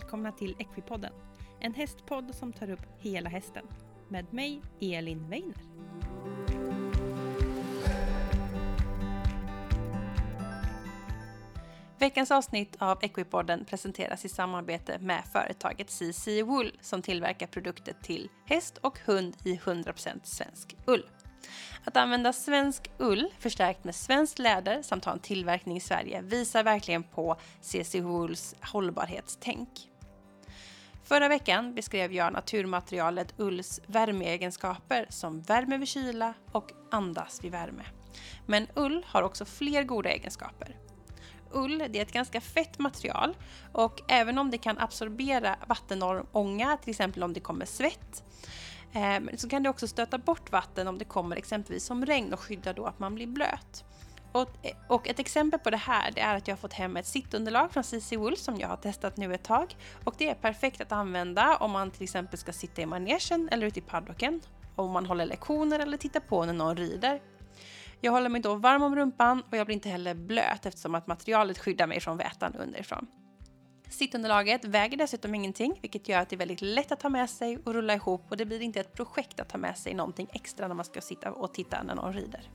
välkomna 0.00 0.32
till 0.32 0.56
Equipodden. 0.58 1.12
En 1.60 1.74
hästpodd 1.74 2.34
som 2.34 2.52
tar 2.52 2.70
upp 2.70 2.86
hela 2.98 3.30
hästen. 3.30 3.64
Med 4.08 4.32
mig, 4.32 4.62
Elin 4.80 5.28
Weiner. 5.28 5.54
Veckans 11.98 12.30
avsnitt 12.30 12.76
av 12.78 12.98
Equipodden 13.02 13.64
presenteras 13.64 14.24
i 14.24 14.28
samarbete 14.28 14.98
med 14.98 15.24
företaget 15.32 15.90
CC 15.90 16.28
Wool 16.42 16.72
som 16.80 17.02
tillverkar 17.02 17.46
produkter 17.46 17.94
till 18.02 18.28
häst 18.46 18.78
och 18.78 18.98
hund 18.98 19.36
i 19.44 19.56
100% 19.56 20.20
svensk 20.22 20.76
ull. 20.86 21.04
Att 21.84 21.96
använda 21.96 22.32
svensk 22.32 22.90
ull 22.98 23.28
förstärkt 23.38 23.84
med 23.84 23.94
svenskt 23.94 24.38
läder 24.38 24.82
samt 24.82 25.04
ha 25.04 25.12
en 25.12 25.18
tillverkning 25.18 25.76
i 25.76 25.80
Sverige 25.80 26.22
visar 26.22 26.62
verkligen 26.62 27.02
på 27.02 27.36
CC 27.60 27.94
Wools 27.94 28.54
hållbarhetstänk. 28.60 29.68
Förra 31.04 31.28
veckan 31.28 31.74
beskrev 31.74 32.12
jag 32.12 32.32
naturmaterialet 32.32 33.34
ulls 33.36 33.80
värmeegenskaper 33.86 35.06
som 35.08 35.42
värme 35.42 35.78
vid 35.78 35.88
kyla 35.88 36.34
och 36.52 36.70
andas 36.90 37.44
vid 37.44 37.52
värme. 37.52 37.82
Men 38.46 38.66
ull 38.74 39.04
har 39.08 39.22
också 39.22 39.44
fler 39.44 39.82
goda 39.82 40.10
egenskaper. 40.10 40.76
Ull 41.52 41.78
det 41.78 41.98
är 41.98 42.02
ett 42.02 42.12
ganska 42.12 42.40
fett 42.40 42.78
material 42.78 43.36
och 43.72 44.00
även 44.08 44.38
om 44.38 44.50
det 44.50 44.58
kan 44.58 44.78
absorbera 44.78 45.56
vattenånga, 45.66 46.76
till 46.76 46.90
exempel 46.90 47.22
om 47.22 47.32
det 47.32 47.40
kommer 47.40 47.64
svett, 47.64 48.24
Eh, 48.92 49.36
så 49.36 49.48
kan 49.48 49.62
det 49.62 49.68
också 49.68 49.88
stöta 49.88 50.18
bort 50.18 50.52
vatten 50.52 50.88
om 50.88 50.98
det 50.98 51.04
kommer 51.04 51.36
exempelvis 51.36 51.84
som 51.84 52.06
regn 52.06 52.32
och 52.32 52.40
skydda 52.40 52.72
då 52.72 52.86
att 52.86 52.98
man 52.98 53.14
blir 53.14 53.26
blöt. 53.26 53.84
Och, 54.32 54.48
eh, 54.62 54.76
och, 54.88 55.08
ett 55.08 55.18
exempel 55.18 55.60
på 55.60 55.70
det 55.70 55.76
här 55.76 56.10
det 56.14 56.20
är 56.20 56.36
att 56.36 56.48
jag 56.48 56.52
har 56.52 56.60
fått 56.60 56.72
hem 56.72 56.96
ett 56.96 57.06
sittunderlag 57.06 57.72
från 57.72 57.84
CC 57.84 58.16
Wool 58.16 58.36
som 58.36 58.60
jag 58.60 58.68
har 58.68 58.76
testat 58.76 59.16
nu 59.16 59.34
ett 59.34 59.42
tag. 59.42 59.76
Och 60.04 60.14
det 60.18 60.30
är 60.30 60.34
perfekt 60.34 60.80
att 60.80 60.92
använda 60.92 61.56
om 61.56 61.70
man 61.70 61.90
till 61.90 62.02
exempel 62.02 62.38
ska 62.38 62.52
sitta 62.52 62.82
i 62.82 62.86
manegen 62.86 63.48
eller 63.52 63.66
ute 63.66 63.78
i 63.78 63.82
paddocken. 63.82 64.40
Om 64.76 64.90
man 64.90 65.06
håller 65.06 65.26
lektioner 65.26 65.78
eller 65.78 65.96
tittar 65.96 66.20
på 66.20 66.44
när 66.44 66.52
någon 66.52 66.76
rider. 66.76 67.20
Jag 68.00 68.12
håller 68.12 68.28
mig 68.28 68.40
då 68.40 68.54
varm 68.54 68.82
om 68.82 68.96
rumpan 68.96 69.42
och 69.50 69.56
jag 69.56 69.66
blir 69.66 69.74
inte 69.74 69.88
heller 69.88 70.14
blöt 70.14 70.66
eftersom 70.66 70.94
att 70.94 71.06
materialet 71.06 71.58
skyddar 71.58 71.86
mig 71.86 72.00
från 72.00 72.16
vätan 72.16 72.54
underifrån. 72.54 73.06
Sittunderlaget 73.90 74.64
väger 74.64 74.96
dessutom 74.96 75.34
ingenting, 75.34 75.78
vilket 75.82 76.08
gör 76.08 76.18
att 76.18 76.28
det 76.28 76.36
är 76.36 76.38
väldigt 76.38 76.60
lätt 76.60 76.92
att 76.92 77.00
ta 77.00 77.08
med 77.08 77.30
sig 77.30 77.58
och 77.64 77.74
rulla 77.74 77.94
ihop 77.94 78.22
och 78.28 78.36
det 78.36 78.46
blir 78.46 78.60
inte 78.60 78.80
ett 78.80 78.94
projekt 78.94 79.40
att 79.40 79.48
ta 79.48 79.58
med 79.58 79.78
sig 79.78 79.94
någonting 79.94 80.28
extra 80.32 80.68
när 80.68 80.74
man 80.74 80.84
ska 80.84 81.00
sitta 81.00 81.32
och 81.32 81.54
titta 81.54 81.82
när 81.82 81.94
någon 81.94 82.12
rider. 82.12 82.50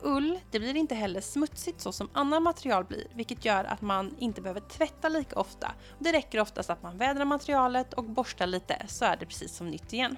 Ull, 0.00 0.38
det 0.50 0.58
blir 0.58 0.76
inte 0.76 0.94
heller 0.94 1.20
smutsigt 1.20 1.80
så 1.80 1.92
som 1.92 2.10
annat 2.12 2.42
material 2.42 2.84
blir, 2.84 3.06
vilket 3.14 3.44
gör 3.44 3.64
att 3.64 3.80
man 3.80 4.16
inte 4.18 4.40
behöver 4.40 4.60
tvätta 4.60 5.08
lika 5.08 5.38
ofta. 5.38 5.72
Det 5.98 6.12
räcker 6.12 6.40
oftast 6.40 6.70
att 6.70 6.82
man 6.82 6.98
vädrar 6.98 7.24
materialet 7.24 7.94
och 7.94 8.04
borstar 8.04 8.46
lite 8.46 8.86
så 8.88 9.04
är 9.04 9.16
det 9.16 9.26
precis 9.26 9.52
som 9.52 9.70
nytt 9.70 9.92
igen. 9.92 10.16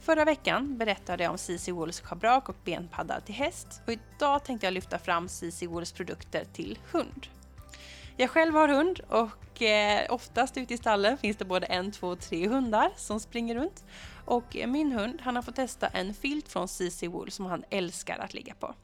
Förra 0.00 0.24
veckan 0.24 0.78
berättade 0.78 1.24
jag 1.24 1.30
om 1.30 1.38
CC 1.38 1.68
Wools 1.68 2.00
schabrak 2.00 2.48
och 2.48 2.56
benpadda 2.64 3.20
till 3.20 3.34
häst 3.34 3.82
och 3.86 3.92
idag 3.92 4.44
tänkte 4.44 4.66
jag 4.66 4.74
lyfta 4.74 4.98
fram 4.98 5.28
CC 5.28 5.62
Wools 5.62 5.92
produkter 5.92 6.44
till 6.52 6.78
hund. 6.92 7.26
Jag 8.16 8.30
själv 8.30 8.54
har 8.54 8.68
hund 8.68 9.00
och 9.08 9.62
eh, 9.62 10.06
oftast 10.08 10.56
ute 10.56 10.74
i 10.74 10.76
stallen 10.76 11.18
finns 11.18 11.36
det 11.36 11.44
både 11.44 11.66
en, 11.66 11.92
två, 11.92 12.16
tre 12.16 12.48
hundar 12.48 12.92
som 12.96 13.20
springer 13.20 13.54
runt. 13.54 13.84
Och 14.24 14.56
eh, 14.56 14.66
min 14.66 14.92
hund, 14.92 15.20
han 15.22 15.36
har 15.36 15.42
fått 15.42 15.56
testa 15.56 15.86
en 15.86 16.14
filt 16.14 16.48
från 16.48 16.68
CC 16.68 17.02
Wool 17.02 17.30
som 17.30 17.46
han 17.46 17.64
älskar 17.70 18.18
att 18.18 18.34
ligga 18.34 18.54
på. 18.54 18.74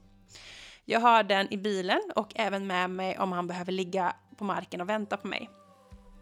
Jag 0.85 1.01
har 1.01 1.23
den 1.23 1.53
i 1.53 1.57
bilen 1.57 2.01
och 2.17 2.33
även 2.35 2.67
med 2.67 2.91
mig 2.91 3.19
om 3.19 3.33
han 3.33 3.47
behöver 3.47 3.73
ligga 3.73 4.13
på 4.37 4.45
marken 4.45 4.81
och 4.81 4.89
vänta 4.89 5.17
på 5.17 5.29
mig. 5.29 5.51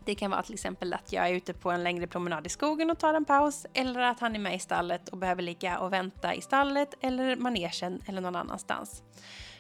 Det 0.04 0.14
kan 0.14 0.30
vara 0.30 0.42
till 0.42 0.54
exempel 0.54 0.94
att 0.94 1.12
jag 1.12 1.28
är 1.28 1.34
ute 1.34 1.54
på 1.54 1.70
en 1.70 1.84
längre 1.84 2.06
promenad 2.06 2.46
i 2.46 2.48
skogen 2.48 2.90
och 2.90 2.98
tar 2.98 3.14
en 3.14 3.24
paus 3.24 3.66
eller 3.74 4.00
att 4.00 4.20
han 4.20 4.34
är 4.34 4.38
med 4.40 4.54
i 4.54 4.58
stallet 4.58 5.08
och 5.08 5.18
behöver 5.18 5.42
ligga 5.42 5.78
och 5.78 5.92
vänta 5.92 6.34
i 6.34 6.40
stallet 6.40 6.94
eller 7.00 7.36
manegen 7.36 8.02
eller 8.06 8.20
någon 8.20 8.36
annanstans. 8.36 9.02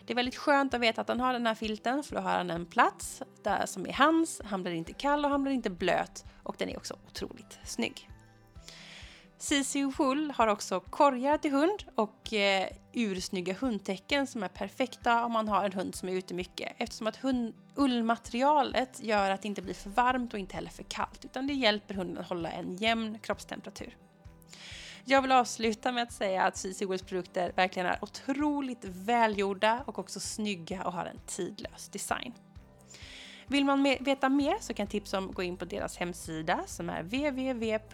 Det 0.08 0.12
är 0.12 0.16
väldigt 0.16 0.36
skönt 0.36 0.74
att 0.74 0.80
veta 0.80 1.00
att 1.00 1.08
han 1.08 1.20
har 1.20 1.32
den 1.32 1.46
här 1.46 1.54
filten 1.54 2.02
för 2.02 2.14
då 2.14 2.20
har 2.20 2.30
han 2.30 2.50
en 2.50 2.66
plats 2.66 3.22
där 3.42 3.66
som 3.66 3.86
är 3.86 3.92
hans. 3.92 4.40
Han 4.44 4.62
blir 4.62 4.72
inte 4.72 4.92
kall 4.92 5.24
och 5.24 5.30
han 5.30 5.42
blir 5.42 5.52
inte 5.52 5.70
blöt 5.70 6.24
och 6.42 6.54
den 6.58 6.68
är 6.68 6.76
också 6.76 6.96
otroligt 7.06 7.58
snygg. 7.64 8.10
CC 9.38 9.76
Wool 9.98 10.30
har 10.30 10.46
också 10.46 10.80
korgar 10.80 11.38
till 11.38 11.50
hund 11.50 11.84
och 11.94 12.32
eh, 12.32 12.68
ursnygga 12.92 13.54
hundtecken 13.54 14.26
som 14.26 14.42
är 14.42 14.48
perfekta 14.48 15.24
om 15.24 15.32
man 15.32 15.48
har 15.48 15.64
en 15.64 15.72
hund 15.72 15.94
som 15.94 16.08
är 16.08 16.12
ute 16.12 16.34
mycket 16.34 16.72
eftersom 16.78 17.06
att 17.06 17.16
hund, 17.16 17.54
ullmaterialet 17.76 19.02
gör 19.02 19.30
att 19.30 19.42
det 19.42 19.48
inte 19.48 19.62
blir 19.62 19.74
för 19.74 19.90
varmt 19.90 20.32
och 20.32 20.38
inte 20.38 20.54
heller 20.54 20.70
för 20.70 20.82
kallt 20.82 21.24
utan 21.24 21.46
det 21.46 21.54
hjälper 21.54 21.94
hunden 21.94 22.18
att 22.18 22.28
hålla 22.28 22.50
en 22.50 22.76
jämn 22.76 23.18
kroppstemperatur. 23.18 23.96
Jag 25.10 25.22
vill 25.22 25.32
avsluta 25.32 25.92
med 25.92 26.02
att 26.02 26.12
säga 26.12 26.42
att 26.42 26.56
CC 26.56 26.82
Wheels 26.82 27.02
produkter 27.02 27.52
verkligen 27.56 27.88
är 27.88 27.98
otroligt 28.04 28.84
välgjorda 28.84 29.84
och 29.86 29.98
också 29.98 30.20
snygga 30.20 30.84
och 30.84 30.92
har 30.92 31.04
en 31.04 31.20
tidlös 31.26 31.88
design. 31.88 32.32
Vill 33.46 33.64
man 33.64 33.82
veta 33.82 34.28
mer 34.28 34.56
så 34.60 34.74
kan 34.74 34.84
jag 34.84 34.90
tipsa 34.90 35.18
om 35.18 35.28
att 35.28 35.34
gå 35.34 35.42
in 35.42 35.56
på 35.56 35.64
deras 35.64 35.96
hemsida 35.96 36.64
som 36.66 36.90
är 36.90 37.02
www.ccwool.se 37.02 37.88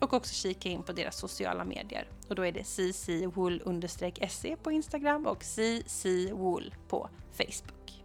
och 0.00 0.12
också 0.12 0.34
kika 0.34 0.68
in 0.68 0.82
på 0.82 0.92
deras 0.92 1.18
sociala 1.18 1.64
medier. 1.64 2.08
Och 2.28 2.34
då 2.34 2.46
är 2.46 2.52
det 2.52 2.64
ccwool-se 2.64 4.56
på 4.56 4.72
Instagram 4.72 5.26
och 5.26 5.42
ccwool 5.42 6.74
på 6.88 7.08
Facebook. 7.32 8.02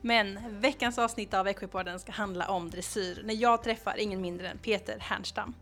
Men 0.00 0.60
veckans 0.60 0.98
avsnitt 0.98 1.34
av 1.34 1.48
Equipodden 1.48 2.00
ska 2.00 2.12
handla 2.12 2.48
om 2.48 2.70
dressyr 2.70 3.22
när 3.24 3.34
jag 3.34 3.62
träffar 3.62 3.98
ingen 3.98 4.20
mindre 4.20 4.48
än 4.48 4.58
Peter 4.58 4.98
Hernstam. 5.00 5.54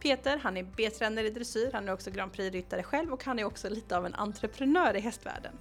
Peter, 0.00 0.36
han 0.42 0.56
är 0.56 0.62
B-tränare 0.76 1.26
i 1.26 1.30
dressyr, 1.30 1.70
han 1.72 1.88
är 1.88 1.92
också 1.92 2.10
Grand 2.10 2.32
Prix-ryttare 2.32 2.82
själv 2.82 3.12
och 3.12 3.24
han 3.24 3.38
är 3.38 3.44
också 3.44 3.68
lite 3.68 3.96
av 3.96 4.06
en 4.06 4.14
entreprenör 4.14 4.96
i 4.96 5.00
hästvärlden. 5.00 5.52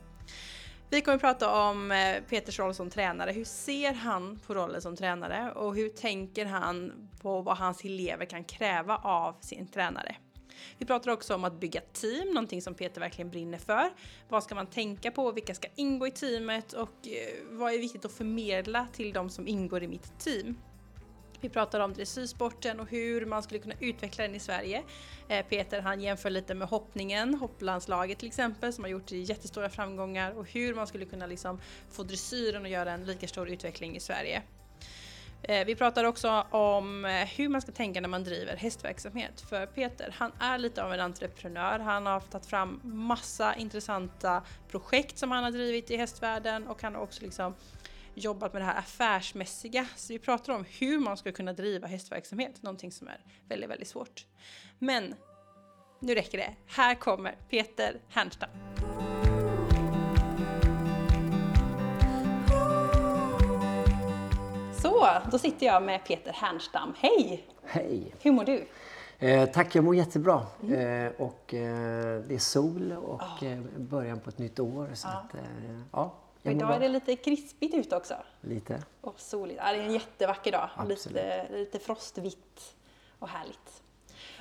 Vi 0.90 1.02
kommer 1.02 1.16
att 1.16 1.22
prata 1.22 1.70
om 1.70 1.92
eh, 1.92 2.24
Peters 2.30 2.60
roll 2.60 2.74
som 2.74 2.90
tränare. 2.90 3.32
Hur 3.32 3.46
ser 3.46 3.94
han 3.94 4.40
på 4.48 4.54
rollen 4.54 4.82
som 4.82 4.96
tränare 4.96 5.52
och 5.52 5.76
hur 5.76 5.90
tänker 5.90 6.46
han 6.46 7.10
på 7.22 7.42
vad 7.42 7.58
hans 7.58 7.84
elever 7.86 8.26
kan 8.26 8.44
kräva 8.44 8.98
av 8.98 9.36
sin 9.42 9.68
tränare? 9.68 10.16
Vi 10.78 10.86
pratar 10.86 11.12
också 11.12 11.36
om 11.36 11.44
att 11.44 11.60
bygga 11.60 11.82
team, 11.82 12.28
någonting 12.28 12.62
som 12.62 12.74
Peter 12.74 13.02
verkligen 13.02 13.30
brinner 13.30 13.58
för. 13.58 13.90
Vad 14.30 14.44
ska 14.44 14.56
man 14.56 14.68
tänka 14.68 15.12
på? 15.12 15.32
Vilka 15.32 15.56
ska 15.56 15.68
ingå 15.76 16.08
i 16.08 16.12
teamet? 16.12 16.74
Och 16.74 17.08
eh, 17.08 17.44
vad 17.50 17.74
är 17.74 17.80
viktigt 17.80 18.06
att 18.06 18.12
förmedla 18.12 18.88
till 18.94 19.14
de 19.14 19.30
som 19.30 19.48
ingår 19.48 19.84
i 19.84 19.88
mitt 19.88 20.20
team? 20.20 20.56
Vi 21.42 21.50
pratar 21.50 21.80
om 21.80 21.94
dressyrsporten 21.94 22.80
och 22.80 22.90
hur 22.90 23.26
man 23.26 23.44
skulle 23.44 23.60
kunna 23.60 23.76
utveckla 23.80 24.24
den 24.24 24.36
i 24.36 24.40
Sverige. 24.40 24.84
Eh, 25.28 25.46
Peter 25.46 25.82
han 25.82 26.02
jämför 26.02 26.30
lite 26.30 26.54
med 26.54 26.68
hoppningen, 26.68 27.34
hopplandslaget 27.34 28.20
till 28.20 28.28
exempel 28.28 28.74
som 28.74 28.84
har 28.84 28.92
gjort 28.92 29.12
jättestora 29.12 29.70
framgångar 29.70 30.32
och 30.32 30.46
hur 30.52 30.76
man 30.76 30.88
skulle 30.88 31.06
kunna 31.06 31.28
liksom 31.28 31.62
få 31.92 32.04
dressyren 32.04 32.66
att 32.66 32.72
göra 32.72 32.92
en 32.92 33.06
lika 33.06 33.28
stor 33.28 33.50
utveckling 33.50 33.96
i 33.96 34.00
Sverige. 34.00 34.42
Eh, 35.44 35.66
vi 35.66 35.76
pratar 35.76 36.04
också 36.04 36.46
om 36.50 37.06
eh, 37.06 37.12
hur 37.12 37.50
man 37.50 37.62
ska 37.62 37.72
tänka 37.72 38.02
när 38.02 38.10
man 38.10 38.24
driver 38.24 38.56
hästverksamhet. 38.56 39.42
För 39.42 39.66
Peter, 39.66 40.16
han 40.18 40.32
är 40.40 40.58
lite 40.58 40.84
av 40.84 40.94
en 40.94 41.00
entreprenör. 41.00 41.80
Han 41.80 42.06
har 42.06 42.20
tagit 42.20 42.46
fram 42.46 42.80
massa 42.84 43.56
intressanta 43.56 44.44
projekt 44.72 45.18
som 45.18 45.32
han 45.32 45.44
har 45.44 45.52
drivit 45.52 45.92
i 45.92 45.98
hästvärlden 45.98 46.68
och 46.68 46.82
han 46.82 46.96
har 46.96 47.02
också 47.02 47.22
liksom 47.22 47.54
jobbat 48.18 48.54
med 48.54 48.62
det 48.62 48.66
här 48.66 48.80
affärsmässiga. 48.80 49.88
Så 49.96 50.14
vi 50.14 50.20
pratar 50.20 50.54
om 50.54 50.66
hur 50.80 51.00
man 51.00 51.18
ska 51.18 51.32
kunna 51.32 51.54
driva 51.54 51.88
hästverksamhet, 51.88 52.64
någonting 52.64 52.92
som 52.92 53.08
är 53.08 53.20
väldigt, 53.50 53.70
väldigt 53.70 53.88
svårt. 53.88 54.26
Men 54.80 55.16
nu 56.00 56.16
räcker 56.16 56.38
det. 56.38 56.56
Här 56.68 56.96
kommer 56.96 57.38
Peter 57.50 58.02
Hernstam. 58.10 58.50
Så, 64.82 65.08
då 65.32 65.40
sitter 65.40 65.66
jag 65.66 65.84
med 65.84 66.06
Peter 66.06 66.32
Hernstam. 66.34 66.94
Hej! 66.98 67.48
Hej! 67.64 68.14
Hur 68.22 68.32
mår 68.32 68.46
du? 68.46 68.68
Eh, 69.20 69.50
tack, 69.50 69.76
jag 69.76 69.84
mår 69.84 69.96
jättebra. 69.96 70.46
Mm. 70.64 71.06
Eh, 71.06 71.12
och, 71.18 71.54
eh, 71.54 72.22
det 72.28 72.36
är 72.36 72.40
sol 72.40 72.92
och 72.92 73.22
oh. 73.22 73.60
början 73.78 74.20
på 74.20 74.30
ett 74.30 74.38
nytt 74.38 74.60
år. 74.60 74.90
Så 74.94 75.08
ja. 75.08 75.14
Att, 75.18 75.36
eh, 75.36 76.12
ja, 76.42 76.52
idag 76.52 76.76
är 76.76 76.80
det 76.80 76.90
lite 76.90 77.16
krispigt 77.16 77.76
ute 77.76 77.96
också. 77.96 78.16
Lite. 78.42 78.84
Och 79.02 79.20
soligt. 79.20 79.60
Ja, 79.64 79.72
det 79.72 79.78
är 79.78 79.84
en 79.84 79.94
jättevacker 79.94 80.52
dag. 80.52 80.70
Lite, 80.88 81.48
lite 81.52 81.80
frostvitt 81.80 82.76
och 83.20 83.28
härligt. 83.28 83.84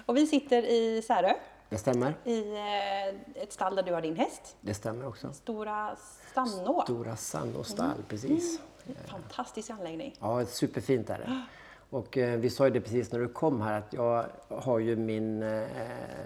Och 0.07 0.17
vi 0.17 0.27
sitter 0.27 0.63
i 0.63 1.03
Särö. 1.03 1.33
Det 1.69 1.79
stämmer. 1.79 2.15
I 2.25 2.57
eh, 2.57 3.43
ett 3.43 3.53
stall 3.53 3.77
där 3.77 3.83
du 3.83 3.93
har 3.93 4.01
din 4.01 4.17
häst. 4.17 4.57
Det 4.61 4.75
stämmer 4.75 5.07
också. 5.07 5.33
Stora 5.33 5.97
Sannå. 6.35 6.83
Stora 6.83 7.17
Sannå 7.17 7.65
stall, 7.65 7.87
mm. 7.87 8.03
precis. 8.09 8.61
Mm. 8.87 8.99
Fantastisk 9.07 9.71
anläggning. 9.71 10.15
Ja, 10.21 10.47
superfint 10.47 11.11
är 11.11 11.19
det. 11.19 11.43
Och 11.91 12.19
eh, 12.19 12.39
vi 12.39 12.51
sa 12.51 12.65
ju 12.65 12.71
det 12.71 12.81
precis 12.81 13.13
när 13.13 13.19
du 13.19 13.29
kom 13.29 13.61
här 13.61 13.79
att 13.79 13.93
jag 13.93 14.27
har 14.49 14.79
ju 14.79 14.97
min, 14.97 15.43
eh, 15.43 15.69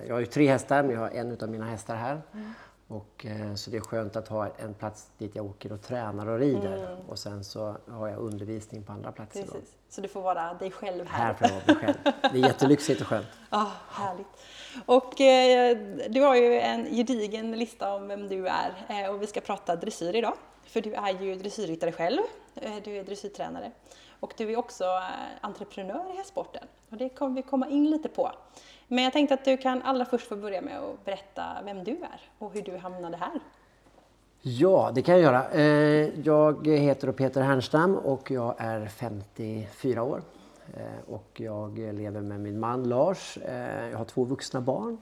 jag 0.06 0.14
har 0.14 0.20
ju 0.20 0.26
tre 0.26 0.48
hästar 0.48 0.82
men 0.82 0.92
jag 0.92 1.00
har 1.00 1.10
en 1.10 1.38
av 1.42 1.48
mina 1.48 1.64
hästar 1.64 1.96
här. 1.96 2.22
Mm. 2.32 2.52
Och, 2.90 3.26
eh, 3.26 3.54
så 3.54 3.70
det 3.70 3.76
är 3.76 3.80
skönt 3.80 4.16
att 4.16 4.28
ha 4.28 4.48
en 4.58 4.74
plats 4.74 5.06
dit 5.18 5.30
jag 5.34 5.46
åker 5.46 5.72
och 5.72 5.82
tränar 5.82 6.26
och 6.26 6.38
rider. 6.38 6.76
Mm. 6.76 6.98
Och 7.08 7.18
sen 7.18 7.44
så 7.44 7.76
har 7.88 8.08
jag 8.08 8.18
undervisning 8.18 8.82
på 8.82 8.92
andra 8.92 9.12
platser. 9.12 9.42
Precis. 9.42 9.74
Så 9.88 10.00
du 10.00 10.08
får 10.08 10.22
vara 10.22 10.54
dig 10.54 10.70
själv 10.70 11.06
här. 11.06 11.24
Här 11.24 11.34
får 11.34 11.48
jag 11.48 11.54
vara 11.54 11.64
mig 11.66 11.76
själv. 11.76 12.14
Det 12.32 12.38
är 12.38 12.46
jättelyxigt 12.46 13.00
och 13.00 13.06
skönt. 13.06 13.26
Ah, 13.50 13.66
härligt. 13.90 14.26
Och 14.86 15.20
eh, 15.20 15.76
du 16.08 16.20
har 16.20 16.36
ju 16.36 16.60
en 16.60 16.84
gedigen 16.84 17.52
lista 17.52 17.94
om 17.94 18.08
vem 18.08 18.28
du 18.28 18.46
är 18.46 18.72
eh, 18.88 19.10
och 19.10 19.22
vi 19.22 19.26
ska 19.26 19.40
prata 19.40 19.76
dressyr 19.76 20.16
idag. 20.16 20.34
För 20.64 20.80
du 20.80 20.92
är 20.94 21.22
ju 21.22 21.34
dressyrryttare 21.34 21.92
själv, 21.92 22.20
eh, 22.54 22.72
du 22.84 22.96
är 22.96 23.04
dressyrtränare 23.04 23.72
och 24.20 24.32
du 24.36 24.52
är 24.52 24.56
också 24.58 24.84
eh, 24.84 25.38
entreprenör 25.40 26.12
i 26.14 26.16
hästsporten. 26.16 26.64
Och 26.90 26.96
det 26.96 27.08
kommer 27.08 27.36
vi 27.36 27.42
komma 27.42 27.68
in 27.68 27.90
lite 27.90 28.08
på. 28.08 28.30
Men 28.88 29.04
jag 29.04 29.12
tänkte 29.12 29.34
att 29.34 29.44
du 29.44 29.56
kan 29.56 29.82
allra 29.82 30.04
först 30.04 30.26
få 30.28 30.36
börja 30.36 30.60
med 30.60 30.78
att 30.78 31.04
berätta 31.04 31.44
vem 31.64 31.84
du 31.84 31.90
är 31.92 32.20
och 32.38 32.52
hur 32.54 32.62
du 32.62 32.76
hamnade 32.76 33.16
här. 33.16 33.40
Ja, 34.42 34.90
det 34.94 35.02
kan 35.02 35.14
jag 35.14 35.22
göra. 35.22 35.50
Eh, 35.50 36.20
Jag 36.20 36.66
heter 36.66 37.12
Peter 37.12 37.40
Hernstam 37.42 37.96
och 37.96 38.30
jag 38.30 38.54
är 38.58 38.86
54 38.86 40.02
år. 40.02 40.22
Eh, 40.76 41.12
Och 41.14 41.30
jag 41.34 41.78
lever 41.78 42.20
med 42.20 42.40
min 42.40 42.60
man 42.60 42.88
Lars. 42.88 43.36
Eh, 43.38 43.88
Jag 43.90 43.98
har 43.98 44.04
två 44.04 44.24
vuxna 44.24 44.60
barn, 44.60 44.98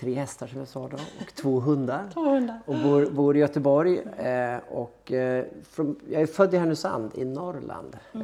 tre 0.00 0.14
hästar 0.14 0.46
som 0.46 0.58
jag 0.58 0.68
sa 0.68 0.80
då 0.88 0.96
och 0.96 1.34
två 1.34 1.60
hundar. 1.60 2.04
Två 2.14 2.20
hundar. 2.30 2.60
Och 2.66 2.74
bor, 2.74 3.06
bor 3.06 3.36
i 3.36 3.40
Göteborg. 3.40 3.98
Eh, 4.16 4.56
Och 4.68 5.12
eh, 5.12 5.44
från, 5.70 5.96
jag 6.10 6.22
är 6.22 6.26
född 6.26 6.54
i 6.54 6.56
Härnösand 6.56 7.10
i 7.14 7.24
Norrland. 7.24 7.96
Eh, 8.14 8.20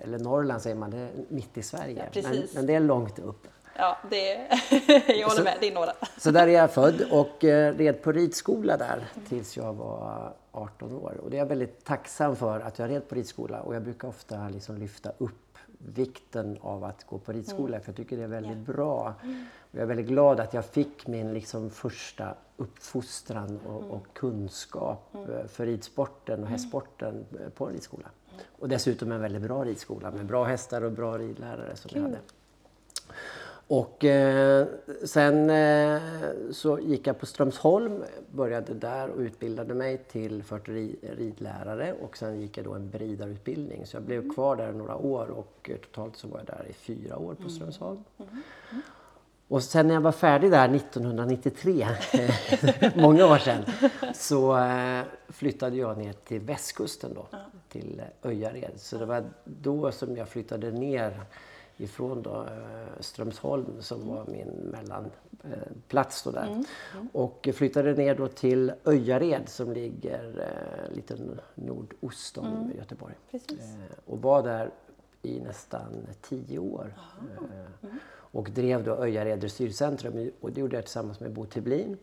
Eller 0.00 0.18
Norrland 0.18 0.62
säger 0.62 0.76
man, 0.76 0.90
det 0.90 0.96
är 0.98 1.08
mitt 1.28 1.58
i 1.58 1.62
Sverige. 1.62 2.02
Mm. 2.02 2.08
Ja, 2.12 2.22
men, 2.30 2.42
men 2.54 2.66
det 2.66 2.74
är 2.74 2.80
långt 2.80 3.18
upp. 3.18 3.46
Ja, 3.78 3.96
det, 4.10 4.16
jag 5.06 5.28
håller 5.28 5.36
Så- 5.36 5.42
med, 5.44 5.56
det 5.60 5.68
är 5.68 5.74
några. 5.74 5.92
Så 6.18 6.30
där 6.30 6.48
är 6.48 6.52
jag 6.52 6.70
född 6.70 7.02
och 7.10 7.44
eh, 7.44 7.74
red 7.74 8.02
på 8.02 8.12
ridskola 8.12 8.76
där 8.76 9.08
tills 9.28 9.56
jag 9.56 9.72
var 9.72 10.32
18 10.52 10.92
år. 10.92 11.20
Och 11.24 11.30
det 11.30 11.36
är 11.36 11.38
jag 11.38 11.46
väldigt 11.46 11.84
tacksam 11.84 12.36
för 12.36 12.60
att 12.60 12.78
jag 12.78 12.90
red 12.90 13.08
på 13.08 13.14
ridskola 13.14 13.60
och 13.60 13.74
jag 13.74 13.82
brukar 13.82 14.08
ofta 14.08 14.48
liksom 14.48 14.76
lyfta 14.78 15.12
upp 15.18 15.45
vikten 15.78 16.58
av 16.60 16.84
att 16.84 17.06
gå 17.06 17.18
på 17.18 17.32
ridskola 17.32 17.80
för 17.80 17.88
jag 17.88 17.96
tycker 17.96 18.16
det 18.16 18.22
är 18.22 18.28
väldigt 18.28 18.58
bra. 18.58 19.14
Och 19.58 19.74
jag 19.74 19.82
är 19.82 19.86
väldigt 19.86 20.06
glad 20.06 20.40
att 20.40 20.54
jag 20.54 20.64
fick 20.64 21.06
min 21.06 21.34
liksom 21.34 21.70
första 21.70 22.34
uppfostran 22.56 23.60
och, 23.66 23.82
och 23.82 24.06
kunskap 24.12 25.14
eh, 25.14 25.46
för 25.46 25.66
ridsporten 25.66 26.42
och 26.42 26.48
hästsporten 26.48 27.24
eh, 27.40 27.48
på 27.48 27.66
en 27.66 27.72
ridskola. 27.72 28.08
Och 28.58 28.68
dessutom 28.68 29.12
en 29.12 29.20
väldigt 29.20 29.42
bra 29.42 29.64
ridskola 29.64 30.10
med 30.10 30.26
bra 30.26 30.44
hästar 30.44 30.82
och 30.82 30.92
bra 30.92 31.18
ridlärare 31.18 31.76
som 31.76 31.90
jag 31.94 32.02
hade. 32.02 32.18
Och 33.68 34.04
eh, 34.04 34.66
sen 35.04 35.50
eh, 35.50 36.02
så 36.50 36.78
gick 36.78 37.06
jag 37.06 37.18
på 37.18 37.26
Strömsholm, 37.26 38.04
började 38.30 38.74
där 38.74 39.08
och 39.08 39.18
utbildade 39.18 39.74
mig 39.74 39.98
till 39.98 40.42
ridlärare 41.02 41.94
och 42.02 42.16
sen 42.16 42.40
gick 42.40 42.58
jag 42.58 42.64
då 42.64 42.74
en 42.74 42.90
beridarutbildning. 42.90 43.86
Så 43.86 43.96
jag 43.96 44.02
blev 44.02 44.34
kvar 44.34 44.56
där 44.56 44.72
några 44.72 44.96
år 44.96 45.26
och 45.26 45.70
eh, 45.70 45.76
totalt 45.76 46.16
så 46.16 46.28
var 46.28 46.38
jag 46.38 46.46
där 46.46 46.66
i 46.70 46.72
fyra 46.72 47.18
år 47.18 47.34
på 47.34 47.48
Strömsholm. 47.48 48.04
Och 49.48 49.62
sen 49.62 49.86
när 49.86 49.94
jag 49.94 50.00
var 50.00 50.12
färdig 50.12 50.50
där 50.50 50.74
1993, 50.74 51.86
många 52.96 53.26
år 53.26 53.38
sedan, 53.38 53.64
så 54.14 54.58
eh, 54.58 55.02
flyttade 55.28 55.76
jag 55.76 55.98
ner 55.98 56.12
till 56.12 56.40
västkusten 56.40 57.14
då, 57.14 57.26
till 57.68 58.02
Öjared. 58.22 58.72
Så 58.76 58.98
det 58.98 59.06
var 59.06 59.24
då 59.44 59.92
som 59.92 60.16
jag 60.16 60.28
flyttade 60.28 60.70
ner 60.70 61.20
ifrån 61.76 62.22
då, 62.22 62.42
eh, 62.42 63.00
Strömsholm 63.00 63.82
som 63.82 64.08
var 64.08 64.26
min 64.26 64.48
mellanplats 64.48 66.22
då 66.22 66.30
där. 66.30 66.64
Och 67.12 67.48
flyttade 67.54 67.94
ner 67.94 68.14
då 68.14 68.28
till 68.28 68.72
Öjared 68.84 69.48
som 69.48 69.72
ligger 69.72 70.40
eh, 70.40 70.96
lite 70.96 71.16
nordost 71.54 72.38
om 72.38 72.72
Göteborg. 72.76 73.14
Precis. 73.30 73.60
Eh, 73.60 73.98
och 74.06 74.22
var 74.22 74.42
där 74.42 74.70
i 75.22 75.40
nästan 75.40 76.06
tio 76.22 76.58
år. 76.58 76.94
Och 78.08 78.50
drev 78.50 78.84
då 78.84 78.92
Öjared 78.92 79.38
dressyrcentrum 79.38 80.30
och 80.40 80.52
det 80.52 80.60
gjorde 80.60 80.76
jag 80.76 80.84
tillsammans 80.84 81.20
med 81.20 81.32
Bo 81.32 81.46
Tiblin. 81.46 81.96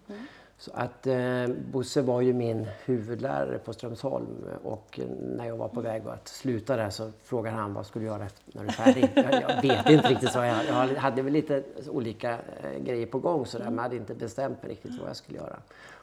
Så 0.64 0.72
att 0.74 1.08
eh, 1.08 1.48
Bosse 1.72 2.02
var 2.02 2.22
ju 2.22 2.34
min 2.34 2.68
huvudlärare 2.86 3.58
på 3.58 3.74
Strömsholm 3.74 4.28
och 4.64 5.00
när 5.20 5.46
jag 5.46 5.58
var 5.58 5.68
på 5.68 5.82
väg 5.82 6.08
att 6.08 6.28
sluta 6.28 6.76
där 6.76 6.90
så 6.90 7.12
frågade 7.24 7.56
han 7.58 7.74
vad 7.74 7.86
skulle 7.86 8.06
du 8.06 8.10
göra 8.12 8.28
när 8.46 8.62
du 8.62 8.68
är 8.68 8.72
färdig? 8.72 9.10
jag, 9.16 9.34
jag 9.44 9.62
vet 9.62 9.90
inte 9.90 10.10
riktigt, 10.10 10.32
så 10.32 10.40
jag. 10.40 10.66
Jag 10.66 10.88
hade 10.96 11.22
väl 11.22 11.34
lite 11.34 11.64
olika 11.90 12.32
eh, 12.32 12.84
grejer 12.84 13.06
på 13.06 13.20
gång 13.20 13.46
sådär 13.46 13.66
men 13.66 13.80
hade 13.80 13.96
inte 13.96 14.14
bestämt 14.14 14.64
mig 14.64 14.72
riktigt 14.72 15.00
vad 15.00 15.10
jag 15.10 15.16
skulle 15.16 15.38
göra. 15.38 15.56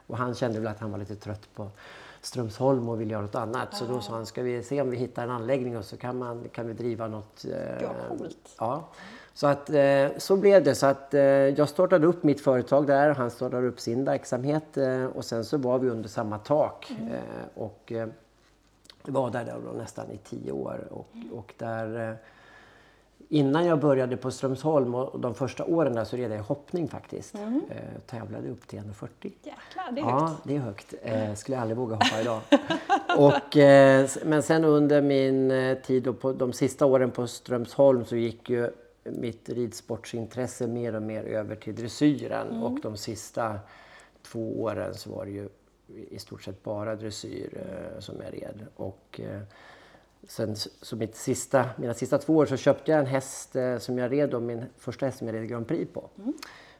Och 0.06 0.16
han 0.16 0.34
kände 0.34 0.58
väl 0.58 0.68
att 0.68 0.80
han 0.80 0.90
var 0.90 0.98
lite 0.98 1.16
trött 1.16 1.48
på 1.54 1.70
Strömsholm 2.20 2.88
och 2.88 3.00
ville 3.00 3.12
göra 3.12 3.22
något 3.22 3.34
annat. 3.34 3.74
Så 3.76 3.84
då 3.84 4.00
sa 4.00 4.12
han, 4.14 4.26
ska 4.26 4.42
vi 4.42 4.62
se 4.62 4.80
om 4.80 4.90
vi 4.90 4.96
hittar 4.96 5.22
en 5.24 5.30
anläggning 5.30 5.76
och 5.78 5.84
så 5.84 5.96
kan, 5.96 6.18
man, 6.18 6.48
kan 6.52 6.66
vi 6.66 6.72
driva 6.72 7.08
något. 7.08 7.44
eh, 7.44 7.82
Ja, 7.82 7.90
coolt. 8.08 8.56
Ja. 8.58 8.88
Så, 9.40 9.46
att, 9.46 9.70
eh, 9.70 10.08
så 10.16 10.37
blev 10.37 10.64
det. 10.64 10.75
Så 10.75 10.87
att, 10.87 11.14
eh, 11.14 11.22
jag 11.22 11.69
startade 11.69 12.06
upp 12.06 12.22
mitt 12.22 12.40
företag 12.40 12.87
där, 12.87 13.14
han 13.14 13.31
startade 13.31 13.66
upp 13.69 13.81
sin 13.81 14.04
verksamhet 14.04 14.76
eh, 14.76 15.04
och 15.04 15.25
sen 15.25 15.44
så 15.44 15.58
var 15.58 15.78
vi 15.78 15.90
under 15.90 16.08
samma 16.08 16.38
tak. 16.38 16.90
Eh, 16.90 17.48
och 17.62 17.92
var 19.02 19.31
där 19.31 19.54
då 19.66 19.72
nästan 19.72 20.10
i 20.10 20.16
tio 20.16 20.52
år. 20.52 20.88
Och, 20.90 21.06
och 21.32 21.54
där, 21.58 22.16
innan 23.28 23.66
jag 23.66 23.81
började 23.81 24.16
på 24.16 24.31
Strömsholm 24.31 24.94
och 24.94 25.20
de 25.20 25.34
första 25.34 25.64
åren 25.64 25.94
där 25.94 26.04
så 26.04 26.16
red 26.16 26.31
jag 26.31 26.38
i 26.38 26.43
hoppning 26.43 26.88
faktiskt. 26.88 27.34
Eh, 27.34 27.40
tävlade 28.06 28.48
upp 28.48 28.69
till 28.69 28.78
1,40. 28.78 29.08
Jäklar, 29.22 29.93
det 29.93 30.00
är 30.00 30.04
Ja, 30.04 30.26
högt. 30.26 30.40
det 30.44 30.56
är 30.56 30.60
högt. 30.60 30.94
Eh, 31.02 31.34
skulle 31.34 31.56
jag 31.56 31.62
aldrig 31.62 31.76
våga 31.78 31.94
hoppa 31.94 32.20
idag. 32.20 32.40
och, 33.19 33.56
eh, 33.56 34.08
men 34.25 34.43
sen 34.43 34.64
under 34.64 35.02
min 35.02 35.52
tid 35.86 36.08
och 36.08 36.20
på 36.20 36.32
de 36.32 36.52
sista 36.52 36.86
åren 36.86 37.10
på 37.10 37.26
Strömsholm 37.26 38.04
så 38.04 38.16
gick 38.16 38.50
ju 38.50 38.70
mitt 39.12 39.48
ridsportsintresse 39.48 40.66
mer 40.66 40.94
och 40.96 41.02
mer 41.02 41.24
över 41.24 41.56
till 41.56 41.74
dressyren 41.74 42.62
och 42.62 42.80
de 42.80 42.96
sista 42.96 43.58
två 44.22 44.62
åren 44.62 44.94
så 44.94 45.10
var 45.10 45.24
det 45.24 45.30
ju 45.30 45.48
i 46.10 46.18
stort 46.18 46.42
sett 46.42 46.62
bara 46.62 46.96
dressyr 46.96 47.48
eh, 47.56 48.00
som 48.00 48.14
jag 48.24 48.34
red. 48.34 48.66
Och, 48.76 49.20
eh, 49.24 49.40
Sen 50.28 50.56
så 50.56 50.96
mitt 50.96 51.16
sista, 51.16 51.64
mina 51.78 51.94
sista 51.94 52.18
två 52.18 52.36
år 52.36 52.46
så 52.46 52.56
köpte 52.56 52.90
jag 52.90 53.00
en 53.00 53.06
häst 53.06 53.56
eh, 53.56 53.78
som 53.78 53.98
jag 53.98 54.12
red, 54.12 54.30
då, 54.30 54.40
min 54.40 54.64
första 54.76 55.06
häst 55.06 55.18
som 55.18 55.26
jag 55.26 55.34
red 55.36 55.48
Grand 55.48 55.68
Prix 55.68 55.92
på. 55.92 56.08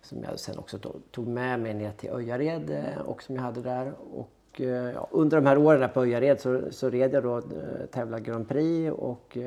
Som 0.03 0.23
jag 0.25 0.41
sen 0.41 0.59
också 0.59 0.77
to- 0.77 1.01
tog 1.11 1.27
med 1.29 1.61
mig 1.61 1.75
ner 1.75 1.93
till 1.93 2.11
Öjared 2.11 2.71
eh, 2.71 3.01
och 3.01 3.23
som 3.23 3.35
jag 3.35 3.43
hade 3.43 3.63
där. 3.63 3.93
Och, 4.15 4.61
eh, 4.61 4.67
ja, 4.67 5.09
under 5.11 5.37
de 5.41 5.47
här 5.47 5.59
åren 5.59 5.91
på 5.95 6.01
Öjared 6.03 6.41
så, 6.41 6.63
så 6.71 6.91
red 6.91 7.15
jag 7.15 7.23
då, 7.23 7.37
eh, 7.39 7.43
tävlade 7.91 8.23
Grand 8.23 8.49
Prix 8.49 8.93
och 8.93 9.39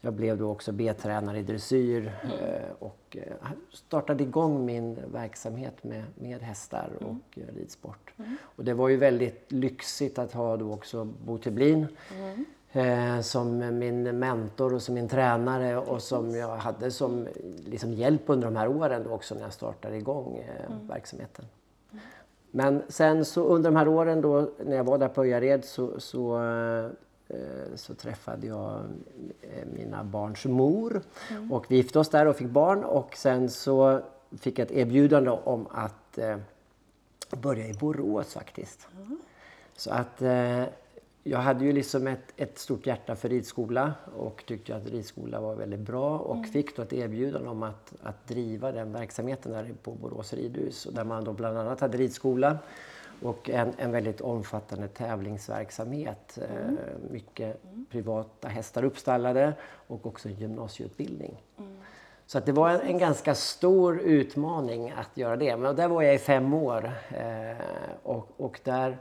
jag 0.00 0.12
blev 0.12 0.38
då 0.38 0.50
också 0.50 0.72
B-tränare 0.72 1.38
i 1.38 1.42
dressyr 1.42 2.12
eh, 2.22 2.72
och 2.78 3.16
eh, 3.20 3.48
startade 3.72 4.22
igång 4.22 4.66
min 4.66 4.98
verksamhet 5.12 5.84
med, 5.84 6.04
med 6.14 6.40
hästar 6.42 6.90
och 7.00 7.38
eh, 7.38 7.54
ridsport. 7.56 8.12
Och 8.40 8.64
det 8.64 8.74
var 8.74 8.88
ju 8.88 8.96
väldigt 8.96 9.52
lyxigt 9.52 10.18
att 10.18 10.32
ha 10.32 10.56
då 10.56 10.72
också 10.72 11.04
Bo 11.04 11.38
Tiblin 11.38 11.86
eh, 12.72 13.20
som 13.20 13.78
min 13.78 14.18
mentor 14.18 14.74
och 14.74 14.82
som 14.82 14.94
min 14.94 15.08
tränare 15.08 15.76
och 15.76 16.02
som 16.02 16.34
jag 16.34 16.56
hade 16.56 16.90
som 16.90 17.28
liksom 17.64 17.92
hjälp 17.92 18.22
under 18.26 18.46
de 18.46 18.56
här 18.56 18.68
åren 18.68 19.02
då 19.04 19.10
också 19.10 19.34
när 19.34 19.42
jag 19.42 19.52
startade 19.52 19.96
igång 19.96 20.36
eh, 20.36 20.88
verksamheten. 20.88 21.44
Men 22.50 22.82
sen 22.88 23.24
så 23.24 23.44
under 23.44 23.70
de 23.70 23.76
här 23.76 23.88
åren 23.88 24.20
då 24.20 24.50
när 24.64 24.76
jag 24.76 24.84
var 24.84 24.98
där 24.98 25.08
på 25.08 25.24
Öjared 25.24 25.64
så, 25.64 26.00
så, 26.00 26.40
så 27.74 27.94
träffade 27.94 28.46
jag 28.46 28.84
eh, 29.42 29.66
mina 29.74 30.04
barns 30.04 30.44
mor. 30.44 31.02
Och 31.50 31.66
vi 31.68 31.76
gifte 31.76 31.98
oss 31.98 32.08
där 32.08 32.26
och 32.26 32.36
fick 32.36 32.48
barn. 32.48 32.84
Och 32.84 33.16
sen 33.16 33.50
så 33.50 34.00
fick 34.38 34.58
jag 34.58 34.66
ett 34.66 34.72
erbjudande 34.72 35.30
om 35.30 35.66
att 35.70 36.18
eh, 36.18 36.36
börja 37.30 37.66
i 37.66 37.72
Borås 37.72 38.34
faktiskt. 38.34 38.88
Så 39.76 39.90
att 39.90 40.22
eh, 40.22 40.64
jag 41.22 41.38
hade 41.38 41.64
ju 41.64 41.72
liksom 41.72 42.06
ett, 42.06 42.32
ett 42.36 42.58
stort 42.58 42.86
hjärta 42.86 43.16
för 43.16 43.28
ridskola 43.28 43.94
och 44.16 44.44
tyckte 44.46 44.76
att 44.76 44.86
ridskola 44.86 45.40
var 45.40 45.54
väldigt 45.54 45.80
bra. 45.80 46.18
Och 46.18 46.46
fick 46.46 46.76
då 46.76 46.82
ett 46.82 46.92
erbjudande 46.92 47.48
om 47.48 47.62
att, 47.62 47.94
att 48.02 48.28
driva 48.28 48.72
den 48.72 48.92
verksamheten 48.92 49.52
där 49.52 49.74
på 49.82 49.92
Borås 49.92 50.32
ridhus 50.32 50.86
och 50.86 50.92
där 50.92 51.04
man 51.04 51.24
då 51.24 51.32
bland 51.32 51.58
annat 51.58 51.80
hade 51.80 51.98
ridskola 51.98 52.58
och 53.22 53.50
en, 53.50 53.72
en 53.78 53.92
väldigt 53.92 54.20
omfattande 54.20 54.88
tävlingsverksamhet. 54.88 56.38
Eh, 56.42 56.70
mycket 57.10 57.62
privata 57.90 58.48
hästar 58.48 58.84
uppstallade 58.84 59.52
och 59.62 60.06
också 60.06 60.28
en 60.28 60.34
gymnasieutbildning. 60.34 61.42
Så 62.26 62.38
att 62.38 62.46
det 62.46 62.52
var 62.52 62.70
en, 62.70 62.80
en 62.80 62.98
ganska 62.98 63.34
stor 63.34 64.00
utmaning 64.00 64.90
att 64.90 65.16
göra 65.16 65.36
det. 65.36 65.56
Men 65.56 65.76
där 65.76 65.88
var 65.88 66.02
jag 66.02 66.14
i 66.14 66.18
fem 66.18 66.54
år 66.54 66.92
eh, 67.10 67.56
och, 68.02 68.28
och 68.36 68.60
där 68.64 68.98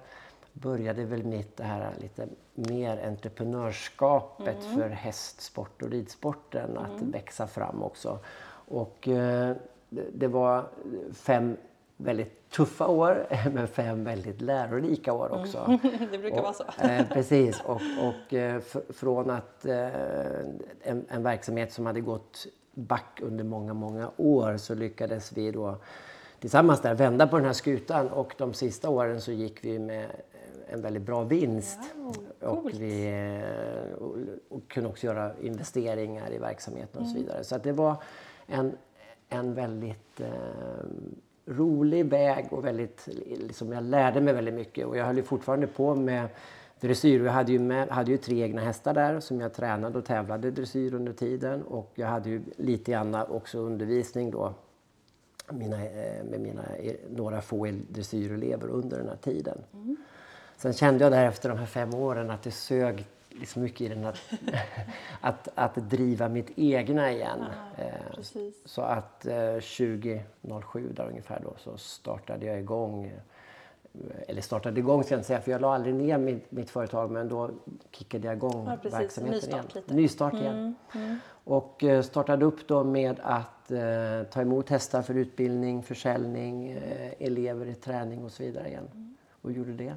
började 0.53 1.05
väl 1.05 1.24
mitt 1.24 1.57
det 1.57 1.63
här 1.63 1.93
lite 2.01 2.27
mer 2.53 3.07
entreprenörskapet 3.07 4.63
för 4.63 4.89
hästsport 4.89 5.81
och 5.81 5.89
ridsporten 5.89 6.77
att 6.77 7.01
växa 7.01 7.47
fram 7.47 7.83
också. 7.83 8.19
Och 8.69 9.07
eh, 9.07 9.55
det 9.89 10.27
var 10.27 10.67
fem 11.13 11.57
väldigt 11.97 12.37
tuffa 12.50 12.88
år 12.88 13.27
men 13.54 13.68
fem 13.68 14.04
väldigt 14.04 14.42
lärorika 14.42 15.13
år 15.13 15.32
också. 15.32 15.58
Mm. 15.58 15.80
det 16.12 16.18
brukar 16.18 16.38
och, 16.38 16.44
vara 16.44 16.54
så. 16.54 16.63
Eh, 16.82 17.08
precis. 17.08 17.62
Och, 17.66 17.82
och 18.01 18.34
eh, 18.34 18.62
från 18.89 19.30
att 19.30 19.66
eh, 19.66 19.88
en, 20.82 21.06
en, 21.10 21.24
verksamhet 21.24 21.74
som 21.74 21.86
hade 21.86 22.01
gått 22.01 22.48
back 22.74 23.20
under 23.22 23.44
många, 23.44 23.74
många 23.74 24.12
år 24.18 24.58
så 24.58 24.75
lyckades 24.75 25.32
vi 25.32 25.51
då 25.51 25.77
tillsammans 26.39 26.82
där 26.82 26.94
vända 26.94 27.27
på 27.27 27.38
den 27.38 27.46
här 27.46 27.54
skutan 27.54 28.10
och 28.10 28.36
de 28.38 28.54
sista 28.54 28.89
åren 28.89 29.22
så 29.22 29.32
gick 29.32 29.66
vi 29.66 29.80
med 29.80 30.06
en 30.70 30.82
väldigt 30.82 31.04
bra 31.04 31.24
vinst. 31.24 31.80
Wow, 31.96 32.16
och 32.39 32.70
vi 32.74 33.08
eh, 33.08 33.94
och, 33.94 34.18
och 34.50 34.68
kunde 34.68 34.89
också 34.89 35.08
göra 35.08 35.32
investeringar 35.42 36.34
i 36.34 36.38
verksamheten 36.38 37.01
och 37.01 37.08
så 37.08 37.16
mm. 37.16 37.24
vidare. 37.24 37.44
Så 37.44 37.56
att 37.56 37.63
det 37.63 37.72
var 37.72 37.96
en, 38.48 38.77
en 39.30 39.54
väldigt 39.54 40.20
eh, 40.20 40.30
rolig 41.48 42.06
väg 42.06 42.48
och 42.50 42.66
väldigt, 42.66 43.08
liksom 43.25 43.72
jag 43.72 43.84
lärde 43.84 44.22
mig 44.22 44.34
väldigt 44.34 44.54
mycket 44.54 44.88
och 44.88 44.98
jag 44.98 45.06
höll 45.06 45.18
ju 45.18 45.24
fortfarande 45.24 45.68
på 45.68 45.96
med 45.96 46.27
dressyr. 46.80 47.25
Jag 47.25 47.32
hade 47.32 47.51
ju, 47.51 47.60
med, 47.60 47.89
hade 47.89 48.12
ju 48.12 48.18
tre 48.18 48.42
egna 48.42 48.62
hästar 48.62 48.94
där 48.94 49.20
som 49.20 49.42
jag 49.42 49.54
tränade 49.54 49.98
och 49.98 50.06
tävlade 50.06 50.51
dressyr 50.51 50.94
under 50.94 51.13
tiden 51.13 51.63
och 51.63 51.92
jag 51.96 52.08
hade 52.08 52.30
ju 52.30 52.42
lite 52.58 52.92
grann 52.92 53.16
också 53.16 53.60
undervisning 53.60 54.32
då 54.32 54.54
mina, 55.51 55.86
eh, 55.86 56.24
med 56.24 56.39
mina, 56.39 56.63
eh, 56.75 56.96
några 57.10 57.42
få 57.42 57.68
dressyrelever 57.89 58.68
under 58.68 58.98
den 58.98 59.10
här 59.10 59.16
tiden. 59.16 59.58
Mm. 59.74 59.98
Sen 60.58 60.74
kände 60.74 61.04
jag 61.04 61.12
där 61.12 61.25
efter 61.25 61.50
de 61.50 61.58
här 61.58 61.66
fem 61.66 61.94
åren 61.94 62.30
att 62.30 62.44
det 62.44 62.51
sög 62.51 63.06
liksom 63.39 63.62
mycket 63.62 63.82
i 63.82 63.88
den 63.88 64.06
att, 64.06 64.34
att, 65.22 65.48
att 65.56 65.75
driva 65.75 66.29
mitt 66.29 66.51
egna 66.56 67.12
igen. 67.12 67.46
Ja, 67.77 67.84
eh, 67.84 68.22
så 68.65 68.82
att 68.82 69.25
eh, 69.25 69.53
2007 69.53 70.94
där 70.96 71.08
ungefär 71.08 71.39
då 71.44 71.53
så 71.58 71.77
startade 71.77 72.46
jag 72.46 72.60
igång 72.60 73.06
eh, 73.06 73.12
eller 74.27 74.41
startade 74.41 74.79
igång 74.79 75.03
ska 75.03 75.13
jag 75.13 75.20
inte 75.20 75.27
säga, 75.27 75.41
för 75.41 75.51
jag 75.51 75.62
la 75.62 75.75
aldrig 75.75 75.96
ner 75.96 76.17
mitt, 76.17 76.51
mitt 76.51 76.70
företag 76.70 77.12
men 77.12 77.29
då 77.29 77.50
kickade 77.91 78.27
jag 78.27 78.36
igång 78.36 78.67
ja, 78.67 78.77
precis. 78.82 79.00
verksamheten 79.00 79.39
Nystart 79.39 79.53
igen. 79.53 79.65
Lite. 79.75 79.94
Nystart 79.94 80.34
igen. 80.34 80.56
Mm, 80.56 80.75
mm. 81.06 81.20
Och 81.44 81.84
eh, 81.84 82.01
startade 82.01 82.46
upp 82.46 82.67
då 82.67 82.84
med 82.84 83.20
att 83.24 83.72
eh, 83.72 84.24
ta 84.32 84.41
emot 84.41 84.70
hästar 84.70 85.01
för 85.01 85.13
utbildning, 85.13 85.84
försäljning, 85.84 86.72
eh, 86.72 87.13
elever 87.20 87.65
i 87.65 87.75
träning 87.75 88.25
och 88.25 88.32
så 88.32 88.44
vidare 88.44 88.67
igen. 88.67 88.88
Mm. 88.94 89.17
Och 89.41 89.51
gjorde 89.51 89.74
det. 89.74 89.96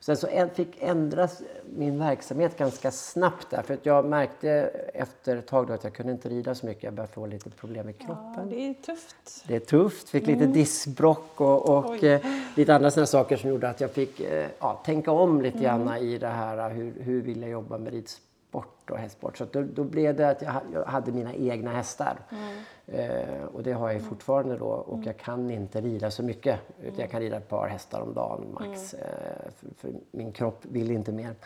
Sen 0.00 0.16
så 0.16 0.48
fick 0.54 0.76
ändras 0.82 1.42
min 1.76 1.98
verksamhet 1.98 2.58
ganska 2.58 2.90
snabbt 2.90 3.50
där. 3.50 3.62
För 3.62 3.74
att 3.74 3.86
jag 3.86 4.04
märkte 4.04 4.50
efter 4.94 5.36
ett 5.36 5.46
tag 5.46 5.72
att 5.72 5.84
jag 5.84 5.92
kunde 5.92 6.12
inte 6.12 6.28
rida 6.28 6.54
så 6.54 6.66
mycket. 6.66 6.82
Jag 6.82 6.94
började 6.94 7.12
få 7.12 7.26
lite 7.26 7.50
problem 7.50 7.86
med 7.86 7.98
kroppen. 7.98 8.34
Ja, 8.36 8.44
det 8.44 8.68
är 8.68 8.74
tufft. 8.74 9.44
Det 9.46 9.56
är 9.56 9.60
tufft. 9.60 10.08
Fick 10.08 10.28
mm. 10.28 10.38
lite 10.38 10.52
diskbrock 10.52 11.40
och, 11.40 11.68
och 11.68 12.04
eh, 12.04 12.20
lite 12.56 12.74
andra 12.74 12.90
sådana 12.90 13.06
saker 13.06 13.36
som 13.36 13.50
gjorde 13.50 13.68
att 13.68 13.80
jag 13.80 13.90
fick 13.90 14.20
eh, 14.20 14.46
ja, 14.58 14.82
tänka 14.84 15.10
om 15.10 15.42
lite 15.42 15.58
mm. 15.58 15.86
grann 15.86 15.96
i 15.96 16.18
det 16.18 16.28
här. 16.28 16.70
Hur, 16.70 16.92
hur 17.00 17.22
vill 17.22 17.40
jag 17.40 17.50
jobba 17.50 17.78
med 17.78 17.92
ridsport? 17.92 18.26
sport 18.50 18.90
och 18.90 18.98
hästsport. 18.98 19.38
Så 19.38 19.46
då, 19.52 19.62
då, 19.62 19.84
blev 19.84 20.16
det 20.16 20.28
att 20.28 20.42
jag, 20.42 20.84
hade 20.84 21.12
mina 21.12 21.34
egna 21.34 21.72
hästar. 21.72 22.16
Mm. 22.30 22.58
Eh, 22.92 23.44
och 23.52 23.62
det 23.62 23.72
har 23.72 23.88
jag 23.88 23.96
mm. 23.96 24.08
fortfarande 24.08 24.56
då. 24.56 24.66
Och 24.66 24.94
mm. 24.94 25.06
jag 25.06 25.16
kan 25.16 25.50
inte 25.50 25.80
rida 25.80 26.10
så 26.10 26.22
mycket. 26.22 26.60
Utan 26.82 27.00
jag 27.00 27.10
kan 27.10 27.20
rida 27.20 27.36
ett 27.36 27.48
par 27.48 27.68
hästar 27.68 28.00
om 28.00 28.14
dagen 28.14 28.56
max. 28.60 28.94
Mm. 28.94 29.06
Eh, 29.06 29.50
för, 29.56 29.68
för, 29.76 29.90
min 30.10 30.32
kropp 30.32 30.58
vill 30.62 30.90
inte 30.90 31.12
mer. 31.12 31.24
Mm. 31.24 31.36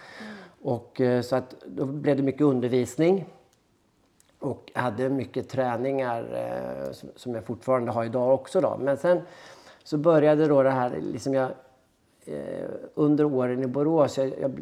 Och, 0.62 1.00
eh, 1.00 1.22
så 1.22 1.36
att 1.36 1.54
då 1.66 1.84
blev 1.84 2.16
det 2.16 2.22
mycket 2.22 2.40
undervisning. 2.40 3.26
Och 4.38 4.72
hade 4.74 5.08
mycket 5.08 5.48
träningar 5.48 6.22
eh, 6.34 6.92
som, 6.92 7.08
som, 7.16 7.34
jag 7.34 7.44
fortfarande 7.44 7.92
har 7.92 8.04
idag 8.04 8.34
också. 8.34 8.60
Då. 8.60 8.76
Men 8.80 8.96
sen 8.96 9.20
så 9.84 9.98
började 9.98 10.46
då 10.46 10.62
det 10.62 10.70
här, 10.70 10.98
liksom 11.00 11.34
jag 11.34 11.50
eh, 12.24 12.68
under 12.94 13.24
åren 13.24 13.62
i 13.62 13.66
Borås, 13.66 14.18
jag, 14.18 14.32
jag, 14.40 14.60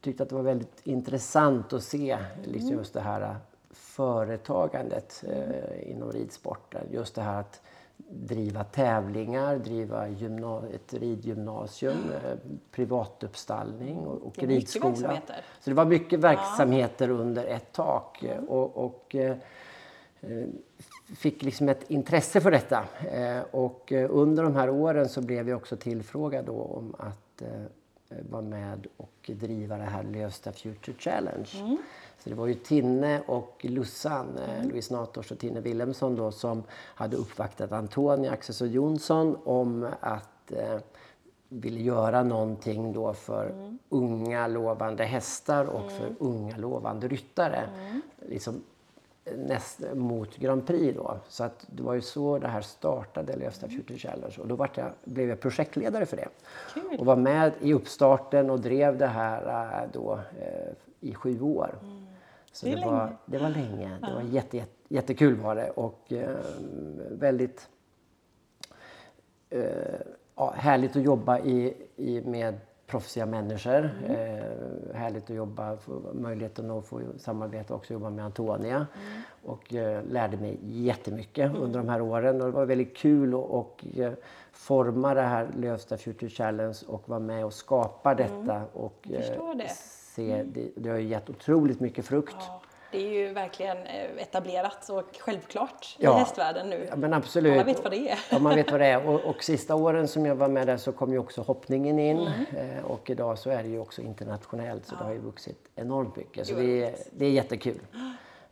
tyckte 0.00 0.22
att 0.22 0.28
det 0.28 0.34
var 0.34 0.42
väldigt 0.42 0.80
intressant 0.86 1.72
att 1.72 1.82
se 1.82 2.18
liksom 2.44 2.68
mm. 2.68 2.78
just 2.78 2.94
det 2.94 3.00
här 3.00 3.20
äh, 3.20 3.36
företagandet 4.00 5.24
eh, 5.28 5.90
inom 5.90 6.12
ridsporten. 6.12 6.86
Just 6.90 7.14
det 7.14 7.22
här 7.22 7.40
att 7.40 7.62
driva 8.08 8.64
tävlingar, 8.64 9.56
driva 9.56 10.06
ett 10.74 10.94
ridgymnasium, 10.94 12.12
eh, 12.12 12.36
privatuppstallning 12.70 13.96
och, 13.96 14.26
och 14.26 14.38
ridskola. 14.38 15.20
Så 15.60 15.70
det 15.70 15.74
var 15.74 15.84
mycket 15.84 16.20
verksamheter 16.20 17.08
ja. 17.08 17.14
under 17.14 17.44
ett 17.44 17.72
tak. 17.72 18.22
Mm. 18.22 18.44
Och, 18.44 18.84
och 18.84 19.14
eh, 19.14 19.36
fick 21.16 21.42
liksom 21.42 21.68
ett 21.68 21.90
intresse 21.90 22.40
för 22.40 22.50
detta. 22.50 22.84
Eh, 23.12 23.40
och 23.50 23.92
eh, 23.92 24.10
under 24.10 24.42
de 24.42 24.56
här 24.56 24.70
åren 24.70 25.08
så 25.08 25.20
blev 25.20 25.48
jag 25.48 25.56
också 25.56 25.76
tillfrågad 25.76 26.44
då 26.44 26.62
om 26.62 26.94
att 26.98 27.42
eh, 27.42 27.48
vara 28.30 28.42
med 28.42 28.86
och 28.96 29.30
driva 29.34 29.76
det 29.76 29.84
här 29.84 30.02
Lövsta 30.02 30.52
Future 30.52 30.96
Challenge. 30.98 31.50
Mm. 31.54 31.76
Så 32.22 32.28
det 32.28 32.34
var 32.34 32.46
ju 32.46 32.54
Tinne 32.54 33.22
och 33.26 33.66
Lussan, 33.68 34.38
mm. 34.38 34.68
Louise 34.68 34.94
Nators 34.94 35.32
och 35.32 35.38
Tinne 35.38 35.60
Wilhelmsson 35.60 36.16
då, 36.16 36.32
som 36.32 36.62
hade 36.70 37.16
uppvaktat 37.16 37.72
Antonia 37.72 38.32
Axelsson 38.32 38.70
Jonsson 38.70 39.38
om 39.44 39.88
att 40.00 40.52
eh, 40.52 40.78
ville 41.48 41.80
göra 41.80 42.22
någonting 42.22 42.92
då 42.92 43.12
för 43.12 43.50
mm. 43.50 43.78
unga 43.88 44.46
lovande 44.46 45.04
hästar 45.04 45.64
och 45.64 45.80
mm. 45.80 45.92
för 45.94 46.14
unga 46.18 46.56
lovande 46.56 47.08
ryttare. 47.08 47.68
Mm. 47.78 48.02
Liksom 48.28 48.62
näst, 49.36 49.80
mot 49.94 50.36
Grand 50.36 50.66
Prix 50.66 50.96
då. 50.96 51.16
Så 51.28 51.44
att 51.44 51.66
det 51.66 51.82
var 51.82 51.94
ju 51.94 52.00
så 52.00 52.38
det 52.38 52.48
här 52.48 52.60
startade, 52.60 53.36
Lövsta 53.36 53.68
Future 53.68 53.98
Challenge. 53.98 54.34
Och 54.40 54.48
då 54.48 54.56
var 54.56 54.70
jag, 54.74 54.90
blev 55.04 55.28
jag 55.28 55.40
projektledare 55.40 56.06
för 56.06 56.16
det. 56.16 56.28
Kul. 56.74 56.98
Och 56.98 57.06
var 57.06 57.16
med 57.16 57.52
i 57.60 57.74
uppstarten 57.74 58.50
och 58.50 58.60
drev 58.60 58.98
det 58.98 59.06
här 59.06 59.82
äh, 59.82 59.90
då 59.92 60.20
eh, 60.38 60.72
i 61.00 61.14
sju 61.14 61.40
år. 61.40 61.74
Mm. 61.82 62.06
Så 62.52 62.66
det, 62.66 62.74
det 62.74 62.86
var, 62.86 63.16
det 63.26 63.38
var 63.38 63.50
länge. 63.50 63.98
Ja. 64.02 64.08
Det 64.08 64.14
var 64.14 64.22
jätte, 64.22 64.56
jätte, 64.56 64.72
jättekul 64.88 65.34
var 65.34 65.56
det 65.56 65.70
och 65.70 66.12
eh, 66.12 66.36
väldigt 67.10 67.68
eh, 69.50 69.62
ja, 70.36 70.54
härligt 70.56 70.96
att 70.96 71.02
jobba 71.02 71.38
i, 71.38 71.74
i, 71.96 72.20
med 72.20 72.60
proffsiga 72.86 73.26
människor. 73.26 73.90
Mm. 74.04 74.16
Eh, 74.16 74.94
härligt 74.94 75.30
att 75.30 75.36
jobba, 75.36 75.78
möjligheten 76.12 76.70
att 76.70 76.86
få 76.86 77.00
samarbeta 77.18 77.74
och 77.74 77.80
också 77.80 77.92
jobba 77.92 78.10
med 78.10 78.24
Antonia. 78.24 78.76
Mm. 78.76 79.22
Och 79.44 79.74
eh, 79.74 80.04
lärde 80.04 80.36
mig 80.36 80.58
jättemycket 80.62 81.50
mm. 81.50 81.62
under 81.62 81.78
de 81.78 81.88
här 81.88 82.00
åren 82.00 82.40
och 82.40 82.46
det 82.46 82.52
var 82.52 82.66
väldigt 82.66 82.96
kul 82.96 83.34
att 83.34 83.40
och, 83.40 83.84
eh, 83.96 84.12
forma 84.52 85.14
det 85.14 85.22
här 85.22 85.48
Lövsta 85.56 85.96
Future 85.96 86.30
Challenge 86.30 86.78
och 86.86 87.08
vara 87.08 87.20
med 87.20 87.44
och 87.44 87.52
skapa 87.52 88.12
mm. 88.12 88.46
detta. 88.46 88.62
Och, 88.72 89.06
eh, 89.10 89.56
det. 89.56 89.70
Se, 90.26 90.42
det, 90.42 90.70
det 90.76 90.88
har 90.88 90.98
gett 90.98 91.30
otroligt 91.30 91.80
mycket 91.80 92.06
frukt. 92.06 92.36
Ja. 92.38 92.60
Det 92.92 92.98
är 92.98 93.12
ju 93.12 93.32
verkligen 93.32 93.76
eh, 93.76 94.22
etablerat 94.22 94.88
och 94.88 95.16
självklart 95.18 95.96
ja. 95.98 96.16
i 96.16 96.18
hästvärlden 96.18 96.70
nu. 96.70 96.86
Ja, 96.90 96.96
men 96.96 97.12
absolut. 97.12 97.52
Alla 97.52 97.64
vet 97.64 97.82
vad 97.82 97.92
det 97.92 98.10
är. 98.10 98.18
Ja, 98.30 98.38
man 98.38 98.54
vet 98.54 98.70
vad 98.70 98.80
det 98.80 98.86
är. 98.86 99.08
Och, 99.08 99.20
och 99.24 99.44
sista 99.44 99.74
åren 99.74 100.08
som 100.08 100.26
jag 100.26 100.34
var 100.34 100.48
med 100.48 100.66
där 100.66 100.76
så 100.76 100.92
kom 100.92 101.12
ju 101.12 101.18
också 101.18 101.42
hoppningen 101.42 101.98
in. 101.98 102.18
Mm. 102.18 102.76
Eh, 102.78 102.84
och 102.84 103.10
idag 103.10 103.38
så 103.38 103.50
är 103.50 103.62
det 103.62 103.68
ju 103.68 103.78
också 103.78 104.02
internationellt 104.02 104.86
så 104.86 104.94
ja. 104.94 104.98
det 104.98 105.04
har 105.04 105.12
ju 105.12 105.18
vuxit 105.18 105.68
enormt 105.76 106.16
mycket. 106.16 106.46
Så 106.46 106.54
det 106.54 106.84
är, 106.84 106.94
det 107.12 107.26
är 107.26 107.30
jättekul. 107.30 107.80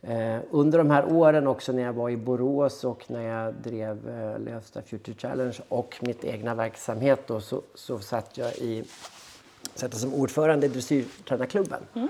Eh, 0.01 0.37
under 0.51 0.77
de 0.77 0.91
här 0.91 1.13
åren 1.13 1.47
också 1.47 1.71
när 1.71 1.83
jag 1.83 1.93
var 1.93 2.09
i 2.09 2.17
Borås 2.17 2.83
och 2.83 3.05
när 3.07 3.21
jag 3.21 3.53
drev 3.53 3.97
Lövsta 4.39 4.81
Future 4.81 5.17
Challenge 5.17 5.57
och 5.69 5.95
mitt 6.01 6.23
egna 6.23 6.55
verksamhet 6.55 7.27
då, 7.27 7.41
så, 7.41 7.61
så 7.75 7.99
satt 7.99 8.37
jag 8.37 8.53
i, 8.53 8.83
satt 9.79 9.93
som 9.93 10.13
ordförande 10.13 10.65
i 10.65 10.69
dressyrtränarklubben. 10.69 11.81
Mm. 11.93 12.07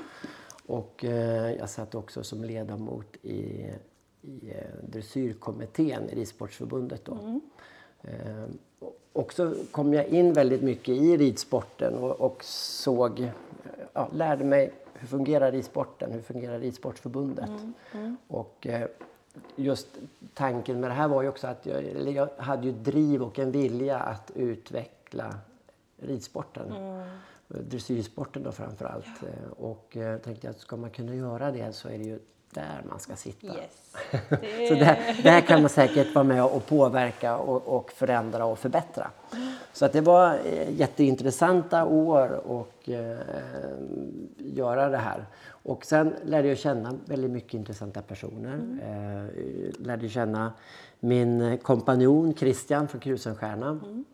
Och 0.65 1.05
eh, 1.05 1.51
jag 1.51 1.69
satt 1.69 1.95
också 1.95 2.23
som 2.23 2.43
ledamot 2.43 3.17
i, 3.21 3.65
i 4.21 4.51
eh, 4.51 4.89
dressyrkommittén 4.89 6.09
i 6.09 6.15
Ridsportsförbundet. 6.15 7.05
Då. 7.05 7.13
Mm. 7.13 7.41
Eh, 8.01 8.89
och 9.13 9.33
så 9.33 9.55
kom 9.71 9.93
jag 9.93 10.07
in 10.07 10.33
väldigt 10.33 10.61
mycket 10.61 10.89
i 10.89 11.17
ridsporten 11.17 11.93
och, 11.93 12.21
och 12.21 12.43
såg, 12.43 13.31
ja, 13.93 14.09
lärde 14.13 14.43
mig 14.43 14.73
hur 14.93 15.07
fungerar 15.07 15.51
ridsporten, 15.51 16.11
hur 16.11 16.21
fungerar 16.21 16.59
Ridsportförbundet. 16.59 17.49
Mm. 17.49 17.73
Mm. 17.91 18.17
Och 18.27 18.67
eh, 18.67 18.87
just 19.55 19.87
tanken 20.33 20.79
med 20.79 20.89
det 20.89 20.93
här 20.93 21.07
var 21.07 21.21
ju 21.21 21.29
också 21.29 21.47
att 21.47 21.65
jag, 21.65 22.09
jag 22.13 22.29
hade 22.37 22.67
ju 22.67 22.71
driv 22.71 23.23
och 23.23 23.39
en 23.39 23.51
vilja 23.51 23.99
att 23.99 24.31
utveckla 24.35 25.35
ridsporten. 25.97 26.71
Mm 26.71 27.09
dressyrsporten 27.49 28.43
då 28.43 28.51
framför 28.51 28.85
allt. 28.85 29.05
Ja. 29.21 29.27
Eh, 29.27 29.51
och 29.51 29.97
eh, 29.97 30.17
tänkte 30.17 30.49
att 30.49 30.59
ska 30.59 30.77
man 30.77 30.89
kunna 30.89 31.15
göra 31.15 31.51
det 31.51 31.73
så 31.73 31.87
är 31.87 31.97
det 31.97 32.03
ju 32.03 32.19
där 32.53 32.81
man 32.89 32.99
ska 32.99 33.15
sitta. 33.15 33.47
Yes. 33.47 33.95
Det... 34.29 34.67
så 34.67 34.73
där, 34.73 35.23
där 35.23 35.41
kan 35.41 35.61
man 35.61 35.69
säkert 35.69 36.15
vara 36.15 36.23
med 36.23 36.43
och 36.43 36.65
påverka 36.65 37.37
och, 37.37 37.77
och 37.77 37.91
förändra 37.91 38.45
och 38.45 38.59
förbättra. 38.59 39.11
Så 39.73 39.85
att 39.85 39.93
det 39.93 40.01
var 40.01 40.39
eh, 40.45 40.73
jätteintressanta 40.79 41.85
år 41.85 42.31
och 42.47 42.89
eh, 42.89 43.17
göra 44.37 44.89
det 44.89 44.97
här. 44.97 45.25
Och 45.47 45.85
sen 45.85 46.15
lärde 46.25 46.47
jag 46.47 46.57
känna 46.57 46.97
väldigt 47.05 47.31
mycket 47.31 47.53
intressanta 47.53 48.01
personer. 48.01 48.53
Mm. 48.53 48.79
Eh, 48.79 49.85
lärde 49.85 50.09
känna 50.09 50.53
min 50.99 51.57
kompanjon 51.57 52.33
Christian 52.33 52.87
från 52.87 53.01
Krusenstjerna. 53.01 53.69
Mm 53.69 54.05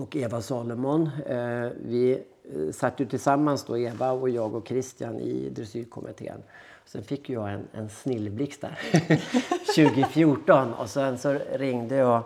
och 0.00 0.16
Eva 0.16 0.42
Salomon. 0.42 1.10
Eh, 1.26 1.68
vi 1.84 2.22
eh, 2.54 2.72
satt 2.72 3.00
ju 3.00 3.06
tillsammans 3.06 3.64
då, 3.64 3.78
Eva 3.78 4.10
och 4.10 4.30
jag 4.30 4.54
och 4.54 4.68
Christian 4.68 5.18
i 5.20 5.48
dressyrkommittén. 5.50 6.42
Sen 6.84 7.02
fick 7.02 7.30
jag 7.30 7.52
en, 7.52 7.68
en 7.72 7.88
snillblixt 7.88 8.60
där 8.60 8.78
2014 9.76 10.74
och 10.74 10.90
sen 10.90 11.18
så 11.18 11.38
ringde 11.52 11.96
jag 11.96 12.22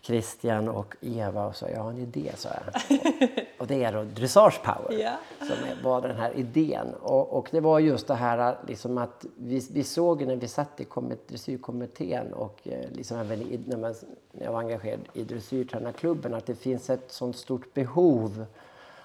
Christian 0.00 0.68
och 0.68 0.96
Eva 1.00 1.46
och 1.46 1.56
sa 1.56 1.68
jag 1.68 1.82
har 1.82 1.90
en 1.90 1.98
idé, 1.98 2.32
sa 2.36 2.48
jag. 2.48 2.98
Och 3.62 3.68
det 3.68 3.84
är 3.84 3.92
då 3.92 4.02
Dressage 4.04 4.60
Power 4.62 4.98
Ja. 5.02 5.16
som 5.38 5.56
var 5.84 6.00
den 6.00 6.16
här 6.16 6.32
idén. 6.36 6.94
Och, 6.94 7.32
och 7.38 7.48
det 7.50 7.60
var 7.60 7.78
just 7.78 8.06
det 8.06 8.14
här 8.14 8.56
liksom 8.68 8.98
att 8.98 9.26
vi, 9.36 9.66
vi 9.72 9.84
såg 9.84 10.26
när 10.26 10.36
vi 10.36 10.48
satt 10.48 10.80
i 10.80 10.86
dressyrkommittén 11.28 12.32
och 12.32 12.60
eh, 12.68 12.90
liksom 12.90 13.18
även 13.18 13.42
i, 13.42 13.60
när, 13.66 13.76
man, 13.76 13.94
när 14.32 14.44
jag 14.44 14.52
var 14.52 14.58
engagerad 14.58 15.00
i 15.12 15.22
dressyrtränarklubben 15.24 16.34
att 16.34 16.46
det 16.46 16.54
finns 16.54 16.90
ett 16.90 17.12
sånt 17.12 17.36
stort 17.36 17.74
behov 17.74 18.44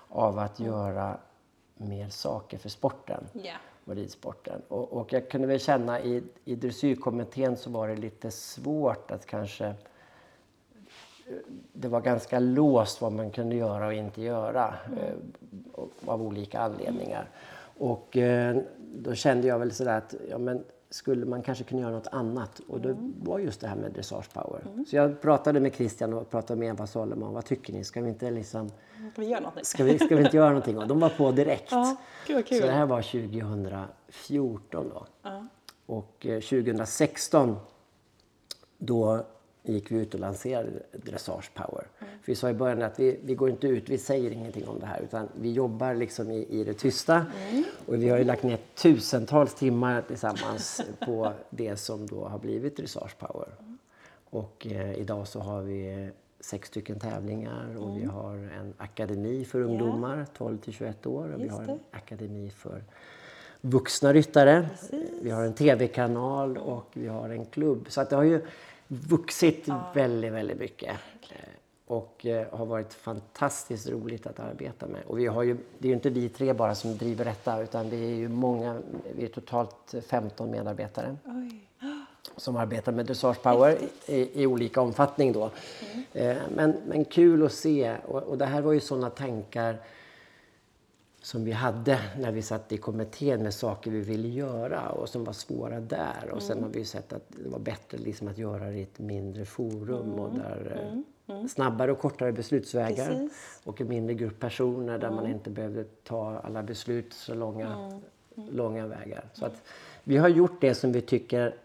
av 0.10 0.40
att 0.40 0.60
göra 0.60 1.18
mer 1.78 2.10
saker 2.10 2.58
för 2.58 2.70
sporten 2.70 3.24
Ja. 3.34 3.54
och 3.86 3.96
ridsporten. 3.96 4.62
Och, 4.68 4.94
och 4.94 5.14
jag 5.14 5.30
kunde 5.30 5.48
väl 5.48 5.60
känna 5.60 6.02
i, 6.02 6.24
i 6.46 6.56
dressyrkommittén 6.56 7.58
så 7.58 7.70
var 7.70 7.88
det 7.88 7.96
lite 7.96 8.32
svårt 8.32 9.12
att 9.12 9.26
kanske 9.26 9.74
det 11.74 11.88
var 11.88 12.01
ganska 12.01 12.39
låst 12.39 13.01
vad 13.01 13.12
man 13.12 13.31
kunde 13.31 13.55
göra 13.55 13.88
och 13.88 13.93
inte 13.93 14.22
göra 14.22 14.75
eh, 14.98 15.13
av 16.05 16.22
olika 16.22 16.60
anledningar. 16.60 17.29
Och 17.77 18.17
eh, 18.17 18.57
då 18.77 19.15
kände 19.15 19.48
jag 19.48 19.60
väl 19.60 19.72
sådär 19.72 19.98
att 19.98 20.15
ja, 20.29 20.38
men 20.38 20.63
skulle 20.89 21.25
man 21.25 21.41
kanske 21.41 21.63
kunna 21.63 21.81
göra 21.81 21.91
något 21.91 22.07
annat? 22.07 22.62
Och 22.67 22.81
det 22.81 22.96
var 23.24 23.39
just 23.39 23.62
det 23.62 23.67
här 23.67 23.75
med 23.75 23.91
dressage 23.91 24.34
power. 24.34 24.62
Så 24.88 24.96
jag 24.96 25.22
pratade 25.22 25.60
med 25.60 25.75
Christian 25.75 26.13
och 26.13 26.29
pratade 26.29 26.60
med 26.60 26.69
Eva 26.69 26.88
Solomon. 26.88 27.34
Vad 27.34 27.46
tycker 27.46 27.74
ni? 27.74 27.84
Ska 27.84 28.01
vi 28.01 28.10
inte 28.10 28.31
liksom 28.31 28.69
Ska 29.12 29.22
vi 29.22 29.27
göra? 29.27 29.51
Ska 29.62 29.84
vi, 29.84 30.00
ska 30.00 30.15
vi 30.15 30.24
inte 30.24 30.38
göra 30.38 30.50
någonting? 30.50 30.77
Och 30.77 30.88
de 30.88 31.00
var 31.00 31.10
på 31.10 31.31
direkt. 31.31 31.72
Ja, 31.72 31.98
vad 32.36 32.46
kul. 32.46 32.60
Så 32.60 32.65
det 32.65 32.72
här 32.72 32.86
var 32.86 33.01
2014 33.01 34.91
då. 34.93 35.05
Och 35.86 36.25
eh, 36.25 36.39
2016 36.39 37.55
då 38.77 39.25
gick 39.74 39.92
vi 39.92 39.96
ut 39.96 40.14
och 40.14 40.20
lanserade 40.20 40.70
Dressage 40.92 41.54
Power. 41.54 41.88
För 42.00 42.26
vi 42.26 42.36
sa 42.36 42.50
i 42.50 42.54
början 42.54 42.82
att 42.82 43.00
vi, 43.00 43.20
vi 43.24 43.36
går 43.36 43.50
inte 43.50 43.68
ut, 43.68 43.90
vi 43.90 43.98
säger 43.98 44.32
ingenting 44.32 44.68
om 44.68 44.80
det 44.80 44.86
här 44.86 45.02
utan 45.02 45.28
vi 45.42 45.52
jobbar 45.52 45.94
liksom 45.94 46.32
i, 46.32 46.46
i 46.50 46.64
det 46.64 46.74
tysta. 46.74 47.26
Och 47.86 47.96
vi 47.96 48.10
har 48.10 48.18
ju 48.18 48.24
lagt 48.24 48.44
ner 48.44 48.60
tusentals 48.76 49.56
timmar 49.56 50.02
tillsammans 50.02 50.82
på 51.06 51.34
det 51.50 51.78
som 51.78 52.08
då 52.08 52.28
har 52.28 52.40
blivit 52.40 52.78
Dressage 52.78 53.18
Power. 53.18 53.48
Och 54.30 54.68
eh, 54.68 54.94
idag 54.94 55.28
så 55.28 55.40
har 55.40 55.62
vi 55.62 56.10
sex 56.40 56.68
stycken 56.68 57.00
tävlingar 57.00 57.78
och 57.78 57.98
vi 57.98 58.06
har 58.06 58.36
en 58.36 58.74
akademi 58.78 59.46
för 59.46 59.62
ungdomar 59.62 60.26
12 60.38 60.58
till 60.58 60.74
21 60.74 61.06
år 61.06 61.34
och 61.34 61.42
vi 61.42 61.48
har 61.48 61.64
en 61.64 61.80
akademi 61.92 62.50
för 62.50 62.84
vuxna 63.62 64.14
ryttare. 64.14 64.70
Vi 65.22 65.30
har 65.30 65.44
en 65.44 65.54
tv-kanal 65.54 66.58
och 66.58 66.90
vi 66.94 67.08
har 67.08 67.30
en 67.30 67.46
klubb. 67.46 67.86
Så 67.90 68.02
att 68.02 68.10
det 68.10 68.16
har 68.16 68.24
ju 68.24 68.42
vuxit 68.88 69.67
väldigt, 69.94 70.32
väldigt 70.34 70.60
mycket. 70.60 70.89
Eh, 71.29 71.36
Och 71.88 72.25
eh, 72.25 72.48
har 72.58 72.65
varit 72.65 72.94
fantastiskt 72.94 73.89
roligt 73.89 74.27
att 74.27 74.39
arbeta 74.39 74.88
med. 74.88 75.01
Och 75.08 75.20
vi 75.20 75.25
har 75.27 75.44
ju, 75.44 75.58
det 75.77 75.88
är 75.88 75.89
ju 75.89 75.94
inte 75.96 76.10
vi 76.10 76.29
tre 76.29 76.53
bara 76.53 76.75
som 76.75 76.98
driver 76.98 77.25
detta 77.25 77.62
utan 77.62 77.89
vi 77.89 78.12
är 78.12 78.15
ju 78.15 78.27
många, 78.29 78.82
vi 79.15 79.24
är 79.25 79.29
totalt 79.29 79.94
15 80.08 80.51
medarbetare 80.51 81.17
Oj. 81.25 81.67
som 82.38 82.56
arbetar 82.58 82.91
med 82.91 83.06
Dressage 83.06 83.41
Power 83.41 83.77
i, 84.06 84.41
i 84.41 84.46
olika 84.48 84.82
omfattning 84.82 85.34
då. 85.34 85.51
Eh, 86.13 86.38
men, 86.56 86.74
men 86.88 87.06
kul 87.06 87.46
att 87.46 87.53
se 87.53 87.96
och, 88.07 88.24
och 88.24 88.38
det 88.38 88.46
här 88.46 88.62
var 88.62 88.74
ju 88.74 88.79
sådana 88.79 89.09
tankar 89.09 89.77
som 91.27 91.44
vi 91.44 91.51
hade 91.51 92.00
när 92.20 92.31
vi 92.31 92.42
satt 92.42 92.72
i 92.72 92.77
kommittén 92.77 93.44
med 93.44 93.53
saker 93.53 93.92
vi 93.92 94.01
ville 94.01 94.27
göra 94.27 94.90
och 94.90 95.09
som 95.09 95.24
var 95.24 95.33
svåra 95.33 95.79
där. 95.79 96.31
Och 96.31 96.42
sen 96.42 96.63
har 96.63 96.70
vi 96.70 96.85
sett 96.85 97.13
att 97.13 97.24
det 97.44 97.50
var 97.50 97.59
bättre 97.59 97.98
liksom 97.98 98.27
att 98.27 98.37
göra 98.37 98.66
det 98.66 98.77
i 98.77 98.81
ett 98.81 99.00
mindre 99.00 99.46
forum 99.46 100.11
och 100.13 100.35
där 100.35 100.92
eh, 101.27 101.46
snabbare 101.46 101.92
och 101.92 102.00
kortare 102.00 102.31
beslutsvägar 102.31 103.07
Precis. 103.07 103.61
och 103.63 103.81
en 103.81 103.90
mindre 103.90 104.13
grupp 104.13 104.40
personer 104.40 104.98
där 104.98 105.11
man 105.11 105.27
inte 105.27 105.50
behövde 105.50 105.83
ta 105.83 106.40
alla 106.44 106.63
beslut 106.63 107.13
så 107.13 107.33
långa, 107.33 108.01
långa 108.35 108.87
vägar. 108.87 109.25
Så 109.33 109.46
att 109.46 109.63
vi 110.03 110.18
har 110.18 110.29
gjort 110.29 110.61
det 110.61 110.75
som 110.75 110.92
vi 110.92 111.01
tycker 111.01 111.55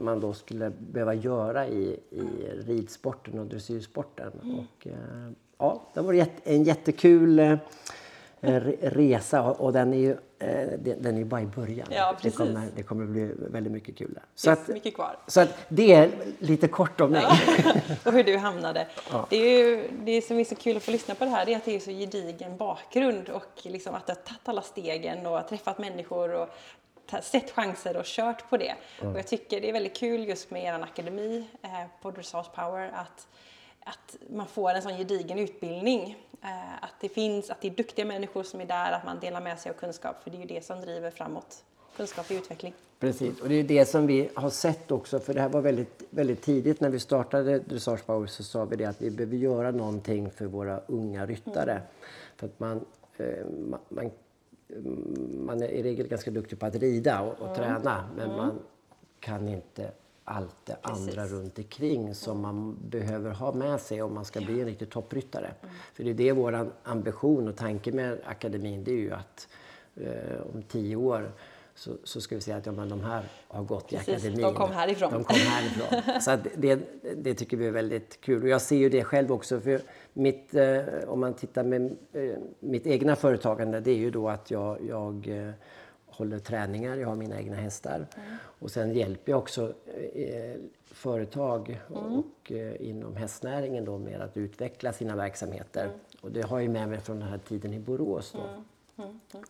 man 0.00 0.20
då 0.20 0.32
skulle 0.32 0.70
behöva 0.70 1.14
göra 1.14 1.68
i, 1.68 2.00
i 2.10 2.24
ridsporten 2.66 3.38
och 3.38 3.46
dressyrsporten. 3.46 4.32
Och, 4.32 4.86
eh, 4.86 5.30
ja, 5.58 5.82
det 5.94 6.00
var 6.00 6.26
en 6.44 6.64
jättekul 6.64 7.38
eh, 7.38 7.56
resa 8.80 9.42
och, 9.42 9.72
den 9.72 9.94
är 9.94 9.98
ju 9.98 10.10
eh, 10.38 10.68
den 10.98 11.18
är 11.18 11.24
bara 11.24 11.40
i 11.40 11.46
början. 11.46 11.88
Ja, 11.90 12.16
det, 12.22 12.30
kommer, 12.30 12.68
det 12.76 12.82
kommer 12.82 13.06
bli 13.06 13.32
väldigt 13.36 13.72
mycket 13.72 13.96
kul 13.96 14.14
där. 14.14 14.22
Så 14.34 14.50
att, 14.50 14.68
mycket 14.68 14.94
kvar. 14.94 15.18
så 15.26 15.40
att 15.40 15.66
det 15.68 15.92
är 15.92 16.10
lite 16.38 16.68
kort 16.68 17.00
om 17.00 17.10
mig. 17.10 17.24
och 18.04 18.12
hur 18.12 18.24
du 18.24 18.36
hamnade. 18.36 18.86
Det, 19.30 19.36
är 19.36 19.58
ju, 19.58 19.88
det 20.04 20.22
som 20.22 20.38
är 20.38 20.44
så 20.44 20.54
kul 20.54 20.76
att 20.76 20.82
få 20.82 20.90
lyssna 20.90 21.14
på 21.14 21.24
det 21.24 21.30
här 21.30 21.46
det 21.46 21.52
är 21.52 21.56
att 21.56 21.64
det 21.64 21.76
är 21.76 21.80
så 21.80 21.90
gedigen 21.90 22.56
bakgrund 22.56 23.28
och 23.28 23.60
liksom 23.62 23.94
att 23.94 24.06
du 24.06 24.12
har 24.12 24.16
tagit 24.16 24.48
alla 24.48 24.62
stegen 24.62 25.26
och 25.26 25.48
träffat 25.48 25.78
människor 25.78 26.34
och 26.34 26.48
sett 27.22 27.50
chanser 27.50 27.96
och 27.96 28.04
kört 28.04 28.50
på 28.50 28.56
det. 28.56 28.74
Och 29.00 29.18
jag 29.18 29.26
tycker 29.26 29.60
det 29.60 29.68
är 29.68 29.72
väldigt 29.72 29.96
kul 29.96 30.28
just 30.28 30.50
med 30.50 30.64
er 30.64 30.82
akademi 30.82 31.46
eh, 31.62 31.70
på 32.02 32.10
Dressage 32.10 32.52
Power 32.54 32.90
att, 32.94 33.28
att 33.84 34.16
man 34.30 34.46
får 34.46 34.70
en 34.70 34.82
sån 34.82 34.96
gedigen 34.96 35.38
utbildning. 35.38 36.16
Eh, 36.42 36.84
att 36.84 36.94
det 37.00 37.08
finns, 37.08 37.50
att 37.50 37.60
det 37.60 37.68
är 37.68 37.74
duktiga 37.74 38.04
människor 38.04 38.42
som 38.42 38.60
är 38.60 38.66
där, 38.66 38.92
att 38.92 39.04
man 39.04 39.20
delar 39.20 39.40
med 39.40 39.58
sig 39.58 39.70
av 39.70 39.74
kunskap 39.74 40.22
för 40.22 40.30
det 40.30 40.36
är 40.36 40.40
ju 40.40 40.46
det 40.46 40.64
som 40.64 40.80
driver 40.80 41.10
framåt 41.10 41.64
kunskap 41.96 42.26
och 42.30 42.36
utveckling. 42.36 42.74
Precis, 43.00 43.40
och 43.40 43.48
det 43.48 43.54
är 43.54 43.64
det 43.64 43.86
som 43.86 44.06
vi 44.06 44.30
har 44.34 44.50
sett 44.50 44.90
också, 44.90 45.18
för 45.18 45.34
det 45.34 45.40
här 45.40 45.48
var 45.48 45.60
väldigt, 45.60 46.02
väldigt 46.10 46.42
tidigt 46.42 46.80
när 46.80 46.90
vi 46.90 47.00
startade 47.00 47.58
Dressage 47.58 48.06
Power 48.06 48.26
så 48.26 48.42
sa 48.42 48.64
vi 48.64 48.76
det 48.76 48.84
att 48.84 49.02
vi 49.02 49.10
behöver 49.10 49.36
göra 49.36 49.70
någonting 49.70 50.30
för 50.30 50.46
våra 50.46 50.80
unga 50.86 51.26
ryttare. 51.26 51.82
För 52.36 52.46
att 52.46 52.60
man, 52.60 52.84
eh, 53.16 53.46
man, 53.68 53.80
man, 53.88 54.10
man 55.46 55.62
är 55.62 55.68
i 55.68 55.82
regel 55.82 56.08
ganska 56.08 56.30
duktig 56.30 56.58
på 56.58 56.66
att 56.66 56.74
rida 56.74 57.20
och, 57.20 57.48
och 57.48 57.56
träna, 57.56 58.04
men 58.16 58.36
man 58.36 58.58
kan 59.20 59.48
inte 59.48 59.90
allt 60.24 60.56
det 60.64 60.76
andra 60.82 61.26
runt 61.26 61.58
omkring 61.58 62.14
som 62.14 62.40
man 62.40 62.76
behöver 62.88 63.30
ha 63.30 63.52
med 63.52 63.80
sig 63.80 64.02
om 64.02 64.14
man 64.14 64.24
ska 64.24 64.40
bli 64.40 64.60
en 64.60 64.66
riktig 64.66 64.90
toppryttare. 64.90 65.54
För 65.94 66.04
det 66.04 66.10
är 66.10 66.14
det 66.14 66.32
vår 66.32 66.72
ambition 66.82 67.48
och 67.48 67.56
tanke 67.56 67.92
med 67.92 68.18
akademin, 68.24 68.84
det 68.84 68.90
är 68.90 68.96
ju 68.96 69.12
att 69.12 69.48
eh, 69.96 70.54
om 70.54 70.62
tio 70.62 70.96
år 70.96 71.32
så, 71.74 71.96
så 72.04 72.20
ska 72.20 72.34
vi 72.34 72.40
säga 72.40 72.56
att 72.56 72.66
ja, 72.66 72.72
men 72.72 72.88
de 72.88 73.00
här 73.00 73.24
har 73.48 73.64
gått 73.64 73.92
i 73.92 73.96
Precis, 73.96 74.14
akademin. 74.14 74.40
de 74.42 74.54
kom 74.54 74.70
härifrån. 74.70 75.12
De 75.12 75.24
kom 75.24 75.36
härifrån. 75.36 76.20
Så 76.20 76.38
det, 76.56 76.80
det 77.16 77.34
tycker 77.34 77.56
vi 77.56 77.66
är 77.66 77.70
väldigt 77.70 78.20
kul. 78.20 78.42
Och 78.42 78.48
jag 78.48 78.60
ser 78.60 78.76
ju 78.76 78.88
det 78.88 79.04
själv 79.04 79.32
också. 79.32 79.60
För 79.60 79.80
mitt, 80.12 80.54
eh, 80.54 80.78
om 81.06 81.20
man 81.20 81.34
tittar 81.34 81.64
med 81.64 81.96
eh, 82.12 82.38
mitt 82.60 82.86
egna 82.86 83.16
företagande, 83.16 83.80
det 83.80 83.90
är 83.90 83.96
ju 83.96 84.10
då 84.10 84.28
att 84.28 84.50
jag, 84.50 84.78
jag 84.88 85.28
eh, 85.28 85.52
håller 86.12 86.38
träningar, 86.38 86.96
jag 86.96 87.08
har 87.08 87.16
mina 87.16 87.38
egna 87.38 87.56
hästar. 87.56 87.96
Mm. 87.96 88.36
Och 88.58 88.70
sen 88.70 88.92
hjälper 88.94 89.32
jag 89.32 89.38
också 89.38 89.72
eh, 90.14 90.54
företag 90.84 91.80
Mm. 91.96 92.12
och, 92.18 92.52
eh, 92.52 92.88
inom 92.88 93.16
hästnäringen 93.16 93.84
då 93.84 93.98
med 93.98 94.20
att 94.20 94.36
utveckla 94.36 94.92
sina 94.92 95.16
verksamheter. 95.16 95.84
Mm. 95.84 95.96
Och 96.20 96.32
det 96.32 96.42
har 96.42 96.60
jag 96.60 96.70
med 96.70 96.88
mig 96.88 97.00
från 97.00 97.18
den 97.18 97.28
här 97.28 97.38
tiden 97.38 97.72
i 97.74 97.78
Borås. 97.78 98.32
Då. 98.32 98.40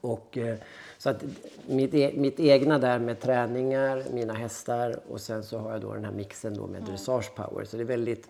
Och, 0.01 0.39
eh, 0.39 0.57
så 0.99 1.11
att 1.11 1.25
mitt, 1.67 1.95
e- 1.95 2.13
mitt 2.17 2.41
egna 2.41 2.79
där 2.79 2.99
med 2.99 3.21
träningar, 3.21 4.05
mina 4.13 4.33
hästar 4.33 5.01
och 5.09 5.21
sen 5.21 5.43
så 5.45 5.59
har 5.59 5.73
jag 5.73 5.81
då 5.81 5.95
den 5.95 6.05
här 6.05 6.13
mixen 6.13 6.55
då 6.57 6.67
med 6.67 6.83
dressage 6.83 7.35
power. 7.35 7.65
Så 7.65 7.77
det 7.77 7.83
är 7.83 7.85
väldigt, 7.85 8.29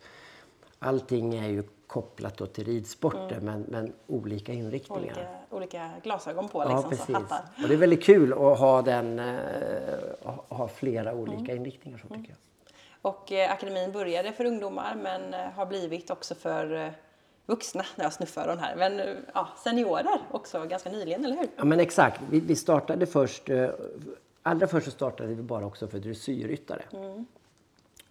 allting 0.79 1.35
är 1.35 1.49
ju 1.49 1.62
kopplat 1.92 2.52
till 2.55 2.64
ridsporter 2.64 3.40
men, 3.40 3.64
men 3.68 3.92
olika 4.07 4.52
inriktningar. 4.52 5.00
Olika, 5.02 5.28
olika 5.50 5.90
glasögon 6.02 6.48
på 6.48 6.62
Ja, 6.62 6.68
liksom, 6.68 7.07
så 7.07 7.12
precis. 7.12 7.62
Och 7.62 7.68
det 7.68 7.74
är 7.74 7.78
väldigt 7.78 8.05
kul 8.05 8.33
att 8.33 8.59
ha, 8.59 8.83
den, 8.83 9.18
eh, 9.18 9.35
ha- 10.48 10.68
flera 10.68 11.14
olika 11.14 11.55
inriktningar 11.55 11.98
så 11.98 12.14
tycker 12.14 12.31
jag. 12.31 12.38
Och 13.02 13.33
eh, 13.33 13.52
akademin 13.52 13.92
började 13.92 14.33
för 14.33 14.44
ungdomar 14.44 14.94
men 14.94 15.35
eh, 15.35 15.40
har 15.40 15.66
blivit 15.66 16.11
också 16.11 16.35
för 16.35 16.87
eh, 16.87 16.92
vuxna, 17.46 17.85
när 17.96 18.05
jag 18.05 18.12
snuffar 18.12 18.46
den 18.46 18.59
här, 18.59 18.76
men 18.76 19.16
ja, 19.35 19.48
seniorer 19.64 20.20
också 20.31 20.66
ganska 20.66 20.90
nyligen, 20.90 21.24
eller 21.24 21.37
hur? 21.37 21.48
Ja 21.57 21.64
men 21.64 21.81
exakt. 21.81 22.20
Vi, 22.31 22.40
vi 22.40 22.57
startade 22.57 23.07
först, 23.07 23.48
eh, 23.50 23.70
allra 24.42 24.66
först 24.66 24.92
startade 24.92 25.35
vi 25.35 25.42
bara 25.42 25.66
också 25.66 25.88
för 25.88 25.98
dressyrryttare. 25.98 26.83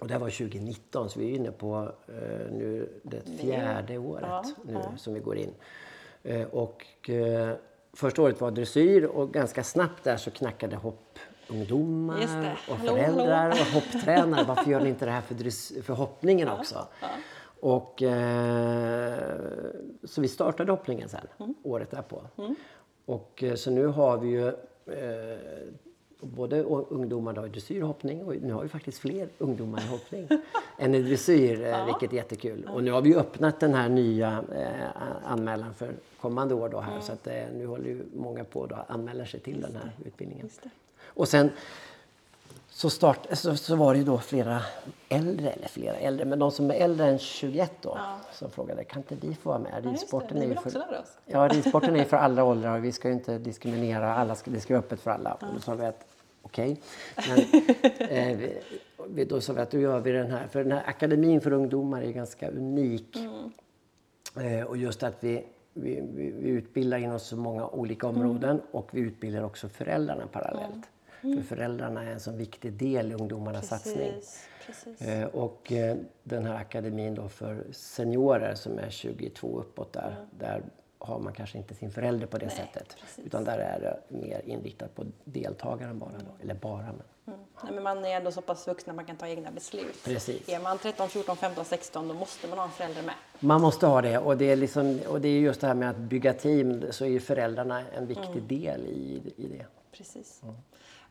Och 0.01 0.07
det 0.07 0.13
här 0.13 0.19
var 0.19 0.29
2019 0.29 1.09
så 1.09 1.19
vi 1.19 1.31
är 1.31 1.35
inne 1.35 1.51
på 1.51 1.91
eh, 2.07 2.51
nu 2.51 2.89
det 3.03 3.21
fjärde 3.39 3.97
året 3.97 4.45
nu 4.63 4.81
som 4.97 5.13
vi 5.13 5.19
går 5.19 5.37
in. 5.37 5.53
Eh, 6.23 6.47
och 6.47 7.09
eh, 7.09 7.55
första 7.93 8.21
året 8.21 8.41
var 8.41 8.51
dressyr 8.51 9.03
och 9.03 9.33
ganska 9.33 9.63
snabbt 9.63 10.03
där 10.03 10.17
så 10.17 10.31
knackade 10.31 10.75
hoppungdomar 10.75 12.57
och 12.69 12.75
Hallå, 12.75 12.91
föräldrar 12.91 13.49
och 13.49 13.81
hopptränare. 13.81 14.45
Varför 14.47 14.71
gör 14.71 14.79
ni 14.79 14.89
inte 14.89 15.05
det 15.05 15.11
här 15.11 15.21
för, 15.21 15.35
dress, 15.35 15.73
för 15.83 15.93
hoppningen 15.93 16.49
också? 16.49 16.87
Och, 17.59 18.01
eh, 18.01 19.19
så 20.03 20.21
vi 20.21 20.27
startade 20.27 20.71
hoppningen 20.71 21.09
sen, 21.09 21.27
mm. 21.39 21.55
året 21.63 21.91
därpå. 21.91 22.21
Mm. 22.37 22.55
Och, 23.05 23.43
eh, 23.43 23.55
så 23.55 23.71
nu 23.71 23.85
har 23.85 24.17
vi 24.17 24.29
ju 24.29 24.47
eh, 24.85 25.39
både 26.21 26.61
ungdomar 26.63 27.33
då 27.33 27.45
i 27.45 27.49
dressyrhoppning 27.49 28.23
och 28.23 28.35
nu 28.35 28.53
har 28.53 28.61
vi 28.61 28.69
faktiskt 28.69 28.97
fler 28.97 29.29
ungdomar 29.37 29.81
i 29.81 29.87
hoppning 29.87 30.27
än 30.77 30.95
i 30.95 31.01
dressyr, 31.01 31.61
eh, 31.61 31.69
ja. 31.69 31.85
vilket 31.85 32.11
är 32.11 32.15
jättekul. 32.15 32.69
Och 32.73 32.83
nu 32.83 32.91
har 32.91 33.01
vi 33.01 33.15
öppnat 33.15 33.59
den 33.59 33.73
här 33.73 33.89
nya 33.89 34.43
eh, 34.55 35.31
anmälan 35.31 35.73
för 35.73 35.93
kommande 36.21 36.53
år 36.53 36.69
då 36.69 36.79
här 36.79 36.91
mm. 36.91 37.01
så 37.01 37.13
att 37.13 37.27
eh, 37.27 37.33
nu 37.53 37.65
håller 37.65 37.85
ju 37.85 38.03
många 38.15 38.43
på 38.43 38.63
att 38.63 38.89
anmäla 38.89 39.25
sig 39.25 39.39
till 39.39 39.61
den 39.61 39.75
här 39.75 39.91
utbildningen. 40.05 40.49
Och 41.05 41.27
sen 41.27 41.49
så, 42.69 42.89
start, 42.89 43.27
så, 43.31 43.55
så, 43.55 43.75
var 43.75 43.93
det 43.93 43.99
ju 43.99 44.05
då 44.05 44.17
flera 44.17 44.61
äldre, 45.09 45.49
eller 45.49 45.67
flera 45.67 45.95
äldre, 45.95 46.25
men 46.25 46.39
de 46.39 46.51
som 46.51 46.71
är 46.71 46.75
äldre 46.75 47.07
än 47.07 47.19
21 47.19 47.71
då, 47.81 47.93
ja. 47.97 48.19
som 48.33 48.51
frågade 48.51 48.83
kan 48.83 48.97
inte 48.97 49.27
vi 49.27 49.35
få 49.35 49.49
vara 49.49 49.59
med? 49.59 49.85
Ridsporten 49.85 50.37
ja, 50.37 50.43
är 50.43 50.47
ju 50.47 50.55
för, 50.55 50.83
ja, 51.25 51.47
ridsporten 51.47 51.95
är 51.95 52.03
för 52.03 52.17
alla 52.17 52.43
åldrar 52.43 52.77
och 52.77 52.83
vi 52.83 52.91
ska 52.91 53.07
ju 53.07 53.13
inte 53.13 53.37
diskriminera 53.37 54.15
alla, 54.15 54.35
det 54.45 54.59
ska 54.59 54.73
vara 54.73 54.83
öppet 54.83 54.99
för 54.99 55.11
alla. 55.11 55.37
Ja. 55.39 55.47
Och 55.47 55.53
då 55.53 55.59
sa 55.59 55.75
vi 55.75 55.85
att 55.85 56.05
okej, 56.41 56.81
okay. 57.17 58.53
eh, 59.17 59.27
då 59.27 59.41
sa 59.41 59.53
vi 59.53 59.61
att 59.61 59.71
då 59.71 59.79
gör 59.79 59.99
vi 59.99 60.11
den 60.11 60.31
här, 60.31 60.47
för 60.47 60.63
den 60.63 60.71
här 60.71 60.83
akademin 60.85 61.41
för 61.41 61.53
ungdomar 61.53 62.01
är 62.01 62.11
ganska 62.11 62.49
unik. 62.49 63.15
Mm. 63.15 63.51
Eh, 64.59 64.65
och 64.65 64.77
just 64.77 65.03
att 65.03 65.15
vi, 65.19 65.45
vi, 65.73 66.03
vi, 66.15 66.49
utbildar 66.49 66.97
inom 66.97 67.19
så 67.19 67.37
många 67.37 67.67
olika 67.67 68.07
områden 68.07 68.49
mm. 68.49 68.65
och 68.71 68.89
vi 68.91 69.01
utbildar 69.01 69.43
också 69.43 69.69
föräldrarna 69.69 70.27
parallellt. 70.27 70.73
Mm. 70.73 70.83
Mm. 71.23 71.37
För 71.37 71.55
föräldrarna 71.55 72.03
är 72.03 72.11
en 72.11 72.19
så 72.19 72.31
viktig 72.31 72.73
del 72.73 73.11
i 73.11 73.15
ungdomarnas 73.15 73.69
precis, 73.69 73.83
satsning. 73.83 74.13
Precis. 74.65 75.07
Eh, 75.07 75.27
och 75.27 75.71
eh, 75.71 75.97
den 76.23 76.45
här 76.45 76.55
akademin 76.55 77.15
då 77.15 77.29
för 77.29 77.63
seniorer 77.71 78.55
som 78.55 78.79
är 78.79 78.89
22 78.89 79.59
uppåt 79.59 79.93
där, 79.93 80.15
mm. 80.17 80.29
där 80.39 80.63
har 81.03 81.19
man 81.19 81.33
kanske 81.33 81.57
inte 81.57 81.75
sin 81.75 81.91
förälder 81.91 82.27
på 82.27 82.37
det 82.37 82.45
Nej, 82.45 82.55
sättet. 82.55 82.95
Precis. 83.01 83.25
Utan 83.25 83.43
där 83.43 83.57
är 83.57 83.79
det 83.79 84.17
mer 84.17 84.41
inriktat 84.45 84.95
på 84.95 85.05
deltagaren 85.23 85.99
bara. 85.99 86.11
Då, 86.11 86.43
eller 86.43 86.53
bara. 86.53 86.83
Men. 86.83 87.03
Mm. 87.27 87.39
Nej, 87.63 87.73
men 87.73 87.83
man 87.83 88.05
är 88.05 88.17
ändå 88.17 88.31
så 88.31 88.41
pass 88.41 88.67
vuxen 88.67 88.89
att 88.89 88.95
man 88.95 89.05
kan 89.05 89.15
ta 89.15 89.27
egna 89.27 89.51
beslut. 89.51 90.03
Precis. 90.05 90.49
Är 90.49 90.59
man 90.59 90.77
13, 90.77 91.09
14, 91.09 91.37
15, 91.37 91.65
16 91.65 92.07
då 92.07 92.13
måste 92.13 92.47
man 92.47 92.57
ha 92.57 92.65
en 92.65 92.71
förälder 92.71 93.01
med. 93.01 93.15
Man 93.39 93.61
måste 93.61 93.87
ha 93.87 94.01
det 94.01 94.17
och 94.17 94.37
det 94.37 94.51
är, 94.51 94.55
liksom, 94.55 94.99
och 95.07 95.21
det 95.21 95.27
är 95.27 95.39
just 95.39 95.61
det 95.61 95.67
här 95.67 95.73
med 95.73 95.89
att 95.89 95.97
bygga 95.97 96.33
team 96.33 96.83
så 96.91 97.05
är 97.05 97.09
ju 97.09 97.19
föräldrarna 97.19 97.83
en 97.97 98.07
viktig 98.07 98.29
mm. 98.29 98.47
del 98.47 98.81
i, 98.81 99.33
i 99.37 99.47
det. 99.47 99.65
Precis. 99.91 100.39
Mm. 100.43 100.55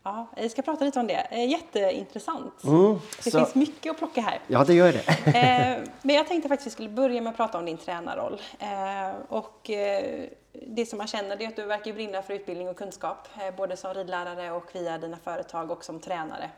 Ja, 0.02 0.26
vi 0.36 0.48
ska 0.48 0.62
prata 0.62 0.84
lite 0.84 1.00
om 1.00 1.06
det. 1.06 1.26
Eh, 1.30 1.50
jätteintressant. 1.50 2.64
Mm, 2.64 2.98
det 3.24 3.30
så... 3.30 3.38
finns 3.38 3.54
mycket 3.54 3.90
att 3.90 3.98
plocka 3.98 4.20
här. 4.20 4.40
Ja, 4.46 4.64
det 4.64 4.74
gör 4.74 4.92
det. 4.92 5.08
Eh, 5.38 5.88
men 6.02 6.16
jag 6.16 6.28
tänkte 6.28 6.48
faktiskt 6.48 6.66
att 6.66 6.70
vi 6.70 6.74
skulle 6.74 6.88
börja 6.88 7.20
med 7.20 7.30
att 7.30 7.36
prata 7.36 7.58
om 7.58 7.64
din 7.64 7.78
tränarroll. 7.78 8.40
Eh, 8.58 9.10
och 9.28 9.70
det 10.52 10.86
som 10.86 10.98
man 10.98 11.06
känner 11.06 11.42
är 11.42 11.48
att 11.48 11.56
du 11.56 11.64
verkar 11.64 11.92
brinna 11.92 12.22
för 12.22 12.34
utbildning 12.34 12.68
och 12.68 12.76
kunskap, 12.76 13.28
både 13.56 13.76
som 13.76 13.94
ridlärare 13.94 14.50
och 14.52 14.70
via 14.74 14.98
dina 14.98 15.16
företag 15.16 15.70
och 15.70 15.84
som 15.84 16.00
tränare. 16.00 16.50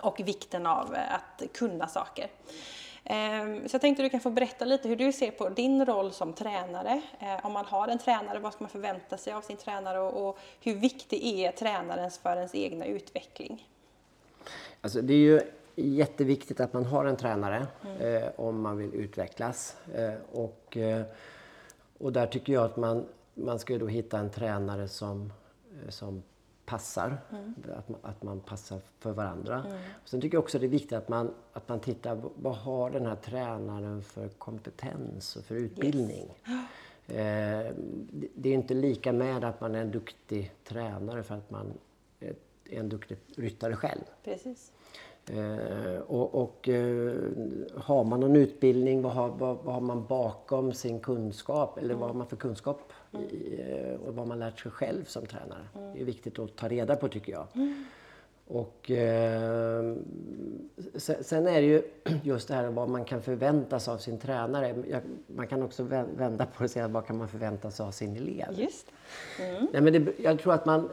Och 0.00 0.20
vikten 0.20 0.66
av 0.66 0.96
att 1.10 1.42
kunna 1.52 1.86
saker. 1.86 2.26
Ehm, 3.04 3.68
så 3.68 3.74
jag 3.74 3.80
tänkte 3.80 4.02
du 4.02 4.08
kan 4.08 4.20
få 4.20 4.30
berätta 4.30 4.64
lite 4.64 4.88
hur 4.88 4.96
du 4.96 5.12
ser 5.12 5.30
på 5.30 5.48
din 5.48 5.86
roll 5.86 6.12
som 6.12 6.32
tränare. 6.32 7.02
Eh, 7.18 7.46
om 7.46 7.52
man 7.52 7.64
har 7.64 7.88
en 7.88 7.98
tränare, 7.98 8.38
vad 8.38 8.52
ska 8.52 8.64
man 8.64 8.70
förvänta 8.70 9.16
sig 9.16 9.32
av 9.32 9.40
sin 9.40 9.56
tränare 9.56 10.00
och 10.00 10.38
hur 10.60 10.74
viktig 10.74 11.24
är 11.24 11.52
tränaren 11.52 12.10
för 12.10 12.36
ens 12.36 12.54
egna 12.54 12.84
utveckling? 12.84 13.68
Alltså 14.80 15.02
det 15.02 15.14
är 15.14 15.18
ju 15.18 15.40
jätteviktigt 15.76 16.60
att 16.60 16.72
man 16.72 16.84
har 16.84 17.04
en 17.04 17.16
tränare 17.16 17.66
mm. 17.84 18.22
eh, 18.22 18.30
om 18.36 18.60
man 18.60 18.78
vill 18.78 18.94
utvecklas. 18.94 19.76
Eh, 19.94 20.14
och, 20.32 20.76
eh, 20.76 21.02
och 21.98 22.12
där 22.12 22.26
tycker 22.26 22.52
jag 22.52 22.64
att 22.64 22.76
man, 22.76 23.06
man 23.34 23.58
ska 23.58 23.78
då 23.78 23.86
hitta 23.86 24.18
en 24.18 24.30
tränare 24.30 24.88
som, 24.88 25.32
som 25.88 26.22
passar. 26.70 27.16
Mm. 27.30 27.54
Att, 27.76 27.88
man, 27.88 28.00
att 28.02 28.22
man 28.22 28.40
passar 28.40 28.80
för 28.98 29.12
varandra. 29.12 29.64
Mm. 29.66 29.78
Sen 30.04 30.20
tycker 30.20 30.36
jag 30.36 30.42
också 30.42 30.58
det 30.58 30.66
är 30.66 30.68
viktigt 30.68 30.92
att 30.92 31.08
man, 31.08 31.34
att 31.52 31.68
man 31.68 31.80
tittar 31.80 32.20
vad 32.34 32.56
har 32.56 32.90
den 32.90 33.06
här 33.06 33.16
tränaren 33.16 34.02
för 34.02 34.28
kompetens 34.28 35.36
och 35.36 35.44
för 35.44 35.54
utbildning. 35.54 36.34
Yes. 36.48 37.16
Eh, 37.18 37.74
det 38.34 38.48
är 38.48 38.54
inte 38.54 38.74
lika 38.74 39.12
med 39.12 39.44
att 39.44 39.60
man 39.60 39.74
är 39.74 39.80
en 39.80 39.90
duktig 39.90 40.52
tränare 40.64 41.22
för 41.22 41.34
att 41.34 41.50
man 41.50 41.72
är 42.20 42.34
en 42.70 42.88
duktig 42.88 43.18
ryttare 43.36 43.76
själv. 43.76 44.04
Precis. 44.24 44.72
Eh, 45.26 46.00
och, 46.00 46.34
och 46.34 46.68
eh, 46.68 47.14
har 47.76 48.04
man 48.04 48.20
någon 48.20 48.36
utbildning, 48.36 49.02
vad 49.02 49.12
har, 49.12 49.28
vad, 49.28 49.58
vad 49.64 49.74
har, 49.74 49.80
man 49.80 50.06
bakom 50.06 50.72
sin 50.72 51.00
kunskap? 51.00 51.78
Eller 51.78 51.88
mm. 51.88 52.00
vad 52.00 52.08
har 52.08 52.14
man 52.14 52.26
för 52.26 52.36
kunskap 52.36 52.92
i, 53.12 53.60
eh, 53.60 54.06
och 54.06 54.14
vad 54.14 54.26
man 54.26 54.38
lärt 54.38 54.60
sig 54.60 54.70
själv 54.70 55.04
som 55.04 55.26
tränare. 55.26 55.68
Det 55.94 56.00
är 56.00 56.04
viktigt 56.04 56.38
att 56.38 56.56
ta 56.56 56.68
reda 56.68 56.96
på 56.96 57.08
tycker 57.08 57.32
jag. 57.32 57.46
Mm. 57.54 57.84
Och 58.46 58.90
eh, 58.90 59.94
sen 60.96 61.46
är 61.46 61.60
det 61.60 61.66
ju 61.66 61.82
just 62.22 62.48
det 62.48 62.54
här 62.54 62.68
vad 62.68 62.88
man 62.88 63.04
kan 63.04 63.22
förvänta 63.22 63.80
sig 63.80 63.94
av 63.94 63.98
sin 63.98 64.18
tränare. 64.18 65.02
man 65.26 65.46
kan 65.46 65.62
också 65.62 65.82
vända 65.82 66.46
på 66.46 66.52
det 66.58 66.64
och 66.64 66.70
säga 66.70 66.88
vad 66.88 67.06
kan 67.06 67.16
man 67.16 67.28
förvänta 67.28 67.70
sig 67.70 67.86
av 67.86 67.90
sin 67.90 68.16
elev. 68.16 68.60
Just 68.60 68.86
mm. 69.40 69.66
Nej, 69.72 69.82
men 69.82 69.92
det, 69.92 70.12
Jag 70.18 70.38
tror 70.38 70.52
att 70.52 70.66
man, 70.66 70.88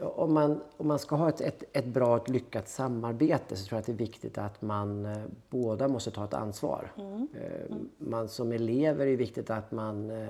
om 0.00 0.34
man, 0.34 0.60
om 0.76 0.88
man 0.88 0.98
ska 0.98 1.16
ha 1.16 1.28
ett, 1.28 1.40
ett, 1.40 1.64
ett 1.72 1.84
bra 1.84 2.16
och 2.16 2.28
lyckat 2.28 2.68
samarbete 2.68 3.56
så 3.56 3.66
tror 3.66 3.76
jag 3.76 3.80
att 3.80 3.86
det 3.86 3.92
är 3.92 4.06
viktigt 4.06 4.38
att 4.38 4.62
man 4.62 5.06
eh, 5.06 5.22
båda 5.50 5.88
måste 5.88 6.10
ta 6.10 6.24
ett 6.24 6.34
ansvar. 6.34 6.92
Mm. 6.98 7.28
Eh, 7.34 7.76
man 7.98 8.28
som 8.28 8.52
elev 8.52 9.00
är 9.00 9.06
det 9.06 9.16
viktigt 9.16 9.50
att 9.50 9.72
man 9.72 10.10
eh, 10.10 10.28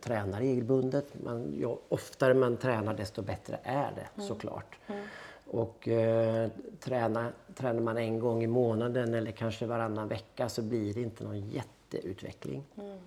tränar 0.00 0.38
regelbundet. 0.38 1.06
Man, 1.24 1.52
ju 1.52 1.66
oftare 1.88 2.34
man 2.34 2.56
tränar 2.56 2.94
desto 2.94 3.22
bättre 3.22 3.58
är 3.62 3.92
det 3.94 4.08
mm. 4.14 4.28
såklart. 4.28 4.78
Mm. 4.86 5.04
Och 5.50 5.88
eh, 5.88 6.50
träna, 6.80 7.32
tränar 7.54 7.80
man 7.80 7.98
en 7.98 8.18
gång 8.18 8.42
i 8.42 8.46
månaden 8.46 9.14
eller 9.14 9.30
kanske 9.30 9.66
varannan 9.66 10.08
vecka 10.08 10.48
så 10.48 10.62
blir 10.62 10.94
det 10.94 11.00
inte 11.00 11.24
någon 11.24 11.50
jätteutveckling. 11.50 12.64
Mm. 12.76 12.98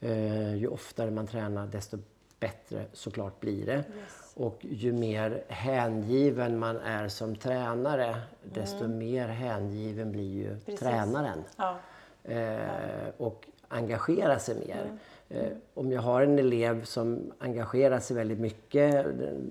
Eh, 0.00 0.54
ju 0.54 0.68
oftare 0.68 1.10
man 1.10 1.26
tränar 1.26 1.66
desto 1.66 1.98
bättre 2.40 2.84
såklart 2.92 3.40
blir 3.40 3.66
det. 3.66 3.76
Yes. 3.76 4.23
Och 4.34 4.58
ju 4.60 4.92
mer 4.92 5.44
hängiven 5.48 6.58
man 6.58 6.76
är 6.76 7.08
som 7.08 7.36
tränare, 7.36 8.16
desto 8.42 8.84
mm. 8.84 8.98
mer 8.98 9.28
hängiven 9.28 10.12
blir 10.12 10.32
ju 10.32 10.56
Precis. 10.58 10.80
tränaren. 10.80 11.38
Ja. 11.56 11.76
Eh, 12.24 13.08
och 13.16 13.46
engagerar 13.68 14.38
sig 14.38 14.54
mer. 14.54 14.84
Mm. 14.84 14.98
Eh, 15.28 15.52
om 15.74 15.92
jag 15.92 16.02
har 16.02 16.22
en 16.22 16.38
elev 16.38 16.84
som 16.84 17.32
engagerar 17.38 18.00
sig 18.00 18.16
väldigt 18.16 18.38
mycket, 18.38 19.06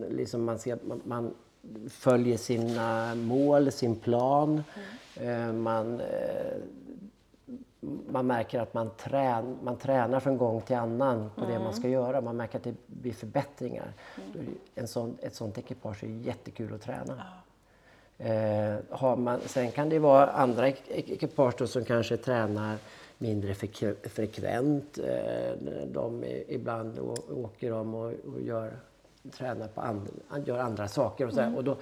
liksom 0.09 0.43
man, 0.43 0.59
ser, 0.59 0.77
man, 0.83 1.01
man 1.05 1.33
följer 1.89 2.37
sina 2.37 3.15
mål, 3.15 3.71
sin 3.71 3.95
plan, 3.95 4.63
mm. 5.15 5.49
eh, 5.49 5.53
man 5.53 5.99
eh, 5.99 6.57
man 8.09 8.27
märker 8.27 8.59
att 8.59 8.73
man, 8.73 8.89
trän, 8.97 9.57
man 9.63 9.77
tränar 9.77 10.19
från 10.19 10.37
gång 10.37 10.61
till 10.61 10.75
annan 10.75 11.29
på 11.35 11.41
mm. 11.41 11.53
det 11.53 11.63
man 11.63 11.73
ska 11.73 11.87
göra. 11.87 12.21
Man 12.21 12.37
märker 12.37 12.57
att 12.57 12.63
det 12.63 12.75
blir 12.87 13.13
förbättringar. 13.13 13.93
Mm. 14.35 14.45
En 14.75 14.87
sån, 14.87 15.17
ett 15.21 15.35
sånt 15.35 15.57
ekipage 15.57 16.03
är 16.03 16.07
jättekul 16.07 16.73
att 16.73 16.81
träna. 16.81 17.17
Ja. 17.17 17.43
Eh, 18.17 18.75
har 18.89 19.15
man, 19.15 19.39
sen 19.45 19.71
kan 19.71 19.89
det 19.89 19.99
vara 19.99 20.27
andra 20.27 20.67
ekipage 20.67 21.69
som 21.69 21.85
kanske 21.85 22.17
tränar 22.17 22.77
mindre 23.17 23.55
frekvent. 24.03 24.97
Eh, 24.97 25.57
de 25.87 26.23
ibland 26.47 26.99
åker 27.29 27.71
de 27.71 27.93
och, 27.93 28.11
och 28.11 28.41
gör, 28.41 28.73
tränar 29.31 29.67
på 29.67 29.81
and, 29.81 30.07
gör 30.45 30.59
andra 30.59 30.87
saker. 30.87 31.27
Och, 31.27 31.33
så 31.33 31.41
mm. 31.41 31.55
och 31.55 31.63
då, 31.63 31.77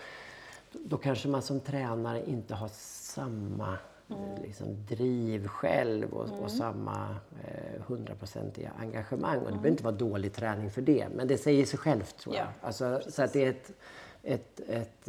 då 0.72 0.98
kanske 0.98 1.28
man 1.28 1.42
som 1.42 1.60
tränare 1.60 2.24
inte 2.26 2.56
har 2.56 2.70
samma 2.74 3.68
mm. 3.68 3.78
Liksom, 4.42 4.86
driv 4.90 5.48
själv 5.48 6.14
och, 6.14 6.28
mm. 6.28 6.40
och 6.40 6.52
samma 6.52 7.16
eh, 7.44 7.82
hundraprocentiga 7.88 8.72
eh, 8.76 8.82
engagemang. 8.82 9.38
Och 9.38 9.46
det 9.46 9.52
behöver 9.52 9.70
inte 9.70 9.84
vara 9.84 9.96
dålig 9.96 10.34
träning 10.34 10.72
för 10.72 10.82
det, 10.82 11.08
men 11.16 11.28
det 11.28 11.38
säger 11.38 11.66
sig 11.66 11.80
självt 11.80 12.18
tror 12.18 12.36
jag. 12.36 12.46
Ja, 12.46 12.68
alltså, 12.68 13.02
så 13.08 13.24
att 13.24 13.34
det 13.34 13.46
är 13.46 13.50
ett, 13.50 13.72
ett, 14.24 14.60
ett 14.60 15.08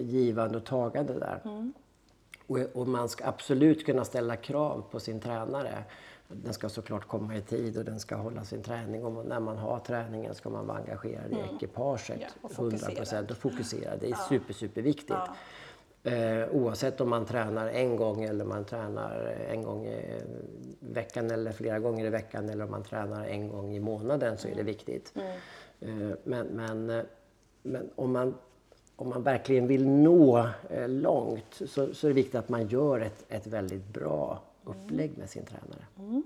givande 0.00 0.56
och 0.56 0.64
tagande 0.64 1.12
där. 1.12 1.40
Mm. 1.44 1.72
Och, 2.46 2.58
och, 2.58 2.88
man 2.88 3.08
ska 3.08 3.26
absolut 3.26 3.86
kunna 3.86 4.04
ställa 4.04 4.36
krav 4.36 4.84
på 4.90 5.00
sin 5.00 5.20
tränare. 5.20 5.84
Den 6.28 6.52
ska 6.52 6.68
såklart 6.68 7.08
komma 7.08 7.36
i 7.36 7.40
tid 7.40 7.78
och 7.78 7.84
den 7.84 8.00
ska 8.00 8.16
hålla 8.16 8.44
sin 8.44 8.62
träning. 8.62 9.04
Och 9.04 9.26
när 9.26 9.40
man 9.40 9.58
har 9.58 9.78
träningen 9.78 10.34
ska 10.34 10.50
man 10.50 10.66
vara 10.66 10.78
engagerad 10.78 11.26
mm. 11.26 11.38
i 11.38 11.54
ekipaget. 11.56 12.20
Ja, 12.20 12.26
och 12.42 12.50
100% 12.50 13.30
och 13.30 13.36
fokusera. 13.36 13.96
Det 13.96 14.10
är 14.10 14.14
super, 14.14 14.54
superviktigt. 14.54 15.10
Ja. 15.10 15.34
Eh, 16.02 16.48
oavsett 16.50 17.00
om 17.00 17.10
man 17.10 17.26
tränar 17.26 17.68
en 17.68 17.96
gång 17.96 18.22
eller 18.22 18.44
man 18.44 18.64
tränar 18.64 19.36
en 19.50 19.62
gång 19.62 19.86
i 19.86 20.22
veckan 20.80 21.30
eller 21.30 21.52
flera 21.52 21.78
gånger 21.78 22.06
i 22.06 22.10
veckan 22.10 22.48
eller 22.48 22.64
om 22.64 22.70
man 22.70 22.82
tränar 22.82 23.24
en 23.24 23.48
gång 23.48 23.76
i 23.76 23.80
månaden 23.80 24.38
så 24.38 24.48
är 24.48 24.54
det 24.54 24.62
viktigt. 24.62 25.12
Mm. 25.14 26.10
Eh, 26.10 26.16
men, 26.24 26.46
men, 26.46 27.02
men 27.62 27.90
om 27.94 28.12
man 28.12 28.34
om 29.00 29.08
man 29.08 29.22
verkligen 29.22 29.66
vill 29.66 29.88
nå 29.88 30.48
eh, 30.70 30.88
långt 30.88 31.62
så, 31.66 31.94
så 31.94 32.06
är 32.06 32.08
det 32.08 32.14
viktigt 32.14 32.34
att 32.34 32.48
man 32.48 32.68
gör 32.68 33.00
ett, 33.00 33.24
ett 33.28 33.46
väldigt 33.46 33.88
bra 33.88 34.42
upplägg 34.64 35.18
med 35.18 35.30
sin 35.30 35.44
tränare. 35.44 35.86
Mm. 35.98 36.22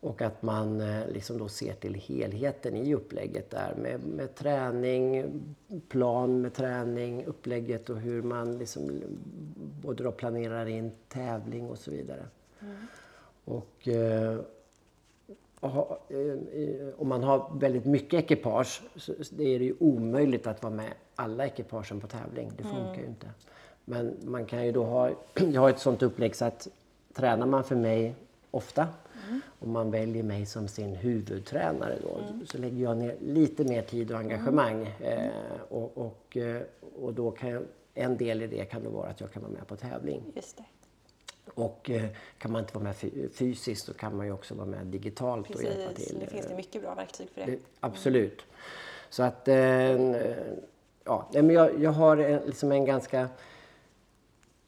Och 0.00 0.22
att 0.22 0.42
man 0.42 0.80
eh, 0.80 1.08
liksom 1.08 1.38
då 1.38 1.48
ser 1.48 1.74
till 1.74 1.94
helheten 1.94 2.76
i 2.76 2.94
upplägget 2.94 3.50
där 3.50 3.74
med, 3.74 4.00
med 4.04 4.34
träning, 4.34 5.24
plan 5.88 6.40
med 6.40 6.54
träning, 6.54 7.24
upplägget 7.24 7.90
och 7.90 7.96
hur 7.96 8.22
man 8.22 8.58
liksom 8.58 9.02
både 9.82 10.04
då 10.04 10.12
planerar 10.12 10.66
in 10.66 10.92
tävling 11.08 11.70
och 11.70 11.78
så 11.78 11.90
vidare. 11.90 12.22
Och, 13.44 13.88
eh, 13.88 14.38
och 15.60 15.70
ha, 15.70 16.00
eh, 16.08 16.88
om 16.96 17.08
man 17.08 17.22
har 17.22 17.52
väldigt 17.60 17.84
mycket 17.84 18.24
ekipage 18.24 18.82
så 18.96 19.12
är 19.12 19.58
det 19.58 19.64
ju 19.64 19.74
omöjligt 19.80 20.46
att 20.46 20.62
vara 20.62 20.74
med 20.74 20.92
alla 21.14 21.46
ekipagen 21.46 22.00
på 22.00 22.06
tävling. 22.06 22.52
Det 22.56 22.62
funkar 22.62 23.00
ju 23.00 23.06
inte. 23.06 23.30
Men 23.84 24.16
man 24.24 24.46
kan 24.46 24.66
ju 24.66 24.72
då 24.72 24.84
ha, 24.84 25.10
jag 25.52 25.60
har 25.60 25.70
ett 25.70 25.78
sånt 25.78 26.02
upplägg 26.02 26.36
så 26.36 26.44
att 26.44 26.68
tränar 27.14 27.46
man 27.46 27.64
för 27.64 27.76
mig 27.76 28.14
ofta 28.50 28.88
om 29.60 29.70
man 29.72 29.90
väljer 29.90 30.22
mig 30.22 30.46
som 30.46 30.68
sin 30.68 30.94
huvudtränare 30.94 31.98
då, 32.02 32.20
så 32.46 32.58
lägger 32.58 32.82
jag 32.82 32.96
ner 32.96 33.16
lite 33.20 33.64
mer 33.64 33.82
tid 33.82 34.12
och 34.12 34.18
engagemang. 34.18 34.86
Eh, 35.00 35.30
och, 35.68 35.98
och, 35.98 36.36
eh, 36.36 36.62
och 37.00 37.14
då 37.14 37.30
kan 37.30 37.50
jag, 37.50 37.62
en 37.94 38.16
del 38.16 38.42
i 38.42 38.46
det 38.46 38.64
kan 38.64 38.84
då 38.84 38.90
vara 38.90 39.08
att 39.08 39.20
jag 39.20 39.32
kan 39.32 39.42
vara 39.42 39.52
med 39.52 39.66
på 39.66 39.76
tävling. 39.76 40.22
Just 40.34 40.56
det. 40.56 40.64
Och 41.54 41.90
eh, 41.90 42.04
kan 42.38 42.52
man 42.52 42.60
inte 42.62 42.74
vara 42.74 42.84
med 42.84 42.96
fy- 42.96 43.28
fysiskt 43.28 43.86
så 43.86 43.94
kan 43.94 44.16
man 44.16 44.26
ju 44.26 44.32
också 44.32 44.54
vara 44.54 44.66
med 44.66 44.86
digitalt 44.86 45.50
och 45.54 45.62
hjälpa 45.62 45.88
Precis. 45.92 46.08
till. 46.08 46.18
Nu 46.18 46.26
finns 46.26 46.46
det 46.46 46.56
mycket 46.56 46.82
bra 46.82 46.94
verktyg 46.94 47.28
för 47.34 47.40
det. 47.40 47.46
Det- 47.50 47.58
Absolut. 47.80 48.42
Så 49.10 49.22
att, 49.22 49.48
eh, 49.48 49.56
ja, 51.04 51.28
men 51.32 51.50
jag, 51.50 51.82
jag 51.82 51.90
har 51.90 52.16
en, 52.16 52.40
liksom 52.46 52.72
en 52.72 52.84
ganska 52.84 53.28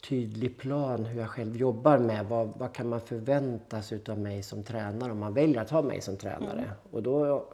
tydlig 0.09 0.59
plan 0.59 1.05
hur 1.05 1.21
jag 1.21 1.31
själv 1.31 1.57
jobbar 1.57 1.99
med 1.99 2.27
vad, 2.27 2.49
vad 2.59 2.73
kan 2.73 2.88
man 2.88 3.01
förvänta 3.01 3.83
sig 3.83 3.97
utav 3.97 4.19
mig 4.19 4.43
som 4.43 4.62
tränare 4.62 5.12
om 5.12 5.19
man 5.19 5.35
väljer 5.35 5.61
att 5.61 5.71
ha 5.71 5.83
mig 5.83 6.01
som 6.01 6.17
tränare. 6.17 6.59
Mm. 6.59 6.71
Och 6.91 7.03
då 7.03 7.45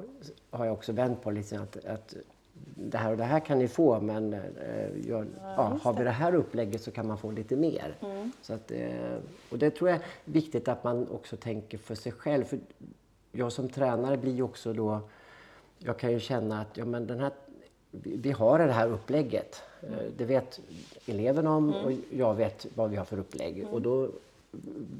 har 0.51 0.65
jag 0.65 0.75
också 0.75 0.93
vänt 0.93 1.23
på 1.23 1.31
lite 1.31 1.61
att, 1.61 1.85
att 1.85 2.15
det 2.75 2.99
här 2.99 3.11
och 3.11 3.17
det 3.17 3.25
här 3.25 3.41
kan 3.41 3.59
ni 3.59 3.69
få 3.69 4.01
men 4.01 4.33
eh, 4.35 5.07
gör, 5.07 5.27
ja, 5.43 5.79
har 5.83 5.93
vi 5.93 6.05
det 6.05 6.11
här 6.11 6.35
upplägget 6.35 6.83
så 6.83 6.91
kan 6.91 7.07
man 7.07 7.19
få 7.19 7.31
lite 7.31 7.57
mer. 7.57 7.95
Mm. 8.01 8.33
Så 8.43 8.55
att, 8.55 8.71
eh, 8.71 9.17
och 9.51 9.59
det 9.59 9.71
tror 9.71 9.91
jag 9.91 9.99
är 9.99 10.05
viktigt 10.25 10.69
att 10.69 10.85
man 10.85 11.09
också 11.09 11.37
tänker 11.37 11.79
för 11.79 11.95
sig 11.95 12.13
själv. 12.13 12.45
För 12.45 12.59
jag 13.33 13.53
som 13.53 13.69
tränare 13.69 14.17
blir 14.17 14.35
ju 14.35 14.43
också 14.43 14.73
då, 14.73 15.01
jag 15.79 15.99
kan 15.99 16.13
ju 16.13 16.21
känna 16.21 16.61
att 16.61 16.77
ja, 16.77 16.85
men 16.85 17.07
den 17.07 17.21
här, 17.21 17.33
vi 17.91 18.33
har 18.33 18.59
det 18.59 18.73
här 18.73 18.89
upplägget. 18.89 19.63
Eh, 19.83 19.89
Det 20.17 20.25
vet 20.25 20.61
eleven 21.07 21.47
om 21.47 21.75
och 21.75 21.93
jag 22.11 22.35
vet 22.35 22.67
vad 22.75 22.91
vi 22.91 22.97
har 22.97 23.05
för 23.05 23.19
upplägg. 23.19 23.67
Och 23.71 23.83
då 23.83 24.09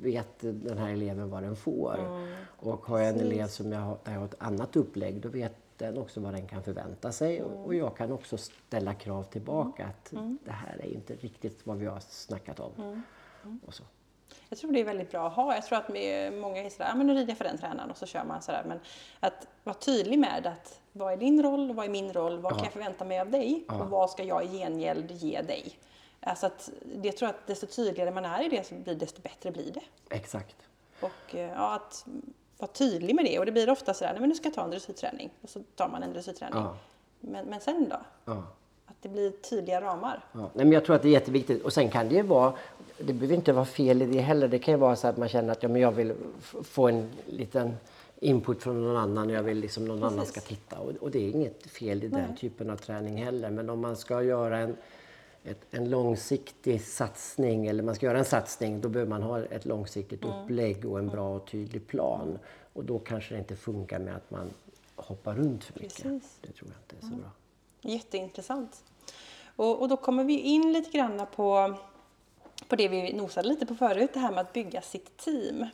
vet 0.03 0.29
den 0.41 0.79
här 0.79 0.93
eleven 0.93 1.31
vad 1.31 1.43
den 1.43 1.57
får. 1.57 2.27
Och 2.61 2.87
har 2.87 2.99
jag 2.99 3.09
en 3.09 3.21
elev 3.21 3.47
som 3.47 3.73
jag 3.73 3.81
har, 3.81 3.97
där 4.05 4.13
jag 4.13 4.19
har 4.19 4.27
ett 4.27 4.35
annat 4.39 4.77
upplägg, 4.77 5.21
då 5.21 5.29
vet 5.29 5.55
den 5.77 5.99
också 5.99 6.21
vad 6.21 6.33
den 6.35 6.47
kan 6.47 6.63
förvänta 6.63 7.13
sig. 7.13 7.43
Och, 7.43 7.67
och 7.67 7.75
jag 7.75 7.97
kan 7.97 8.13
också 8.13 8.37
ställa 8.37 8.95
krav 8.95 9.23
tillbaka 9.23 9.87
att 9.87 10.13
det 10.45 10.51
här 10.51 10.77
är 10.83 10.95
inte 10.95 11.15
riktigt 11.15 11.67
vad 11.67 11.77
vi 11.79 11.87
har 11.87 12.01
snackat 12.01 12.61
om. 12.61 13.03
Och 13.67 13.75
så. 13.75 13.83
Jag 14.49 14.59
tror 14.59 14.73
det 14.73 14.81
är 14.81 14.85
väldigt 14.85 15.11
bra 15.11 15.27
att 15.27 15.33
ha. 15.33 15.55
Jag 15.55 15.67
tror 15.67 15.79
att 15.79 15.89
många 16.41 16.63
är 16.63 16.71
sådär, 16.71 16.89
ja 16.89 16.95
men 16.95 17.07
nu 17.07 17.15
rider 17.15 17.29
jag 17.29 17.37
för 17.39 17.45
den 17.45 17.59
tränaren 17.59 17.91
och 17.91 17.97
så 17.97 18.07
kör 18.07 18.25
man 18.25 18.43
sådär. 18.43 18.65
Men 18.69 18.81
att 19.21 19.47
vara 19.65 19.77
tydlig 19.77 20.19
med 20.19 20.47
att 20.47 20.81
vad 20.99 21.13
är 21.13 21.17
din 21.17 21.43
roll, 21.43 21.73
vad 21.73 21.87
är 21.87 21.91
min 21.91 22.13
roll, 22.13 22.39
vad 22.39 22.53
kan 22.53 22.65
jag 22.65 22.73
förvänta 22.73 23.05
mig 23.05 23.21
av 23.21 23.31
dig 23.31 23.65
och 23.69 23.91
vad 23.91 24.11
ska 24.11 24.23
jag 24.23 24.45
i 24.45 24.59
gengäld 24.59 25.11
ge 25.11 25.43
dig? 25.43 25.79
Alltså 26.21 26.47
att 26.47 26.71
det 26.95 27.13
tror 27.13 27.29
jag 27.29 27.35
att 27.35 27.47
desto 27.47 27.67
tydligare 27.67 28.11
man 28.11 28.25
är 28.25 28.45
i 28.45 28.63
det 28.85 28.95
desto 28.95 29.23
bättre 29.23 29.51
blir 29.51 29.73
det. 29.73 30.15
Exakt. 30.17 30.57
Och 31.01 31.35
eh, 31.35 31.51
ja, 31.51 31.75
att 31.75 32.07
vara 32.59 32.71
tydlig 32.71 33.15
med 33.15 33.25
det. 33.25 33.39
Och 33.39 33.47
det 33.47 33.53
blir 33.53 33.71
ofta 33.71 33.95
sådär, 33.95 34.13
nej 34.13 34.21
men 34.21 34.29
nu 34.29 34.35
ska 34.35 34.47
jag 34.47 34.55
ta 34.55 34.65
en 34.65 34.71
dressyrträning. 34.71 35.31
Och 35.43 35.49
så 35.49 35.63
tar 35.75 35.89
man 35.89 36.03
en 36.03 36.13
dressyrträning. 36.13 36.63
Ja. 36.63 36.77
Men, 37.21 37.47
men 37.47 37.61
sen 37.61 37.89
då? 37.89 37.97
Ja. 38.25 38.43
Att 38.87 38.97
det 39.01 39.09
blir 39.09 39.31
tydliga 39.31 39.81
ramar. 39.81 40.25
Ja, 40.33 40.39
nej, 40.39 40.51
men 40.65 40.73
jag 40.73 40.85
tror 40.85 40.97
att 40.97 41.03
det 41.03 41.09
är 41.09 41.13
jätteviktigt. 41.13 41.65
Och 41.65 41.73
sen 41.73 41.91
kan 41.91 42.09
det 42.09 42.15
ju 42.15 42.23
vara, 42.23 42.53
det 42.99 43.13
behöver 43.13 43.35
inte 43.35 43.53
vara 43.53 43.65
fel 43.65 44.03
i 44.03 44.07
det 44.07 44.21
heller. 44.21 44.49
Det 44.49 44.59
kan 44.59 44.75
ju 44.75 44.81
vara 44.81 44.97
så 44.97 45.09
att 45.09 45.17
man 45.17 45.29
känner 45.29 45.53
att 45.53 45.63
ja, 45.63 45.69
men 45.69 45.83
jag 45.83 45.93
vill 45.93 46.15
få 46.63 46.89
en 46.89 47.11
liten 47.27 47.77
input 48.21 48.63
från 48.63 48.83
någon 48.83 48.97
annan. 48.97 49.29
Jag 49.29 49.43
vill 49.43 49.59
liksom 49.59 49.85
någon 49.85 50.03
annan 50.03 50.27
ska 50.27 50.41
titta. 50.41 50.79
Och, 50.79 50.91
och 50.91 51.11
det 51.11 51.19
är 51.19 51.31
inget 51.31 51.71
fel 51.71 52.05
i 52.05 52.09
den 52.09 52.37
typen 52.37 52.71
av 52.71 52.77
träning 52.77 53.25
heller. 53.25 53.51
Men 53.51 53.71
om 53.71 53.81
man 53.81 53.97
ska 53.97 54.23
göra 54.23 54.59
en, 54.59 54.77
ett, 55.45 55.61
en 55.71 55.91
långsiktig 55.91 56.83
satsning 56.83 57.67
eller 57.67 57.83
man 57.83 57.95
ska 57.95 58.07
göra 58.07 58.19
en 58.19 58.25
satsning 58.25 58.81
då 58.81 58.89
behöver 58.89 59.11
man 59.11 59.23
ha 59.23 59.45
ett 59.45 59.65
långsiktigt 59.65 60.25
upplägg 60.25 60.85
och 60.85 60.99
en 60.99 61.09
bra 61.09 61.37
och 61.37 61.47
tydlig 61.47 61.87
plan. 61.87 62.39
Och 62.73 62.85
då 62.85 62.99
kanske 62.99 63.35
det 63.35 63.39
inte 63.39 63.57
funkar 63.57 63.99
med 63.99 64.17
att 64.17 64.31
man 64.31 64.51
hoppar 64.97 65.35
runt 65.35 65.65
för 65.65 65.81
mycket. 65.81 66.03
Precis. 66.03 66.39
Det 66.41 66.53
tror 66.53 66.71
jag 66.71 66.97
inte 66.97 67.07
är 67.07 67.11
så 67.11 67.17
bra. 67.17 67.31
Jätteintressant. 67.81 68.85
Och, 69.57 69.81
och 69.81 69.89
då 69.89 69.97
kommer 69.97 70.25
vi 70.25 70.41
in 70.41 70.73
lite 70.73 70.91
grann 70.91 71.27
på, 71.37 71.75
på 72.69 72.77
det 72.77 72.89
vi 72.89 73.13
nosade 73.13 73.49
lite 73.49 73.67
på 73.67 73.75
förut, 73.75 74.11
det 74.15 74.21
här 74.21 74.31
med 74.31 74.41
att 74.41 74.53
bygga 74.53 74.81
sitt 74.83 75.17
team. 75.17 75.67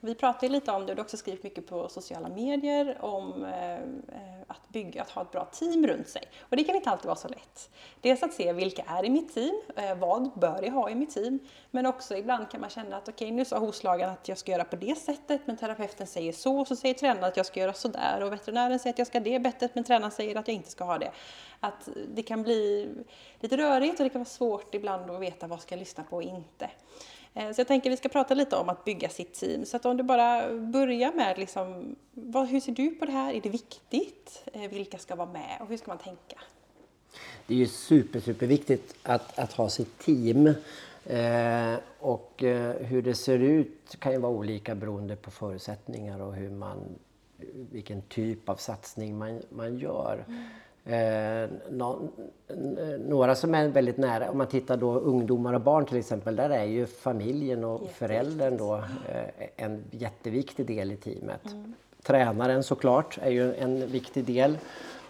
Vi 0.00 0.14
pratade 0.14 0.46
ju 0.46 0.52
lite 0.52 0.72
om 0.72 0.86
det 0.86 0.92
och 0.92 0.96
du 0.96 1.00
har 1.00 1.04
också 1.04 1.16
skrivit 1.16 1.42
mycket 1.42 1.66
på 1.66 1.88
sociala 1.88 2.28
medier 2.28 2.98
om 3.00 3.44
eh, 3.44 3.74
eh, 3.74 4.40
att, 4.46 4.68
bygga, 4.68 5.02
att 5.02 5.10
ha 5.10 5.22
ett 5.22 5.32
bra 5.32 5.44
team 5.44 5.86
runt 5.86 6.08
sig. 6.08 6.22
Och 6.40 6.56
det 6.56 6.64
kan 6.64 6.76
inte 6.76 6.90
alltid 6.90 7.06
vara 7.06 7.16
så 7.16 7.28
lätt. 7.28 7.70
Dels 8.00 8.22
att 8.22 8.32
se 8.32 8.52
vilka 8.52 8.82
är 8.82 9.04
i 9.04 9.10
mitt 9.10 9.34
team, 9.34 9.60
eh, 9.76 9.94
vad 9.94 10.30
bör 10.38 10.62
jag 10.62 10.72
ha 10.72 10.90
i 10.90 10.94
mitt 10.94 11.10
team? 11.10 11.38
Men 11.70 11.86
också 11.86 12.16
ibland 12.16 12.50
kan 12.50 12.60
man 12.60 12.70
känna 12.70 12.96
att 12.96 13.08
okej, 13.08 13.30
nu 13.30 13.44
sa 13.44 13.58
hovslagaren 13.58 14.12
att 14.12 14.28
jag 14.28 14.38
ska 14.38 14.52
göra 14.52 14.64
på 14.64 14.76
det 14.76 14.98
sättet, 14.98 15.40
men 15.44 15.56
terapeuten 15.56 16.06
säger 16.06 16.32
så, 16.32 16.64
så 16.64 16.76
säger 16.76 16.94
tränaren 16.94 17.24
att 17.24 17.36
jag 17.36 17.46
ska 17.46 17.60
göra 17.60 17.72
sådär, 17.72 18.22
och 18.22 18.32
veterinären 18.32 18.78
säger 18.78 18.94
att 18.94 18.98
jag 18.98 19.06
ska 19.06 19.20
det 19.20 19.38
bettet, 19.38 19.74
men 19.74 19.84
tränaren 19.84 20.10
säger 20.10 20.36
att 20.36 20.48
jag 20.48 20.54
inte 20.54 20.70
ska 20.70 20.84
ha 20.84 20.98
det. 20.98 21.10
Att 21.60 21.88
det 22.14 22.22
kan 22.22 22.42
bli 22.42 22.88
lite 23.40 23.56
rörigt 23.56 24.00
och 24.00 24.04
det 24.04 24.10
kan 24.10 24.20
vara 24.20 24.28
svårt 24.28 24.74
ibland 24.74 25.10
att 25.10 25.20
veta 25.20 25.46
vad 25.46 25.60
ska 25.60 25.74
jag 25.74 25.78
lyssna 25.78 26.04
på 26.04 26.16
och 26.16 26.22
inte. 26.22 26.70
Eh, 27.34 27.52
Så 27.52 27.60
jag 27.60 27.66
tänker 27.68 27.90
vi 27.90 27.96
ska 27.96 28.08
prata 28.08 28.34
lite 28.34 28.56
om 28.56 28.68
att 28.68 28.84
bygga 28.84 29.08
sitt 29.08 29.32
team. 29.34 29.64
Så 29.64 29.76
att 29.76 29.86
om 29.86 29.96
du 29.96 30.02
bara 30.02 30.54
börjar 30.56 31.12
med 31.12 31.38
liksom, 31.38 31.96
vad, 32.12 32.48
hur 32.48 32.60
ser 32.60 32.72
du 32.72 32.90
på 32.90 33.04
det 33.04 33.12
här? 33.12 33.32
Är 33.34 33.40
det 33.40 33.48
viktigt? 33.48 34.42
Eh, 34.52 34.70
Vilka 34.70 34.98
ska 34.98 35.14
vara 35.16 35.32
med 35.32 35.58
och 35.60 35.68
hur 35.68 35.76
ska 35.76 35.90
man 35.90 35.98
tänka? 35.98 36.36
Det 37.46 37.54
är 37.54 37.58
ju 37.58 37.66
super, 37.66 38.20
superviktigt 38.20 38.94
att, 39.02 39.38
att 39.38 39.52
ha 39.52 39.68
sitt 39.68 39.98
team. 39.98 40.46
Eh, 41.06 41.74
och 41.98 42.42
eh, 42.42 42.76
hur 42.86 43.02
det 43.02 43.14
ser 43.14 43.38
ut 43.38 43.96
kan 43.98 44.12
ju 44.12 44.18
vara 44.18 44.32
olika 44.32 44.74
beroende 44.74 45.16
på 45.16 45.30
förutsättningar 45.30 46.20
och 46.20 46.34
hur 46.34 46.50
man, 46.50 46.98
vilken 47.72 48.02
typ 48.02 48.48
av 48.48 48.56
satsning 48.56 49.18
man, 49.18 49.42
man 49.48 49.78
gör. 49.78 50.24
Eh, 50.84 51.48
några 52.98 53.34
som 53.34 53.54
är 53.54 53.68
väldigt 53.68 53.96
nära, 53.96 54.30
om 54.30 54.38
man 54.38 54.46
tittar 54.46 54.76
då 54.76 54.92
ungdomar 54.94 55.54
och 55.54 55.60
barn 55.60 55.86
till 55.86 55.96
exempel, 55.96 56.36
där 56.36 56.50
är 56.50 56.64
ju 56.64 56.86
familjen 56.86 57.64
och 57.64 57.90
föräldern 57.90 58.56
då 58.56 58.76
eh, 58.76 59.48
en 59.56 59.84
jätteviktig 59.90 60.66
del 60.66 60.92
i 60.92 60.96
teamet. 60.96 61.40
Tränaren 62.02 62.62
såklart 62.62 63.18
är 63.22 63.30
ju 63.30 63.54
en 63.54 63.86
viktig 63.86 64.24
del. 64.24 64.58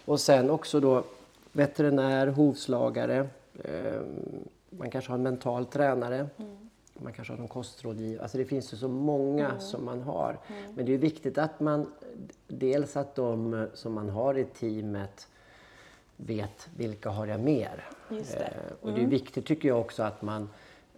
Och 0.05 0.21
sen 0.21 0.51
också 0.51 0.81
då 0.81 1.05
veterinär, 1.53 2.27
hovslagare, 2.27 3.29
eh, 3.65 4.01
man 4.71 4.91
kanske 4.91 5.11
har 5.11 5.19
en 5.19 5.23
mental 5.23 5.67
tränare. 5.67 6.27
Man 6.95 7.13
kanske 7.13 7.33
har 7.33 7.39
någon 7.39 7.49
kostrådgivare. 7.49 8.23
Alltså 8.23 8.39
det 8.39 8.45
finns 8.45 8.73
ju 8.73 8.77
så 8.77 8.89
många 8.89 9.59
som 9.59 9.85
man 9.85 10.03
har. 10.03 10.39
Men 10.75 10.87
det 10.87 10.95
är 10.95 10.99
viktigt 10.99 11.39
att 11.39 11.61
man, 11.61 11.93
dels 12.49 12.97
att 12.97 13.15
de 13.15 13.67
som 13.75 13.93
man 13.93 14.09
har 14.09 14.39
i 14.39 14.45
teamet 14.45 15.29
vet 16.27 16.69
vilka 16.77 17.11
har 17.11 17.27
jag 17.27 17.41
mer. 17.41 17.89
Det. 18.09 18.35
Eh, 18.35 18.73
och 18.81 18.93
det 18.93 19.03
är 19.03 19.07
viktigt 19.07 19.47
tycker 19.47 19.69
jag 19.69 19.81
också 19.81 20.03
att 20.03 20.23
man 20.23 20.49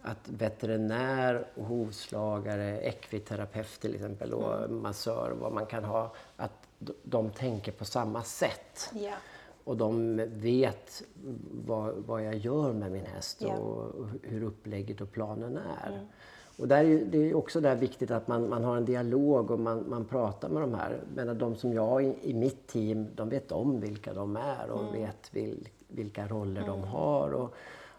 att 0.03 0.29
veterinär, 0.29 1.47
och 1.55 1.65
hovslagare, 1.65 2.81
ekviterapeut 2.81 3.81
till 3.81 3.95
exempel 3.95 4.33
och 4.35 4.71
massör, 4.71 5.31
vad 5.41 5.53
man 5.53 5.67
kan 5.67 5.85
ha, 5.85 6.13
att 6.37 6.69
de 7.03 7.31
tänker 7.31 7.73
på 7.73 7.85
samma 7.85 8.23
sätt. 8.23 8.91
Ja. 8.95 9.15
Och 9.65 9.77
de 9.77 10.17
vet 10.29 11.03
vad, 11.67 11.95
vad 11.95 12.25
jag 12.25 12.37
gör 12.37 12.73
med 12.73 12.93
min 12.93 13.07
häst 13.07 13.37
Ja. 13.41 13.55
och 13.57 14.07
hur 14.23 14.43
upplägget 14.43 15.01
och 15.01 15.13
planen 15.13 15.57
är. 15.57 16.07
Och 16.57 16.69
där 16.69 16.85
är, 16.85 17.05
det 17.05 17.31
är 17.31 17.35
också 17.35 17.61
där 17.61 17.77
viktigt 17.77 18.11
att 18.11 18.29
man, 18.29 18.49
man 18.49 18.65
har 18.65 18.77
en 18.77 18.85
dialog 18.85 19.51
och 19.51 19.61
man, 19.61 19.85
man 19.89 20.05
pratar 20.05 20.49
med 20.49 20.63
de 20.63 20.75
här. 20.75 21.01
Men 21.15 21.39
de 21.39 21.57
som 21.57 21.73
jag 21.73 22.05
i, 22.05 22.15
i 22.23 22.35
mitt 22.35 22.67
team, 22.67 23.07
de 23.15 23.29
vet 23.29 23.53
om 23.53 23.81
vilka 23.81 24.15
de 24.15 24.37
är 24.37 24.71
och 24.71 24.95
vet 24.95 25.35
vil, 25.35 25.69
vilka 25.89 26.27
roller 26.27 26.67
de 26.67 26.83
har. 26.83 27.31
Och, 27.31 27.55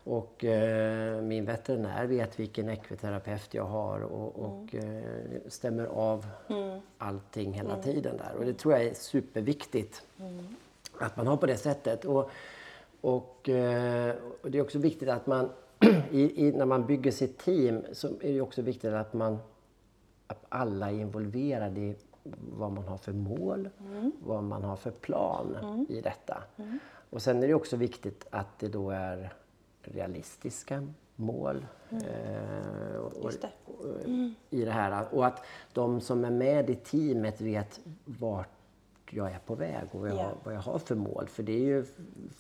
och 0.06 0.44
eh, 0.44 1.22
min 1.22 1.46
veterinär 1.46 2.06
vet 2.06 2.40
vilken 2.40 2.70
ekviterapeut 2.70 3.54
jag 3.54 3.66
har 3.66 4.00
och, 4.00 4.40
och 4.40 4.76
eh, 4.76 5.04
stämmer 5.48 5.86
av 5.86 6.26
allting 6.98 7.54
hela 7.54 7.82
tiden 7.82 8.18
där. 8.18 8.36
Och 8.40 8.46
det 8.46 8.54
tror 8.54 8.74
jag 8.74 8.84
är 8.84 8.94
superviktigt 8.94 10.02
att 11.00 11.18
man 11.18 11.28
har 11.28 11.38
på 11.38 11.46
det 11.46 11.58
sättet. 11.58 12.06
Och, 12.06 12.30
och, 13.02 13.50
eh, 13.50 14.16
och 14.42 14.52
det 14.52 14.58
är 14.58 14.62
också 14.62 14.80
viktigt 14.80 15.10
att 15.10 15.28
man, 15.28 15.50
i, 16.12 16.48
i, 16.48 16.52
när 16.52 16.66
man 16.66 16.86
bygger 16.86 17.12
sitt 17.12 17.38
team, 17.38 17.82
så 17.92 18.08
är 18.08 18.34
det 18.34 18.42
också 18.42 18.62
viktigt 18.62 18.94
att 18.94 19.14
man 19.14 19.38
att 20.28 20.46
alla 20.50 20.92
är 20.92 20.96
involverade 20.96 21.82
i 21.82 21.96
vad 22.58 22.72
man 22.72 22.88
har 22.88 22.98
för 22.98 23.14
mål, 23.14 23.70
mm. 23.80 24.12
vad 24.24 24.44
man 24.44 24.64
har 24.64 24.76
för 24.76 24.92
plan 24.92 25.58
mm. 25.62 25.86
i 25.90 26.02
detta. 26.02 26.44
Mm. 26.58 26.80
Och 27.10 27.22
sen 27.22 27.44
är 27.44 27.48
det 27.48 27.54
också 27.54 27.76
viktigt 27.76 28.28
att 28.30 28.60
det 28.60 28.68
då 28.68 28.92
är 28.92 29.34
realistiska 29.82 30.88
mål 31.16 31.66
mm. 31.90 32.04
eh, 32.04 32.96
och, 32.96 33.32
det. 33.42 33.50
Och, 33.66 34.10
i 34.50 34.66
det 34.66 34.72
här. 34.72 35.06
Och 35.12 35.26
att 35.26 35.46
de 35.74 36.02
som 36.02 36.26
är 36.26 36.32
med 36.32 36.70
i 36.70 36.76
teamet 36.76 37.42
vet 37.42 37.80
vart 38.06 38.50
jag 39.16 39.32
är 39.32 39.40
på 39.40 39.56
väg 39.56 39.84
och 39.92 40.00
vad 40.00 40.10
jag, 40.10 40.16
yeah. 40.16 40.28
har, 40.28 40.38
vad 40.44 40.54
jag 40.54 40.60
har 40.60 40.80
för 40.80 40.96
mål. 40.96 41.28
För 41.28 41.44
det 41.44 41.52
är 41.52 41.66
ju 41.66 41.86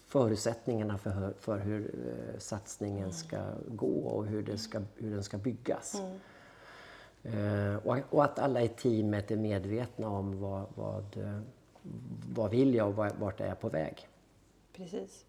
förutsättningarna 0.08 0.98
för, 0.98 1.34
för 1.40 1.60
hur 1.60 1.82
eh, 1.84 2.40
satsningen 2.40 3.04
mm. 3.04 3.12
ska 3.12 3.42
gå 3.68 4.08
och 4.08 4.26
hur, 4.26 4.44
det 4.44 4.58
ska, 4.58 4.82
hur 4.96 5.12
den 5.12 5.24
ska 5.24 5.38
byggas. 5.38 5.96
Mm. 5.96 6.20
Eh, 7.24 7.76
och, 7.76 7.98
och, 8.10 8.24
att 8.24 8.40
alla 8.40 8.62
i 8.62 8.68
teamet 8.68 9.32
är 9.32 9.38
medvetna 9.38 10.10
om 10.10 10.40
vad, 10.40 10.66
vad, 10.76 11.18
eh, 11.18 11.40
vad 12.34 12.52
vill 12.52 12.76
jag 12.76 12.88
och 12.88 12.96
vart 13.20 13.42
är 13.42 13.48
jag 13.48 13.60
på 13.60 13.70
väg. 13.70 14.08
Precis. 14.74 15.26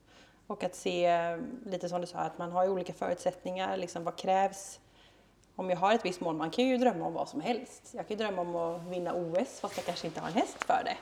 Och 0.46 0.64
att 0.64 0.74
se, 0.74 1.36
lite 1.66 1.88
som 1.88 2.00
du 2.00 2.06
sa, 2.06 2.18
att 2.18 2.38
man 2.38 2.52
har 2.52 2.68
olika 2.68 2.92
förutsättningar. 2.92 3.76
Liksom, 3.76 4.04
vad 4.04 4.16
krävs? 4.16 4.80
Om 5.56 5.70
jag 5.70 5.76
har 5.76 5.94
ett 5.94 6.04
visst 6.04 6.20
mål, 6.20 6.36
man 6.36 6.50
kan 6.50 6.64
ju 6.64 6.76
drömma 6.78 7.06
om 7.06 7.12
vad 7.12 7.28
som 7.28 7.40
helst. 7.40 7.90
Jag 7.92 8.08
kan 8.08 8.16
ju 8.16 8.24
drömma 8.24 8.42
om 8.42 8.56
att 8.56 8.86
vinna 8.86 9.14
OS 9.14 9.60
fast 9.60 9.76
jag 9.76 9.86
kanske 9.86 10.06
inte 10.06 10.20
har 10.20 10.28
en 10.28 10.34
häst 10.34 10.64
för 10.64 10.82
det. 10.84 10.96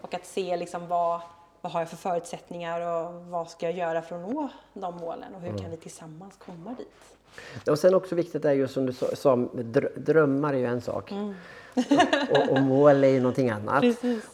Och 0.00 0.14
att 0.14 0.26
se 0.26 0.56
liksom 0.56 0.88
vad, 0.88 1.20
vad 1.60 1.72
har 1.72 1.80
jag 1.80 1.88
för 1.88 1.96
förutsättningar 1.96 2.80
och 2.80 3.14
vad 3.14 3.50
ska 3.50 3.66
jag 3.66 3.76
göra 3.76 4.02
för 4.02 4.16
att 4.16 4.30
nå 4.30 4.48
de 4.74 4.96
målen 4.96 5.34
och 5.34 5.40
hur 5.40 5.48
mm. 5.48 5.62
kan 5.62 5.70
vi 5.70 5.76
tillsammans 5.76 6.34
komma 6.36 6.74
dit? 6.78 7.68
Och 7.70 7.78
sen 7.78 7.94
också 7.94 8.14
viktigt 8.14 8.44
är 8.44 8.52
ju 8.52 8.68
som 8.68 8.86
du 8.86 8.92
sa, 8.92 9.36
drömmar 9.96 10.54
är 10.54 10.58
ju 10.58 10.66
en 10.66 10.80
sak. 10.80 11.10
Mm. 11.10 11.34
och, 12.30 12.52
och, 12.52 12.62
mål 12.62 13.04
är 13.04 13.08
ju 13.08 13.20
någonting 13.20 13.50
annat. 13.50 13.84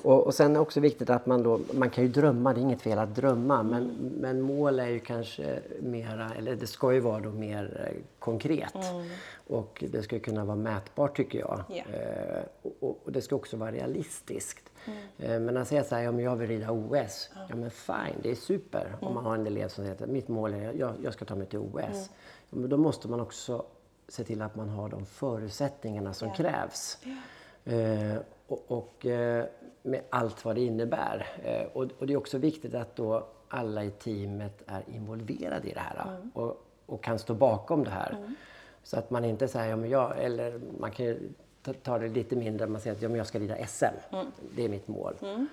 Och, 0.02 0.26
och 0.26 0.34
sen 0.34 0.50
är 0.50 0.54
det 0.54 0.60
också 0.60 0.80
viktigt 0.80 1.10
att 1.10 1.26
man 1.26 1.42
då, 1.42 1.60
man 1.72 1.90
kan 1.90 2.04
ju 2.04 2.10
drömma, 2.10 2.54
det 2.54 2.60
är 2.60 2.62
inget 2.62 2.82
fel 2.82 2.98
att 2.98 3.14
drömma, 3.14 3.60
mm. 3.60 3.70
men, 3.70 4.12
men 4.20 4.40
mål 4.40 4.80
är 4.80 4.88
ju 4.88 5.00
kanske 5.00 5.60
mera, 5.80 6.30
eller 6.38 6.56
det 6.56 6.66
ska 6.66 6.92
ju 6.92 7.00
vara 7.00 7.20
då 7.20 7.30
mer 7.30 7.88
eh, 7.90 8.02
konkret. 8.18 8.74
Mm. 8.74 9.06
Och 9.46 9.84
det 9.90 10.02
ska 10.02 10.18
kunna 10.18 10.44
vara 10.44 10.56
mätbart 10.56 11.16
tycker 11.16 11.38
jag. 11.38 11.64
Yeah. 11.70 11.94
Eh, 11.94 12.44
och, 12.62 13.00
och, 13.04 13.12
det 13.12 13.22
ska 13.22 13.36
också 13.36 13.56
vara 13.56 13.72
realistiskt. 13.72 14.70
Mm. 14.84 14.98
Eh, 15.18 15.40
men 15.40 15.56
att 15.56 15.68
säga 15.68 15.84
så 15.84 15.94
här, 15.94 16.08
om 16.08 16.20
jag 16.20 16.36
vill 16.36 16.48
rida 16.48 16.70
OS, 16.70 17.30
ja 17.48 17.56
men 17.56 17.70
fine, 17.70 18.20
det 18.22 18.30
är 18.30 18.34
super. 18.34 18.96
Om 19.00 19.08
mm. 19.08 19.14
man 19.14 19.24
har 19.24 19.34
en 19.34 19.46
elev 19.46 19.68
som 19.68 19.84
säger 19.84 20.04
att 20.04 20.10
mitt 20.10 20.28
mål 20.28 20.54
är 20.54 20.72
jag, 20.72 20.94
jag 21.02 21.12
ska 21.12 21.24
ta 21.24 21.34
mig 21.34 21.46
till 21.46 21.58
OS. 21.58 21.76
Mm. 21.76 22.08
Men 22.50 22.68
då 22.68 22.76
måste 22.76 23.08
man 23.08 23.20
också 23.20 23.64
se 24.08 24.24
till 24.24 24.42
att 24.42 24.56
man 24.56 24.68
har 24.68 24.88
de 24.88 25.06
förutsättningarna 25.06 26.14
som 26.14 26.26
yeah. 26.28 26.36
krävs. 26.36 26.98
Yeah. 27.04 27.18
Eh, 27.64 28.16
och, 28.46 28.64
och 28.66 29.06
eh, 29.06 29.44
med 29.82 30.00
allt 30.10 30.44
vad 30.44 30.54
det 30.54 30.60
innebär. 30.60 31.26
Eh, 31.42 31.66
och, 31.72 31.88
och, 31.98 32.06
det 32.06 32.12
är 32.12 32.16
också 32.16 32.38
viktigt 32.38 32.74
att 32.74 32.96
då 32.96 33.26
alla 33.48 33.84
i 33.84 33.90
teamet 33.90 34.62
är 34.66 34.82
involverade 34.94 35.68
i 35.68 35.72
det 35.72 35.80
här 35.80 36.08
mm. 36.08 36.30
och, 36.34 36.64
och, 36.86 37.04
kan 37.04 37.18
stå 37.18 37.34
bakom 37.34 37.84
det 37.84 37.90
här. 37.90 38.10
Mm. 38.10 38.34
Så 38.82 38.98
att 38.98 39.10
man 39.10 39.24
inte 39.24 39.48
säger, 39.48 39.70
ja, 39.70 39.76
men 39.76 39.90
jag, 39.90 40.24
eller 40.24 40.60
man 40.80 40.90
kan 40.90 41.16
ta, 41.62 41.72
ta 41.72 41.98
det 41.98 42.08
lite 42.08 42.36
mindre, 42.36 42.66
man 42.66 42.80
säger 42.80 42.96
att 42.96 43.02
ja, 43.02 43.08
men 43.08 43.18
jag 43.18 43.26
ska 43.26 43.38
rida 43.38 43.66
SM. 43.66 43.84
Mm. 44.12 44.26
Det 44.56 44.64
är 44.64 44.68
mitt 44.68 44.88
mål. 44.88 45.14
Mm. 45.22 45.46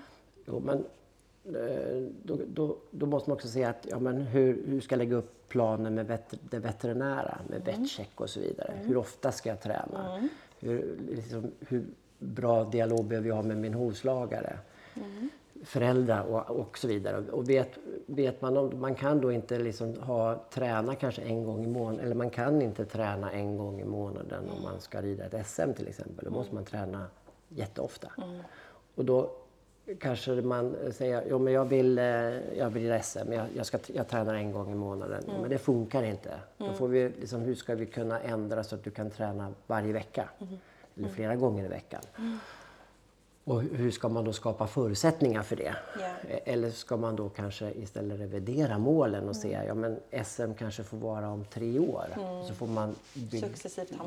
Jo, 0.46 0.60
men 0.60 0.86
Eh, 1.46 2.04
då, 2.24 2.40
då, 2.48 2.78
då, 2.92 3.06
måste 3.06 3.30
man 3.30 3.36
också 3.36 3.48
se 3.48 3.64
att, 3.64 3.88
ja, 3.90 4.00
men 4.00 4.22
hur, 4.22 4.64
hur 4.68 4.82
ska 4.82 4.94
jag 4.94 4.98
lägga 4.98 5.16
upp 5.16 5.48
planen 5.48 5.96
med 5.96 6.08
vet, 6.08 6.34
det 6.50 6.60
veterinära, 6.60 7.40
med 7.50 7.68
mm. 7.68 7.82
vetcheck 7.82 8.22
och 8.22 8.30
så 8.30 8.40
vidare. 8.40 8.72
Mm. 8.72 8.88
Hur 8.88 8.98
ofta 8.98 9.32
ska 9.32 9.50
jag 9.50 9.62
träna? 9.62 10.16
Mm. 10.16 10.30
Hur, 10.60 10.98
liksom, 11.10 11.52
hur 11.60 11.86
bra 12.22 12.64
dialog 12.64 13.06
behöver 13.06 13.28
jag 13.28 13.36
ha 13.36 13.44
med 13.44 13.58
min 13.58 13.74
hovslagare? 13.74 14.58
Mm. 14.96 15.30
Föräldrar 15.64 16.24
och, 16.24 16.60
och 16.60 16.78
så 16.78 16.88
vidare. 16.88 17.18
Och 17.32 17.50
vet, 17.50 17.78
vet 18.06 18.42
man 18.42 18.58
om, 18.58 18.82
man 18.82 18.96
kan 18.96 19.22
då 19.22 19.32
inte 19.32 19.60
liksom 19.60 19.96
ha, 20.02 20.46
träna 20.50 20.96
kanske 20.96 21.22
en 21.22 21.44
gång 21.44 21.64
i 21.64 21.68
månaden, 21.68 22.06
eller 22.06 22.16
man 22.16 22.30
kan 22.30 22.62
inte 22.62 22.86
träna 22.86 23.32
en 23.32 23.58
gång 23.58 23.82
i 23.82 23.86
månaden 23.86 24.50
om 24.50 24.64
man 24.64 24.80
ska 24.80 25.02
rida 25.02 25.26
ett 25.26 25.48
SM 25.48 25.74
till 25.74 25.88
exempel. 25.88 26.26
Då 26.26 26.32
måste 26.32 26.56
man 26.56 26.66
träna 26.66 27.06
jätteofta. 27.50 28.12
Mm. 28.18 28.40
Och 28.96 29.06
då 29.06 29.32
kanske 30.00 30.32
man 30.32 30.76
säger 30.92 31.24
jo, 31.30 31.40
men 31.40 31.54
jag 31.54 31.66
vill, 31.66 31.98
eh, 31.98 32.04
jag 32.58 32.70
vill 32.70 32.84
rida 32.84 33.02
SM, 33.02 33.34
jag, 33.34 33.46
jag, 33.56 33.66
ska, 33.66 33.80
jag 33.88 34.08
tränar 34.08 34.34
en 34.34 34.52
gång 34.52 34.72
i 34.72 34.76
månaden. 34.76 35.24
Mm. 35.24 35.42
Men 35.42 35.50
det 35.50 35.58
funkar 35.58 36.04
inte. 36.04 36.30
Mm. 36.30 36.72
Då 36.72 36.74
får 36.74 36.88
vi, 36.88 37.10
liksom, 37.10 37.42
hur 37.42 37.56
ska 37.56 37.76
vi 37.76 37.86
kunna 37.86 38.20
ändra 38.20 38.64
så 38.64 38.76
att 38.76 38.84
du 38.84 38.92
kan 38.92 39.10
träna 39.10 39.54
varje 39.68 39.94
vecka? 39.94 40.30
Mm. 40.40 40.58
Eller 41.02 41.08
mm. 41.08 41.16
flera 41.16 41.36
gånger 41.36 41.66
i 41.66 41.68
veckan. 41.68 42.02
Mm. 42.18 42.38
Och 43.44 43.62
hur 43.62 43.92
ska 43.92 44.10
man 44.10 44.26
då 44.26 44.34
skapa 44.34 44.68
förutsättningar 44.68 45.44
för 45.44 45.56
det? 45.56 45.76
Yeah. 46.00 46.16
Eller 46.46 46.70
ska 46.70 46.98
man 46.98 47.16
då 47.16 47.30
kanske 47.30 47.72
istället 47.72 48.20
revidera 48.20 48.78
målen 48.78 49.30
och 49.30 49.36
mm. 49.36 49.42
säga 49.42 49.66
ja 49.66 49.74
men 49.74 50.00
SM 50.26 50.54
kanske 50.58 50.84
får 50.84 50.98
vara 50.98 51.30
om 51.30 51.46
tre 51.46 51.80
år. 51.80 52.06
Mm. 52.14 52.46
Så 52.46 52.54
får 52.54 52.68
man 52.68 52.96
byg 53.14 53.46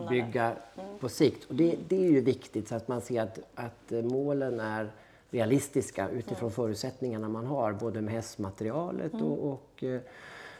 bygga 0.08 0.44
mm. 0.44 0.98
på 0.98 1.08
sikt. 1.08 1.44
Och 1.50 1.54
det, 1.54 1.76
det, 1.88 1.96
är 1.96 2.10
ju 2.10 2.20
viktigt 2.20 2.68
så 2.68 2.74
att 2.74 2.88
man 2.88 3.00
ser 3.00 3.22
att, 3.22 3.38
att 3.54 3.90
målen 4.04 4.60
är 4.60 4.90
realistiska 5.30 6.08
utifrån 6.08 6.50
förutsättningarna 6.50 7.28
man 7.28 7.46
har, 7.46 7.72
både 7.72 8.00
med 8.00 8.14
hästmaterialet 8.14 9.12
mm. 9.12 9.24
och, 9.24 9.52
och, 9.52 9.84
eh, 9.84 10.00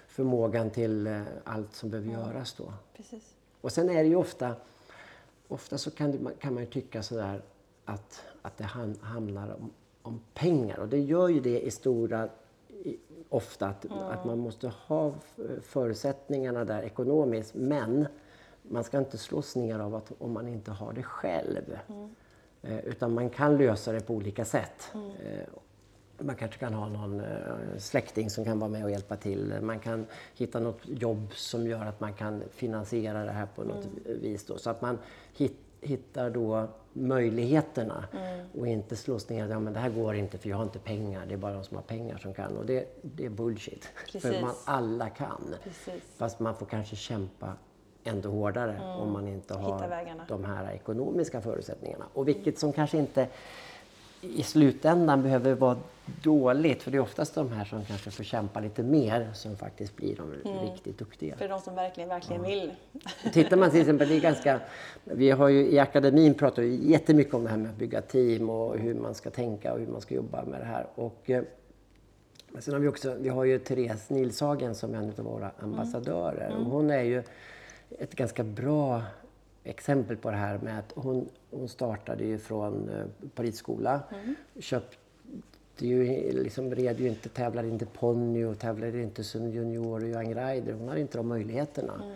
förmågan 0.09 0.71
till 0.71 1.07
eh, 1.07 1.23
allt 1.45 1.75
som 1.75 1.91
behöver 1.91 2.13
göras 2.13 2.53
då. 2.53 2.73
Precis. 2.97 3.35
Och 3.61 3.73
sen 3.73 3.91
är 3.91 4.03
det 4.03 4.09
ju 4.09 4.17
ofta, 4.17 4.55
ofta 5.49 5.79
så 5.79 5.91
kan, 5.91 6.13
det, 6.13 6.31
kan 6.41 6.55
man 6.55 6.63
ju 6.63 6.71
tycka 6.71 7.03
sådär 7.03 7.43
att, 7.85 8.25
att 8.43 8.57
det 8.57 8.65
handlar 9.01 9.55
om, 9.55 9.71
om 10.03 10.21
pengar 10.35 10.79
och 10.79 10.89
det 10.89 11.01
gör 11.01 11.29
ju 11.29 11.41
det 11.41 11.61
i 11.61 11.71
stora 11.71 12.29
ofta 13.29 13.67
att, 13.67 13.85
mm. 13.85 13.99
att 13.99 14.25
man 14.25 14.39
måste 14.39 14.69
ha 14.69 15.15
förutsättningarna 15.63 16.65
där 16.65 16.83
ekonomiskt 16.83 17.55
men 17.55 18.07
man 18.63 18.85
ska 18.85 18.99
inte 18.99 19.19
slås 19.19 19.57
ner 19.57 19.79
av 19.79 19.95
att 19.95 20.13
om 20.19 20.33
man 20.33 20.49
inte 20.49 20.71
har 20.71 20.93
det 20.93 21.03
själv. 21.03 21.79
Mm. 21.89 22.15
Eh, 22.63 22.79
utan 22.79 23.15
man 23.15 23.31
kan 23.31 23.57
lösa 23.57 23.93
det 23.93 24.01
på 24.01 24.15
olika 24.15 24.45
sätt. 24.45 24.91
Mm. 24.95 25.11
Eh, 25.11 25.47
man 26.19 26.37
kanske 26.37 26.59
kan 26.59 26.75
ha 26.75 26.89
någon 26.89 27.21
eh, 27.21 27.27
släkting 27.79 28.31
som 28.31 28.45
kan 28.45 28.59
vara 28.59 28.71
med 28.71 28.85
och 28.85 28.91
hjälpa 28.91 29.17
till. 29.17 29.55
Man 29.63 29.79
kan 29.79 30.07
hitta 30.35 30.61
något 30.61 30.81
jobb 30.85 31.35
som 31.35 31.67
gör 31.67 31.85
att 31.85 32.01
man 32.01 32.13
kan 32.13 32.43
finansiera 32.51 33.25
det 33.25 33.33
här 33.33 33.47
på 33.47 33.65
något 33.65 33.85
mm. 33.85 34.21
vis. 34.21 34.45
Då. 34.45 34.59
Så 34.59 34.71
att 34.71 34.83
man 34.83 34.99
hittar 35.81 36.31
då 36.31 36.69
möjligheterna 36.93 38.09
mm. 38.13 38.47
och 38.59 38.69
inte 38.69 38.97
slås 38.97 39.29
ner 39.29 39.49
ja, 39.49 39.61
men 39.61 39.73
det 39.73 39.79
här 39.79 39.91
går 39.91 40.15
inte 40.15 40.39
för 40.39 40.49
jag 40.49 40.57
har 40.57 40.65
inte 40.65 40.79
pengar. 40.79 41.27
Det 41.27 41.35
är 41.35 41.39
bara 41.39 41.53
de 41.53 41.65
som 41.65 41.77
har 41.77 41.83
pengar 41.83 42.19
som 42.19 42.35
kan. 42.35 42.57
Och 42.57 42.67
det, 42.67 42.89
det 43.03 43.27
är 43.27 43.31
bullshit. 43.31 43.89
Precis. 44.05 44.23
För 44.33 44.41
man 44.41 44.55
alla 44.65 45.09
kan. 45.09 45.55
Precis. 45.65 46.03
Fast 46.17 46.41
man 46.41 46.55
får 46.55 46.67
kanske 46.67 46.97
kämpa 46.97 47.53
ändå 48.05 48.31
hårdare 48.31 48.73
mm. 48.73 48.89
om 48.89 49.13
man 49.13 49.29
inte 49.29 49.55
har 49.55 50.27
de 50.29 50.45
här 50.45 50.73
ekonomiska 50.73 51.41
förutsättningarna. 51.41 52.05
Och 52.13 52.29
vilket 52.29 52.59
som 52.59 52.73
kanske 52.73 52.99
inte 52.99 53.29
i 54.37 54.43
slutändan 54.43 55.23
behöver 55.23 55.55
vara 55.55 55.77
dåligt, 56.23 56.83
för 56.83 56.91
det 56.91 56.97
är 56.97 57.01
oftast 57.01 57.35
de 57.35 57.53
här 57.53 57.65
som 57.65 57.85
kanske 57.85 58.11
får 58.11 58.25
kämpa 58.25 58.61
lite 58.61 58.83
mer 58.83 59.31
som 59.35 59.57
faktiskt 59.57 59.97
blir 59.97 60.17
de 60.17 60.51
mm. 60.51 60.71
riktigt 60.71 60.99
duktiga. 60.99 61.37
För 61.37 61.49
de 61.49 61.61
som 61.61 61.75
verkligen, 61.75 62.09
verkligen 62.09 62.43
ja. 62.43 62.49
vill. 62.49 62.73
Tittar 63.33 63.57
man 63.57 63.71
till 63.71 63.81
exempel, 63.81 64.09
det 64.09 64.17
är 64.17 64.21
ganska, 64.21 64.61
vi 65.05 65.31
har 65.31 65.49
ju 65.49 65.67
i 65.67 65.79
akademin 65.79 66.35
pratat 66.35 66.65
jättemycket 66.65 67.35
om 67.35 67.45
det 67.45 67.51
här 67.51 67.57
med 67.57 67.71
att 67.71 67.77
bygga 67.77 68.01
team 68.01 68.51
och 68.51 68.79
hur 68.79 68.95
man 68.95 69.15
ska 69.15 69.31
tänka 69.31 69.73
och 69.73 69.79
hur 69.79 69.87
man 69.87 70.01
ska 70.01 70.15
jobba 70.15 70.45
med 70.45 70.61
det 70.61 70.67
här. 70.67 70.87
Och, 70.95 71.31
eh, 71.31 71.43
sen 72.59 72.75
har 72.75 72.81
vi 72.81 72.89
också, 72.89 73.15
vi 73.15 73.29
har 73.29 73.45
ju 73.45 73.59
Therese 73.59 74.11
Nilshagen 74.11 74.75
som 74.75 74.95
är 74.95 74.99
en 74.99 75.13
av 75.19 75.25
våra 75.25 75.51
ambassadörer 75.59 76.51
mm. 76.51 76.63
och 76.63 76.73
hon 76.73 76.91
är 76.91 77.03
ju 77.03 77.23
ett 77.99 78.15
ganska 78.15 78.45
bra 78.45 79.03
exempel 79.65 80.17
på 80.17 80.31
det 80.31 80.37
här 80.37 80.59
med 80.59 80.79
att 80.79 80.93
hon, 80.95 81.29
hon 81.51 81.69
startade 81.69 82.25
ju 82.25 82.39
från 82.39 82.89
eh, 82.89 83.29
på 83.35 83.43
ridskola. 83.43 84.01
Mm. 84.13 84.35
Köpte 84.59 84.97
ju, 85.79 86.05
liksom 86.33 86.75
red 86.75 87.01
ju 87.01 87.09
inte, 87.09 87.29
tävlade 87.29 87.69
inte 87.69 87.87
ponny 87.87 88.45
och 88.45 88.59
tävlade 88.59 89.03
inte 89.03 89.25
som 89.25 89.49
junior 89.49 90.03
och 90.03 90.09
young 90.09 90.35
rider. 90.35 90.73
Hon 90.73 90.89
hade 90.89 91.01
inte 91.01 91.19
de 91.19 91.29
möjligheterna. 91.29 91.95
Mm. 91.95 92.15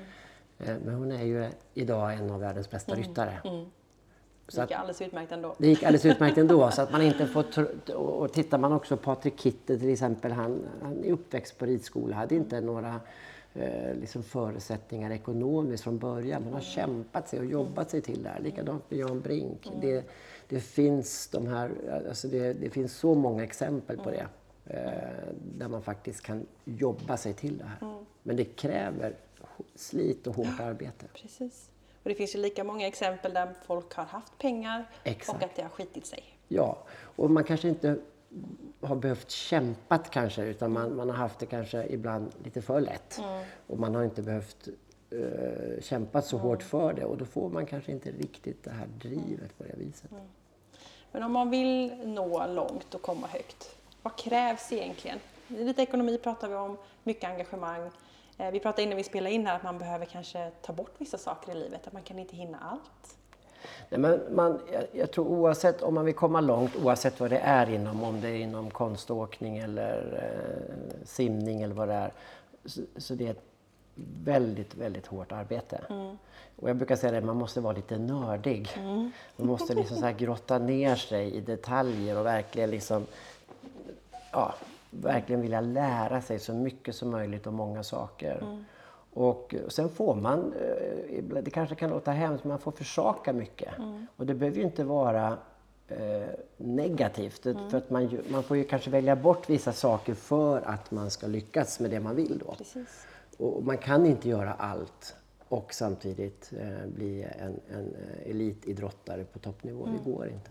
Eh, 0.58 0.84
men 0.84 0.94
hon 0.94 1.12
är 1.12 1.24
ju 1.24 1.48
idag 1.74 2.14
en 2.14 2.30
av 2.30 2.40
världens 2.40 2.70
bästa 2.70 2.92
mm. 2.92 3.04
ryttare. 3.04 3.40
Mm. 3.44 3.66
Det 4.52 4.60
gick 4.60 4.72
alldeles 4.72 5.02
utmärkt 5.02 5.32
ändå. 5.32 5.54
Det 5.58 5.66
gick 5.66 5.82
alldeles 5.82 6.06
utmärkt 6.06 6.38
ändå. 6.38 6.70
så 6.72 6.82
att 6.82 6.92
man 6.92 7.02
inte 7.02 7.26
får 7.26 7.44
och 7.94 8.32
tittar 8.32 8.58
man 8.58 8.72
också 8.72 8.96
på 8.96 9.02
Patrik 9.02 9.40
Kitte 9.40 9.78
till 9.78 9.92
exempel, 9.92 10.32
han, 10.32 10.68
han 10.82 11.04
är 11.04 11.12
uppväxt 11.12 11.58
på 11.58 11.66
ridskola, 11.66 12.16
hade 12.16 12.34
inte 12.34 12.60
några 12.60 13.00
eh, 13.58 13.94
liksom 13.94 14.22
förutsättningar 14.22 15.10
ekonomiskt 15.10 15.84
från 15.84 15.98
början. 15.98 16.44
Man 16.44 16.52
har 16.52 16.60
kämpat 16.60 17.28
sig 17.28 17.38
och 17.38 17.46
jobbat 17.46 17.90
sig 17.90 18.00
till 18.00 18.22
det 18.22 18.28
här. 18.28 18.40
Likadant 18.40 18.90
med 18.90 18.98
Jan 18.98 19.20
Brink. 19.20 19.70
Det, 19.80 20.04
det, 20.48 20.60
finns 20.60 21.28
de 21.28 21.46
här, 21.46 21.70
alltså 22.08 22.28
det, 22.28 22.52
det, 22.52 22.70
finns 22.70 22.96
så 22.96 23.14
många 23.14 23.44
exempel 23.44 23.96
på 23.96 24.10
det. 24.10 24.26
Eh, 24.66 25.34
där 25.58 25.68
man 25.68 25.82
faktiskt 25.82 26.22
kan 26.22 26.46
jobba 26.64 27.16
sig 27.16 27.34
till 27.34 27.58
det 27.58 27.64
här. 27.64 27.98
Men 28.22 28.36
det 28.36 28.44
kräver 28.44 29.14
slit 29.74 30.26
och 30.26 30.34
hårt 30.34 30.60
arbete. 30.60 31.06
Precis. 31.14 31.70
Och 32.02 32.08
det 32.08 32.14
finns 32.14 32.34
ju 32.34 32.38
lika 32.38 32.64
många 32.64 32.86
exempel 32.86 33.32
där 33.32 33.54
folk 33.66 33.94
har 33.94 34.04
haft 34.04 34.38
pengar 34.38 34.90
Exakt. 35.04 35.38
och 35.38 35.44
att 35.44 35.56
det 35.56 35.62
har 35.62 35.68
skitit 35.68 36.06
sig. 36.06 36.24
Ja, 36.48 36.78
och 37.16 37.30
man 37.30 37.44
kanske 37.44 37.68
inte 37.68 37.98
har 38.80 38.96
behövt 38.96 39.30
kämpat 39.30 40.10
kanske 40.10 40.42
utan 40.42 40.72
man, 40.72 40.96
man 40.96 41.10
har 41.10 41.16
haft 41.16 41.38
det 41.38 41.46
kanske 41.46 41.86
ibland 41.86 42.32
lite 42.44 42.62
för 42.62 42.80
lätt. 42.80 43.20
Och 43.66 43.78
man 43.78 43.94
har 43.94 44.04
inte 44.04 44.22
behövt 44.22 44.68
eh, 45.10 45.82
kämpat 45.82 46.26
så 46.26 46.38
hårt 46.38 46.62
för 46.62 46.92
det 46.92 47.04
och 47.04 47.16
då 47.16 47.24
får 47.24 47.48
man 47.48 47.66
kanske 47.66 47.92
inte 47.92 48.10
riktigt 48.10 48.64
det 48.64 48.70
här 48.70 48.86
drivet 48.86 49.58
på 49.58 49.64
det 49.64 49.74
viset. 49.76 50.10
Men 51.12 51.22
om 51.22 51.32
man 51.32 51.50
vill 51.50 51.92
nå 52.04 52.46
långt 52.46 52.94
och 52.94 53.02
komma 53.02 53.26
högt, 53.26 53.76
vad 54.02 54.16
krävs 54.16 54.72
egentligen? 54.72 55.18
Lite 55.48 55.82
ekonomi 55.82 56.18
pratar 56.18 56.48
vi 56.48 56.54
om, 56.54 56.76
mycket 57.02 57.30
engagemang. 57.30 57.90
Eh, 58.38 58.50
Vi 58.50 58.60
pratade 58.60 58.82
innan 58.82 58.96
vi 58.96 59.04
spelade 59.04 59.34
in 59.34 59.46
här 59.46 59.56
att 59.56 59.62
man 59.62 59.78
behöver 59.78 60.04
kanske 60.06 60.50
ta 60.62 60.72
bort 60.72 60.94
vissa 60.98 61.18
saker 61.18 61.52
i 61.52 61.54
livet, 61.54 61.86
att 61.86 61.92
man 61.92 62.02
kan 62.02 62.18
inte 62.18 62.36
hinna 62.36 62.58
allt. 62.58 63.18
Nej, 63.88 64.00
men 64.00 64.20
man, 64.30 64.60
jag, 64.72 64.84
jag 64.92 65.10
tror 65.10 65.26
oavsett 65.26 65.82
om 65.82 65.94
man 65.94 66.04
vill 66.04 66.14
komma 66.14 66.40
långt, 66.40 66.76
oavsett 66.76 67.20
vad 67.20 67.30
det 67.30 67.38
är 67.38 67.70
inom, 67.70 68.02
om 68.04 68.20
det 68.20 68.28
är 68.28 68.36
inom 68.36 68.70
konståkning 68.70 69.58
eller 69.58 70.22
eh, 70.22 71.04
simning 71.04 71.62
eller 71.62 71.74
vad 71.74 71.88
det 71.88 71.94
är, 71.94 72.12
så, 72.64 72.80
så 72.96 73.14
det 73.14 73.26
är 73.26 73.30
ett 73.30 73.44
väldigt, 74.24 74.74
väldigt 74.74 75.06
hårt 75.06 75.32
arbete. 75.32 75.80
Och 76.56 76.68
jag 76.68 76.76
brukar 76.76 76.96
säga 76.96 77.12
det, 77.12 77.20
man 77.20 77.36
måste 77.36 77.60
vara 77.60 77.72
lite 77.72 77.98
nördig. 77.98 78.70
Man 79.36 79.46
måste 79.46 79.74
liksom 79.74 79.96
så 79.96 80.04
här 80.04 80.12
grotta 80.12 80.58
ner 80.58 80.96
sig 80.96 81.34
i 81.34 81.40
detaljer 81.40 82.18
och 82.18 82.26
verkligen 82.26 82.70
liksom 82.70 83.06
ja, 84.32 84.54
verkligen 84.90 85.40
vilja 85.42 85.60
lära 85.60 86.20
sig 86.20 86.38
så 86.38 86.52
mycket 86.52 86.94
som 86.94 87.10
möjligt 87.10 87.46
om 87.46 87.54
många 87.54 87.82
saker. 87.82 88.64
Och 89.12 89.54
sen 89.68 89.88
får 89.88 90.14
man, 90.14 90.52
eh, 90.52 91.24
det 91.42 91.50
kanske 91.50 91.74
kan 91.74 91.90
låta 91.90 92.10
hemskt, 92.10 92.44
men 92.44 92.48
man 92.48 92.58
får 92.58 92.72
försaka 92.72 93.32
mycket. 93.32 93.68
Och 94.16 94.26
det 94.26 94.34
behöver 94.34 94.58
ju 94.58 94.64
inte 94.64 94.84
vara 94.84 95.38
eh, 95.88 96.28
negativt. 96.56 97.42
Det- 97.42 97.70
För 97.70 97.78
att 97.78 97.90
man, 97.90 98.08
ju- 98.08 98.22
man 98.28 98.42
får 98.42 98.56
ju 98.56 98.64
kanske 98.64 98.90
välja 98.90 99.16
bort 99.16 99.50
vissa 99.50 99.72
saker 99.72 100.14
för 100.14 100.60
att 100.60 100.90
man 100.90 101.10
ska 101.10 101.26
lyckas 101.26 101.80
med 101.80 101.90
det 101.90 102.00
man 102.00 102.16
vill 102.16 102.38
då. 102.46 102.54
Precis. 102.54 103.06
Och 103.38 103.62
man 103.64 103.78
kan 103.78 104.06
inte 104.06 104.28
göra 104.28 104.52
allt 104.52 105.14
och 105.48 105.74
samtidigt 105.74 106.52
eh, 106.60 106.86
bli 106.86 107.22
en, 107.22 107.60
en 107.76 107.94
eh, 107.94 108.30
elitidrottare 108.30 109.24
på 109.24 109.38
toppnivå. 109.38 109.86
Det 109.86 110.10
går 110.12 110.26
inte. 110.28 110.50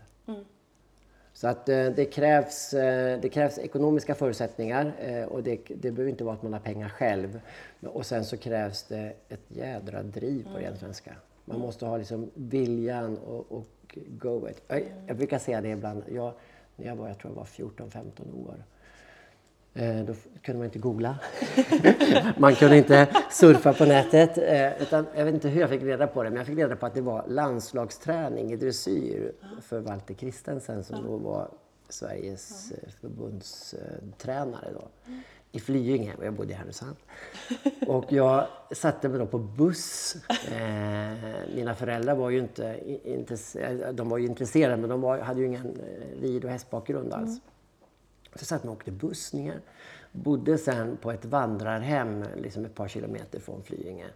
Så 1.38 1.48
att 1.48 1.68
eh, 1.68 1.86
det 1.86 2.04
krävs, 2.04 2.74
eh, 2.74 3.20
det 3.20 3.28
krävs 3.28 3.58
ekonomiska 3.58 4.14
förutsättningar 4.14 4.92
eh, 5.00 5.24
och 5.24 5.42
det, 5.42 5.60
det 5.68 5.90
behöver 5.90 6.10
inte 6.10 6.24
vara 6.24 6.34
att 6.34 6.42
man 6.42 6.52
har 6.52 6.60
pengar 6.60 6.88
själv. 6.88 7.40
Och 7.80 8.06
sen 8.06 8.24
så 8.24 8.36
krävs 8.36 8.82
det 8.82 9.12
ett 9.28 9.44
jädra 9.48 10.02
driv 10.02 10.48
på 10.52 10.58
ren 10.58 10.76
svenska. 10.76 11.14
Man 11.44 11.60
måste 11.60 11.86
ha 11.86 11.96
liksom 11.96 12.30
viljan 12.34 13.18
och, 13.18 13.52
och 13.52 13.98
go 14.08 14.48
it. 14.48 14.62
Jag, 14.68 14.82
jag 15.06 15.16
brukar 15.16 15.38
säga 15.38 15.60
det 15.60 15.68
ibland. 15.68 16.02
Jag, 16.12 16.32
när 16.76 16.86
jag 16.86 16.96
var, 16.96 17.08
jag 17.08 17.18
tror 17.18 17.32
jag 17.32 17.36
var 17.36 17.44
14-15 17.44 18.48
år. 18.48 18.64
Eh, 19.78 20.04
då 20.04 20.14
kunde 20.42 20.58
man 20.58 20.64
inte 20.64 20.78
googla. 20.78 21.18
man 22.38 22.54
kunde 22.54 22.76
inte 22.76 23.08
surfa 23.30 23.72
på 23.72 23.84
nätet. 23.84 24.38
Eh, 24.38 24.82
utan, 24.82 25.06
jag 25.16 25.24
vet 25.24 25.34
inte 25.34 25.48
hur 25.48 25.60
jag 25.60 25.70
fick 25.70 25.82
reda 25.82 26.06
på 26.06 26.22
det, 26.22 26.30
men 26.30 26.36
jag 26.36 26.46
fick 26.46 26.58
reda 26.58 26.76
på 26.76 26.86
att 26.86 26.94
det 26.94 27.00
var 27.00 27.24
landslagsträning 27.28 28.52
i 28.52 28.56
dressyr 28.56 29.32
för 29.62 29.80
Walter 29.80 30.14
Kristensen 30.14 30.84
som 30.84 31.04
då 31.04 31.16
var 31.16 31.48
Sveriges 31.88 32.72
eh, 32.72 32.90
förbundstränare 33.00 34.68
då, 34.74 34.88
i 35.52 35.60
Flyinge 35.60 36.14
och 36.18 36.26
jag 36.26 36.34
bodde 36.34 36.52
i 36.52 36.54
Härnösand. 36.54 36.96
Och 37.86 38.12
jag 38.12 38.46
satte 38.70 39.08
mig 39.08 39.18
då 39.18 39.26
på 39.26 39.38
buss. 39.38 40.16
Mina 41.54 41.74
föräldrar 41.74 42.14
var 42.14 42.30
ju 42.30 42.38
inte, 42.38 42.80
intresserade, 43.04 43.92
de 43.92 44.08
var 44.08 44.18
ju 44.18 44.26
intresserade 44.26 44.76
men 44.76 44.90
de 44.90 45.00
var, 45.00 45.18
hade 45.18 45.40
ju 45.40 45.46
ingen 45.46 45.78
rid 46.20 46.44
och 46.44 46.50
hästbakgrund 46.50 47.12
alls. 47.12 47.40
Så 48.34 48.44
satt 48.44 48.64
man 48.64 48.70
och 48.70 48.76
åkte 48.76 48.90
buss 48.90 49.32
ner. 49.32 49.60
Bodde 50.12 50.58
sen 50.58 50.96
på 50.96 51.12
ett 51.12 51.24
vandrarhem 51.24 52.24
liksom 52.36 52.64
ett 52.64 52.74
par 52.74 52.88
kilometer 52.88 53.40
från 53.40 53.62
Flyinge. 53.62 54.06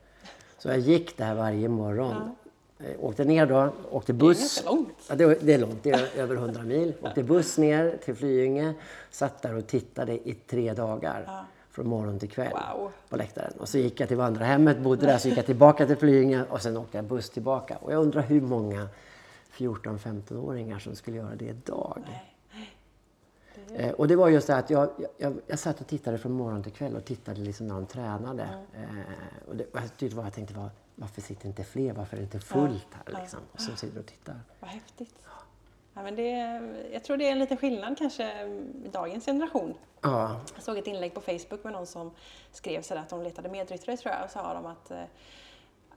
Så 0.58 0.68
jag 0.68 0.78
gick 0.78 1.16
där 1.18 1.34
varje 1.34 1.68
morgon. 1.68 2.36
Eh, 2.78 2.86
Åkte 3.00 3.24
ner 3.24 3.46
då, 3.46 3.72
åkte 3.90 4.12
buss. 4.12 4.38
ganska 4.38 4.70
långt. 4.70 4.88
Ja, 5.08 5.14
det, 5.14 5.38
det 5.42 5.54
är 5.54 5.58
långt, 5.58 5.82
det 5.82 5.90
är 5.90 6.08
över 6.20 6.34
100 6.36 6.62
mil. 6.62 6.94
Åkte 7.02 7.22
buss 7.22 7.58
ner 7.58 7.98
till 8.04 8.14
Flyinge. 8.14 8.74
Satt 9.10 9.42
där 9.42 9.54
och 9.56 9.66
tittade 9.66 10.28
i 10.28 10.34
tre 10.34 10.72
dagar. 10.74 11.44
Från 11.70 11.88
morgon 11.88 12.18
till 12.18 12.30
kväll 12.30 12.52
Wow. 12.76 12.90
på 13.08 13.16
läktaren. 13.16 13.52
Och 13.58 13.68
så 13.68 13.78
gick 13.78 14.00
jag 14.00 14.08
till 14.08 14.16
vandrarhemmet, 14.16 14.78
bodde 14.78 15.06
där, 15.06 15.18
så 15.18 15.28
gick 15.28 15.38
jag 15.38 15.46
tillbaka 15.46 15.86
till 15.86 15.96
Flyinge 15.96 16.44
och 16.50 16.62
sen 16.62 16.76
åkte 16.76 16.98
jag 16.98 17.04
buss 17.04 17.30
tillbaka. 17.30 17.76
Och 17.80 17.92
jag 17.92 18.02
undrar 18.02 18.22
hur 18.22 18.40
många 18.40 18.88
14-15-åringar 19.56 20.78
som 20.78 20.94
skulle 20.96 21.16
göra 21.16 21.34
det 21.34 21.44
idag. 21.44 22.02
Eh, 23.74 23.90
och 23.90 24.08
det 24.08 24.16
var 24.16 24.28
just 24.28 24.46
det 24.46 24.56
att 24.56 24.70
jag, 24.70 24.90
jag, 25.18 25.34
jag 25.46 25.58
satt 25.58 25.80
och 25.80 25.86
tittade 25.86 26.18
från 26.18 26.32
morgon 26.32 26.62
till 26.62 26.72
kväll 26.72 26.96
och 26.96 27.04
tittade 27.04 27.40
liksom 27.40 27.66
när 27.66 27.74
de 27.74 27.86
tränade. 27.86 28.48
Eh, 28.74 29.48
och 29.48 29.56
det, 29.56 29.66
jag 29.98 30.10
bara, 30.12 30.26
jag 30.26 30.32
tänkte, 30.34 30.54
var, 30.54 30.70
varför 30.94 31.20
sitter 31.20 31.46
inte 31.46 31.64
fler? 31.64 31.92
Varför 31.92 32.16
är 32.16 32.20
det 32.20 32.24
inte 32.24 32.38
fullt 32.40 32.86
här 32.92 33.20
liksom? 33.20 33.40
Och 33.52 33.60
som 33.60 33.76
sitter 33.76 34.00
och 34.00 34.06
tittar. 34.06 34.40
Vad 34.60 34.70
häftigt. 34.70 35.14
Ja, 35.94 36.02
men 36.02 36.16
det, 36.16 36.30
jag 36.92 37.04
tror 37.04 37.16
det 37.16 37.28
är 37.28 37.32
en 37.32 37.38
liten 37.38 37.56
skillnad 37.56 37.98
kanske 37.98 38.44
i 38.84 38.88
dagens 38.92 39.24
generation. 39.24 39.74
Ja, 40.00 40.40
Jag 40.54 40.62
såg 40.62 40.78
ett 40.78 40.86
inlägg 40.86 41.14
på 41.14 41.20
Facebook 41.20 41.64
med 41.64 41.72
någon 41.72 41.86
som 41.86 42.10
skrev 42.52 42.82
sådär 42.82 43.00
att 43.00 43.08
de 43.08 43.22
letade 43.22 43.48
medryttare 43.48 43.96
tror 43.96 44.14
jag 44.14 44.24
och 44.24 44.30
sa 44.30 44.54
de 44.54 44.66
att 44.66 44.90
eh, 44.90 45.02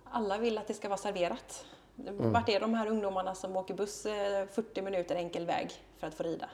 alla 0.03 0.38
vill 0.38 0.57
att 0.57 0.68
det 0.68 0.74
ska 0.74 0.89
vara 0.89 0.97
serverat. 0.97 1.66
Vart 1.95 2.49
är 2.49 2.59
de 2.59 2.74
här 2.74 2.88
ungdomarna 2.88 3.36
som 3.36 3.57
åker 3.57 3.74
buss 3.74 4.05
eh, 4.05 4.47
40 4.47 4.82
minuter 4.82 5.16
enkel 5.16 5.45
väg 5.45 5.72
för 5.97 6.07
att 6.07 6.13
få 6.13 6.24
rida? 6.24 6.49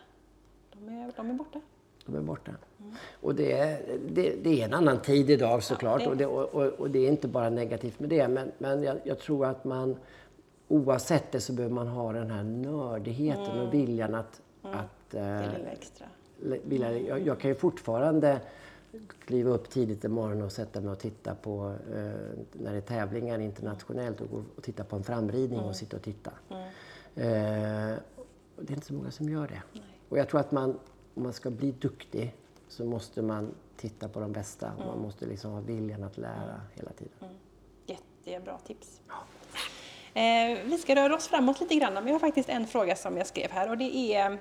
De 0.86 0.90
är, 0.90 1.12
de 1.18 1.30
är 1.30 1.34
borta. 1.34 1.60
de 2.06 2.16
är 2.16 2.22
borta. 2.22 2.52
Och 3.22 3.36
det, 3.36 3.52
är- 3.52 3.98
det, 4.10 4.36
det 4.44 4.62
är 4.62 4.66
en 4.66 4.74
annan 4.74 5.02
tid 5.02 5.30
idag 5.30 5.64
såklart. 5.64 6.02
det- 6.04 6.08
Och, 6.10 6.18
det, 6.18 6.26
och, 6.26 6.64
och, 6.80 6.90
det 6.90 7.00
är 7.00 7.08
inte 7.10 7.28
bara 7.28 7.50
negativt 7.50 8.00
med 8.00 8.10
det. 8.10 8.28
Men, 8.28 8.52
men 8.58 8.84
jag, 8.84 8.98
jag 9.04 9.20
tror 9.20 9.46
att 9.46 9.64
man 9.66 9.96
oavsett 10.68 11.32
det 11.32 11.40
så 11.42 11.54
behöver 11.54 11.76
man 11.76 11.88
ha 11.88 12.14
den 12.14 12.32
här 12.32 12.44
nördigheten 12.44 13.60
och 13.60 13.74
viljan 13.74 14.16
att, 14.16 14.42
att 14.62 15.10
Det 15.10 15.20
eh, 15.20 15.58
lilla 15.58 15.70
extra. 15.72 16.06
vilja, 16.64 16.98
jag, 17.00 17.28
jag 17.28 17.40
kan 17.40 17.50
ju 17.50 17.56
fortfarande 17.56 18.40
kliva 19.26 19.50
upp 19.52 19.70
tidigt 19.70 20.06
i 20.06 20.08
morgon 20.08 20.42
och 20.42 20.52
sätta 20.52 20.82
mig 20.82 20.92
och 20.92 21.00
titta 21.00 21.36
på 21.36 21.74
eh, 21.94 21.98
när 22.54 22.72
det 22.72 22.78
är 22.78 22.82
tävlingar 22.82 23.40
internationellt 23.40 24.22
och, 24.22 24.30
gå 24.32 24.44
och 24.58 24.64
titta 24.64 24.84
på 24.84 24.96
en 24.96 25.04
framridning 25.04 25.60
och 25.60 25.76
sitta 25.76 25.98
och 25.98 26.04
titta. 26.04 26.32
Eh, 27.16 27.94
och 28.56 28.64
det 28.66 28.74
är 28.74 28.76
inte 28.76 28.88
så 28.88 28.94
många 28.94 29.12
som 29.12 29.30
gör 29.30 29.48
det. 29.48 29.62
Och 30.12 30.18
jag 30.18 30.30
tror 30.30 30.40
att 30.40 30.52
man, 30.52 30.80
om 31.16 31.24
man 31.24 31.34
ska 31.34 31.50
bli 31.50 31.72
duktig 31.72 32.36
så 32.68 32.86
måste 32.86 33.22
man 33.22 33.56
titta 33.78 34.10
på 34.10 34.20
de 34.20 34.32
bästa. 34.32 34.72
och 34.80 34.86
Man 34.86 35.02
måste 35.02 35.26
liksom 35.26 35.52
ha 35.52 35.60
viljan 35.60 36.04
att 36.04 36.18
lära 36.18 36.62
hela 36.74 36.92
tiden. 36.92 37.30
Jättebra 37.86 38.58
tips. 38.58 39.02
Eh, 40.14 40.60
vi 40.66 40.78
ska 40.78 40.96
röra 40.96 41.16
oss 41.16 41.28
framåt 41.28 41.60
lite 41.60 41.76
grann, 41.76 41.94
men 41.94 42.08
jag 42.08 42.14
har 42.14 42.20
faktiskt 42.20 42.50
en 42.50 42.68
fråga 42.68 42.96
som 42.96 43.18
jag 43.18 43.28
skrev 43.28 43.52
här 43.52 43.70
och 43.70 43.78
det 43.78 44.16
är 44.16 44.32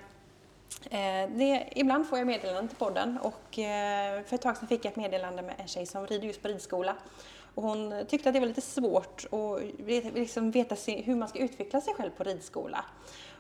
eh, 0.91 1.31
det, 1.37 1.69
ibland 1.77 2.09
får 2.09 2.19
jag 2.19 2.27
meddelanden 2.27 2.69
till 2.69 2.79
podden 2.79 3.19
och 3.19 3.59
eh, 3.59 4.23
för 4.23 4.35
ett 4.35 4.43
tag 4.43 4.57
sedan 4.57 4.69
fick 4.69 4.85
jag 4.85 4.91
ett 4.91 4.97
meddelande 4.97 5.43
med 5.43 5.55
en 5.59 5.69
tjej 5.69 5.87
som 5.87 6.07
rider 6.07 6.27
just 6.27 6.43
på 6.43 6.49
ridskola. 6.49 6.97
Och 7.55 7.63
hon 7.63 8.07
tyckte 8.09 8.29
att 8.29 8.35
det 8.35 8.41
var 8.41 8.47
lite 8.47 8.61
svårt 8.61 9.27
att 9.31 10.15
liksom 10.15 10.51
veta 10.51 10.77
hur 10.87 11.17
man 11.17 11.29
ska 11.29 11.39
utveckla 11.39 11.81
sig 11.81 11.95
själv 11.95 12.11
på 12.11 12.25
ridskola. 12.25 12.85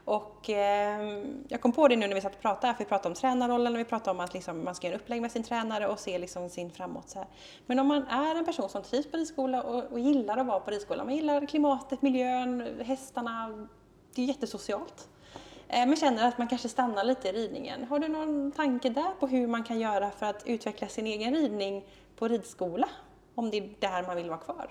Och 0.04 0.50
eh, 0.50 1.24
jag 1.48 1.60
kom 1.60 1.72
på 1.72 1.88
det 1.88 1.96
nu 1.96 2.06
när 2.06 2.14
vi 2.14 2.20
satt 2.20 2.34
och 2.34 2.40
pratade, 2.40 2.66
här, 2.66 2.74
för 2.74 2.84
vi 2.84 2.88
pratade 2.88 3.08
om 3.08 3.14
tränarrollen 3.14 3.74
och 3.74 3.80
vi 3.80 3.84
pratade 3.84 4.10
om 4.10 4.20
att 4.20 4.34
liksom, 4.34 4.64
man 4.64 4.74
ska 4.74 4.86
göra 4.86 4.94
en 4.94 5.00
upplägg 5.00 5.22
med 5.22 5.32
sin 5.32 5.42
tränare 5.42 5.86
och 5.88 5.98
se 5.98 6.18
liksom, 6.18 6.48
sin 6.48 6.70
framåt. 6.70 7.08
Så 7.08 7.18
här. 7.18 7.28
Men 7.66 7.78
om 7.78 7.86
man 7.86 8.06
är 8.06 8.34
en 8.34 8.44
person 8.44 8.68
som 8.68 8.82
trivs 8.82 9.10
på 9.10 9.16
ridskola 9.16 9.62
och, 9.62 9.92
och 9.92 9.98
gillar 9.98 10.36
att 10.36 10.46
vara 10.46 10.60
på 10.60 10.70
ridskola, 10.70 11.04
man 11.04 11.14
gillar 11.14 11.46
klimatet, 11.46 12.02
miljön, 12.02 12.80
hästarna, 12.84 13.68
det 14.14 14.22
är 14.22 14.26
jättesocialt. 14.26 15.08
Eh, 15.68 15.86
Men 15.86 15.96
känner 15.96 16.28
att 16.28 16.38
man 16.38 16.48
kanske 16.48 16.68
stannar 16.68 17.04
lite 17.04 17.28
i 17.28 17.32
ridningen. 17.32 17.84
Har 17.84 17.98
du 17.98 18.08
någon 18.08 18.52
tanke 18.52 18.88
där 18.88 19.10
på 19.20 19.26
hur 19.26 19.46
man 19.46 19.64
kan 19.64 19.80
göra 19.80 20.10
för 20.10 20.26
att 20.26 20.42
utveckla 20.46 20.88
sin 20.88 21.06
egen 21.06 21.34
ridning 21.34 21.84
på 22.16 22.28
ridskola? 22.28 22.88
Om 23.34 23.50
det 23.50 23.56
är 23.56 23.74
där 23.78 24.06
man 24.06 24.16
vill 24.16 24.28
vara 24.28 24.38
kvar. 24.38 24.70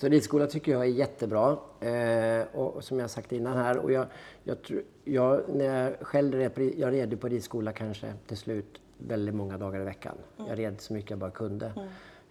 Så 0.00 0.08
ridskola 0.08 0.46
tycker 0.46 0.72
jag 0.72 0.80
är 0.80 0.86
jättebra. 0.86 1.56
Eh, 1.80 2.46
och, 2.52 2.76
och 2.76 2.84
som 2.84 2.98
jag 2.98 3.10
sagt 3.10 3.32
innan 3.32 3.56
här. 3.56 3.78
Och 3.78 3.92
jag, 3.92 4.06
jag, 4.44 4.56
jag, 5.04 5.42
när 5.48 5.84
jag 5.84 6.06
själv 6.06 6.34
red 6.34 6.72
jag 6.76 6.92
red 6.92 7.20
på 7.20 7.28
ridskola 7.28 7.72
kanske 7.72 8.12
till 8.26 8.36
slut 8.36 8.80
väldigt 8.98 9.34
många 9.34 9.58
dagar 9.58 9.80
i 9.80 9.84
veckan. 9.84 10.14
Jag 10.36 10.58
red 10.58 10.80
så 10.80 10.92
mycket 10.92 11.10
jag 11.10 11.18
bara 11.18 11.30
kunde. 11.30 11.72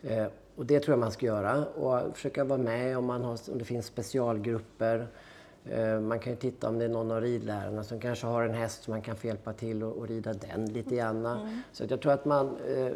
Eh, 0.03 0.25
och 0.55 0.65
det 0.65 0.79
tror 0.79 0.93
jag 0.93 0.99
man 0.99 1.11
ska 1.11 1.25
göra. 1.25 1.65
Och 1.65 2.15
försöka 2.15 2.43
vara 2.43 2.59
med 2.59 2.97
om, 2.97 3.05
man 3.05 3.23
har, 3.23 3.39
om 3.51 3.57
det 3.57 3.65
finns 3.65 3.85
specialgrupper. 3.85 5.07
Eh, 5.65 5.99
man 5.99 6.19
kan 6.19 6.33
ju 6.33 6.37
titta 6.37 6.69
om 6.69 6.79
det 6.79 6.85
är 6.85 6.89
någon 6.89 7.11
av 7.11 7.21
ridlärarna 7.21 7.83
som 7.83 7.99
kanske 7.99 8.27
har 8.27 8.43
en 8.43 8.53
häst 8.53 8.83
som 8.83 8.91
man 8.91 9.01
kan 9.01 9.15
få 9.15 9.27
hjälpa 9.27 9.53
till 9.53 9.83
och, 9.83 9.93
och 9.93 10.07
rida 10.07 10.33
den 10.33 10.65
lite 10.65 10.95
grann. 10.95 11.25
Mm. 11.25 11.61
Så 11.71 11.83
jag 11.89 12.01
tror 12.01 12.11
att 12.11 12.25
man, 12.25 12.57
eh, 12.67 12.91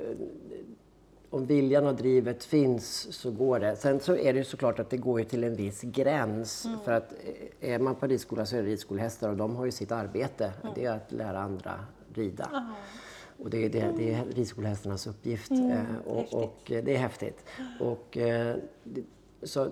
om 1.30 1.46
viljan 1.46 1.88
och 1.88 1.96
drivet 1.96 2.44
finns 2.44 3.14
så 3.14 3.32
går 3.32 3.60
det. 3.60 3.76
Sen 3.76 4.00
så 4.00 4.16
är 4.16 4.34
det 4.34 4.40
ju 4.40 4.46
såklart 4.46 4.80
att 4.80 4.90
det 4.90 4.98
går 4.98 5.24
till 5.24 5.44
en 5.44 5.56
viss 5.56 5.82
gräns. 5.82 6.66
Mm. 6.66 6.80
För 6.86 6.92
att 6.92 7.14
eh, 7.62 7.74
är 7.74 7.80
man 7.80 7.96
på 7.96 8.08
ridskola 8.08 8.46
så 8.46 8.56
är 8.56 8.64
det 8.64 8.70
ridskolehästar 8.70 9.30
och 9.30 9.38
de 9.38 9.56
har 9.56 9.66
ju 9.66 9.72
sitt 9.72 9.92
arbete. 9.92 10.54
Mm. 10.62 10.74
Det 10.76 10.86
är 10.86 10.92
att 10.92 11.12
lära 11.12 11.40
andra 11.40 11.80
rida. 12.14 12.50
Aha. 12.54 12.76
Och 13.44 13.50
det 13.50 13.66
är, 13.66 13.70
det, 13.70 13.94
det 13.98 14.14
är 14.14 14.26
ridskolehästarnas 14.26 15.08
uppgift. 15.08 15.52
Mm, 15.52 15.72
eh, 15.72 15.84
och, 16.06 16.44
och, 16.44 16.58
det 16.66 16.96
är 16.96 16.98
häftigt. 16.98 17.46
Och, 17.80 18.18
eh, 18.18 18.56
så 19.44 19.70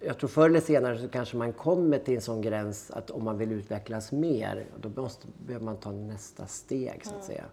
jag 0.00 0.18
tror 0.18 0.28
förr 0.28 0.48
eller 0.48 0.60
senare 0.60 0.98
så 0.98 1.08
kanske 1.08 1.36
man 1.36 1.52
kommer 1.52 1.98
till 1.98 2.14
en 2.14 2.20
sån 2.20 2.40
gräns 2.40 2.90
att 2.90 3.10
om 3.10 3.24
man 3.24 3.38
vill 3.38 3.52
utvecklas 3.52 4.12
mer, 4.12 4.66
då 4.80 5.02
måste, 5.02 5.26
behöver 5.46 5.64
man 5.64 5.76
ta 5.76 5.92
nästa 5.92 6.46
steg 6.46 7.00
så 7.04 7.10
att 7.10 7.14
mm. 7.14 7.26
säga. 7.26 7.44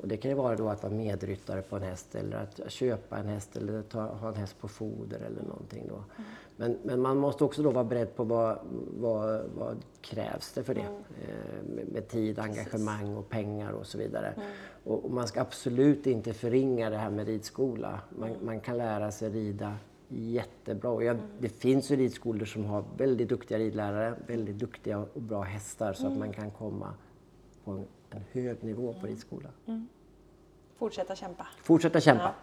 Och 0.00 0.08
det 0.08 0.16
kan 0.16 0.30
ju 0.30 0.36
vara 0.36 0.56
då 0.56 0.68
att 0.68 0.82
vara 0.82 0.92
medryttare 0.92 1.62
på 1.62 1.76
en 1.76 1.82
häst 1.82 2.14
eller 2.14 2.36
att 2.36 2.70
köpa 2.72 3.18
en 3.18 3.26
häst 3.26 3.56
eller 3.56 3.82
ta, 3.82 4.00
ha 4.00 4.28
en 4.28 4.34
häst 4.34 4.60
på 4.60 4.68
foder 4.68 5.18
eller 5.18 5.42
någonting 5.42 5.84
då. 5.88 5.94
Mm. 5.94 6.30
Men, 6.56 6.78
men 6.82 7.00
man 7.00 7.16
måste 7.16 7.44
också 7.44 7.62
då 7.62 7.70
vara 7.70 7.84
beredd 7.84 8.16
på 8.16 8.24
vad, 8.24 8.58
vad, 8.98 9.40
vad 9.54 9.76
krävs 10.00 10.52
det 10.52 10.64
för 10.64 10.74
det? 10.74 10.80
Mm. 10.80 10.94
Eh, 10.94 11.74
med, 11.74 11.88
med, 11.88 12.08
tid, 12.08 12.38
engagemang 12.38 13.16
och 13.16 13.28
pengar 13.28 13.72
och 13.72 13.86
så 13.86 13.98
vidare. 13.98 14.26
Mm. 14.36 14.48
Och, 14.84 15.04
och, 15.04 15.10
man 15.10 15.26
ska 15.28 15.40
absolut 15.40 16.06
inte 16.06 16.32
förringa 16.32 16.90
det 16.90 16.96
här 16.96 17.10
med 17.10 17.26
ridskola. 17.26 18.00
Man, 18.18 18.28
mm. 18.28 18.46
man 18.46 18.60
kan 18.60 18.78
lära 18.78 19.10
sig 19.10 19.30
rida 19.30 19.74
jättebra. 20.08 20.90
Och 20.90 21.04
jag, 21.04 21.16
mm. 21.16 21.26
Det 21.38 21.48
finns 21.48 21.90
ju 21.90 21.96
ridskolor 21.96 22.44
som 22.44 22.64
har 22.64 22.84
väldigt 22.96 23.28
duktiga 23.28 23.58
ridlärare, 23.58 24.14
väldigt 24.26 24.58
duktiga 24.58 24.98
och 24.98 25.22
bra 25.22 25.42
hästar 25.42 25.92
så 25.92 26.06
att 26.06 26.16
man 26.16 26.32
kan 26.32 26.50
komma 26.50 26.94
på 27.64 27.70
en 27.70 27.86
en 28.10 28.24
hög 28.32 28.64
nivå 28.64 28.94
på 29.00 29.06
ridskolan. 29.06 29.52
Mm. 29.66 29.88
Fortsätta 30.78 31.16
kämpa. 31.16 31.46
Fortsätta 31.62 32.00
kämpa. 32.00 32.22
Ja. 32.22 32.34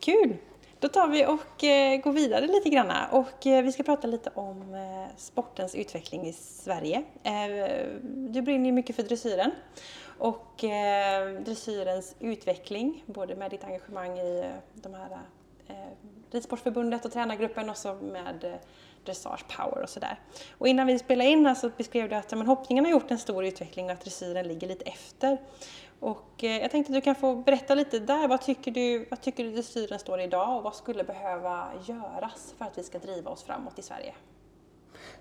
Kul! 0.00 0.36
Då 0.80 0.88
tar 0.88 1.08
vi 1.08 1.26
och 1.26 1.64
eh, 1.64 2.00
går 2.00 2.12
vidare 2.12 2.46
lite 2.46 2.68
grann 2.68 2.92
och 3.10 3.46
eh, 3.46 3.64
vi 3.64 3.72
ska 3.72 3.82
prata 3.82 4.06
lite 4.06 4.30
om 4.34 4.74
eh, 4.74 5.16
sportens 5.16 5.74
utveckling 5.74 6.26
i 6.26 6.32
Sverige. 6.32 7.04
Du 8.04 8.42
brinner 8.42 8.66
ju 8.66 8.72
mycket 8.72 8.96
för 8.96 9.02
dressyren 9.02 9.50
och 10.18 10.64
dressyrens 11.44 12.16
utveckling, 12.20 13.04
både 13.06 13.36
med 13.36 13.50
ditt 13.50 13.64
engagemang 13.64 14.18
i 14.18 14.52
de 14.74 14.94
här 14.94 15.18
Ridsportförbundet 16.30 17.04
och 17.04 17.12
tränargruppen 17.12 17.70
och 17.70 17.76
så 17.76 17.94
med 17.94 18.58
dressage 19.08 19.44
power 19.56 19.82
och 19.82 19.88
sådär. 19.88 20.20
Och 20.58 20.68
innan 20.68 20.86
vi 20.86 20.98
spelade 20.98 21.30
in 21.30 21.46
här 21.46 21.54
så 21.54 21.70
beskrev 21.76 22.08
du 22.08 22.14
att 22.14 22.30
men, 22.30 22.46
hoppningen 22.46 22.84
har 22.84 22.92
gjort 22.92 23.10
en 23.10 23.18
stor 23.18 23.44
utveckling 23.44 23.86
och 23.86 23.92
att 23.92 24.00
dressyren 24.00 24.48
ligger 24.48 24.68
lite 24.68 24.84
efter. 24.84 25.38
Och 26.00 26.44
eh, 26.44 26.60
jag 26.62 26.70
tänkte 26.70 26.90
att 26.92 26.94
du 26.94 27.00
kan 27.00 27.14
få 27.14 27.34
berätta 27.34 27.74
lite 27.74 27.98
där. 27.98 28.28
Vad 28.28 28.42
tycker 28.42 28.70
du, 28.70 29.06
vad 29.10 29.20
tycker 29.20 29.44
du 29.44 29.52
dressyren 29.52 29.98
står 29.98 30.20
idag 30.20 30.56
och 30.56 30.62
vad 30.62 30.74
skulle 30.74 31.04
behöva 31.04 31.68
göras 31.86 32.54
för 32.58 32.64
att 32.64 32.78
vi 32.78 32.82
ska 32.82 32.98
driva 32.98 33.30
oss 33.30 33.42
framåt 33.42 33.78
i 33.78 33.82
Sverige? 33.82 34.14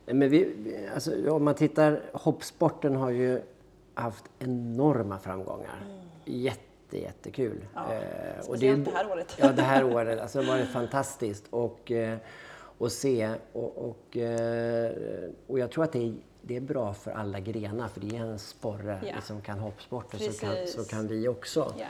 Men 0.05 0.29
vi, 0.29 0.55
alltså, 0.93 1.31
om 1.31 1.43
man 1.43 1.55
tittar, 1.55 2.01
hoppsporten 2.13 2.95
har 2.95 3.09
ju 3.09 3.41
haft 3.93 4.25
enorma 4.39 5.19
framgångar. 5.19 5.83
Mm. 5.85 5.99
Jätte, 6.25 6.97
jättekul. 6.97 7.65
Ja, 7.73 7.93
eh, 7.93 8.41
speciellt 8.41 8.85
det, 8.85 8.91
det 8.91 8.97
här 8.97 9.11
året. 9.11 9.37
Ja, 9.39 9.51
det 9.51 9.61
här 9.61 9.83
året. 9.93 10.19
Alltså, 10.19 10.41
det 10.41 10.45
har 10.45 10.57
varit 10.57 10.69
fantastiskt. 10.69 11.47
Och, 11.49 11.91
eh, 11.91 12.17
och 12.77 12.91
se. 12.91 13.33
Och, 13.53 13.89
och, 13.89 14.17
eh, 14.17 14.91
och 15.47 15.59
jag 15.59 15.71
tror 15.71 15.83
att 15.83 15.91
det 15.91 15.99
är, 15.99 16.13
det 16.41 16.55
är 16.55 16.61
bra 16.61 16.93
för 16.93 17.11
alla 17.11 17.39
grenar 17.39 17.87
för 17.87 17.99
det 17.99 18.17
är 18.17 18.21
en 18.21 18.39
sporre. 18.39 18.99
Ja. 19.05 19.15
Liksom 19.15 19.41
kan 19.41 19.59
hoppsporten 19.59 20.19
så 20.19 20.39
kan, 20.39 20.67
så 20.67 20.83
kan 20.83 21.07
vi 21.07 21.27
också. 21.27 21.73
Ja. 21.77 21.85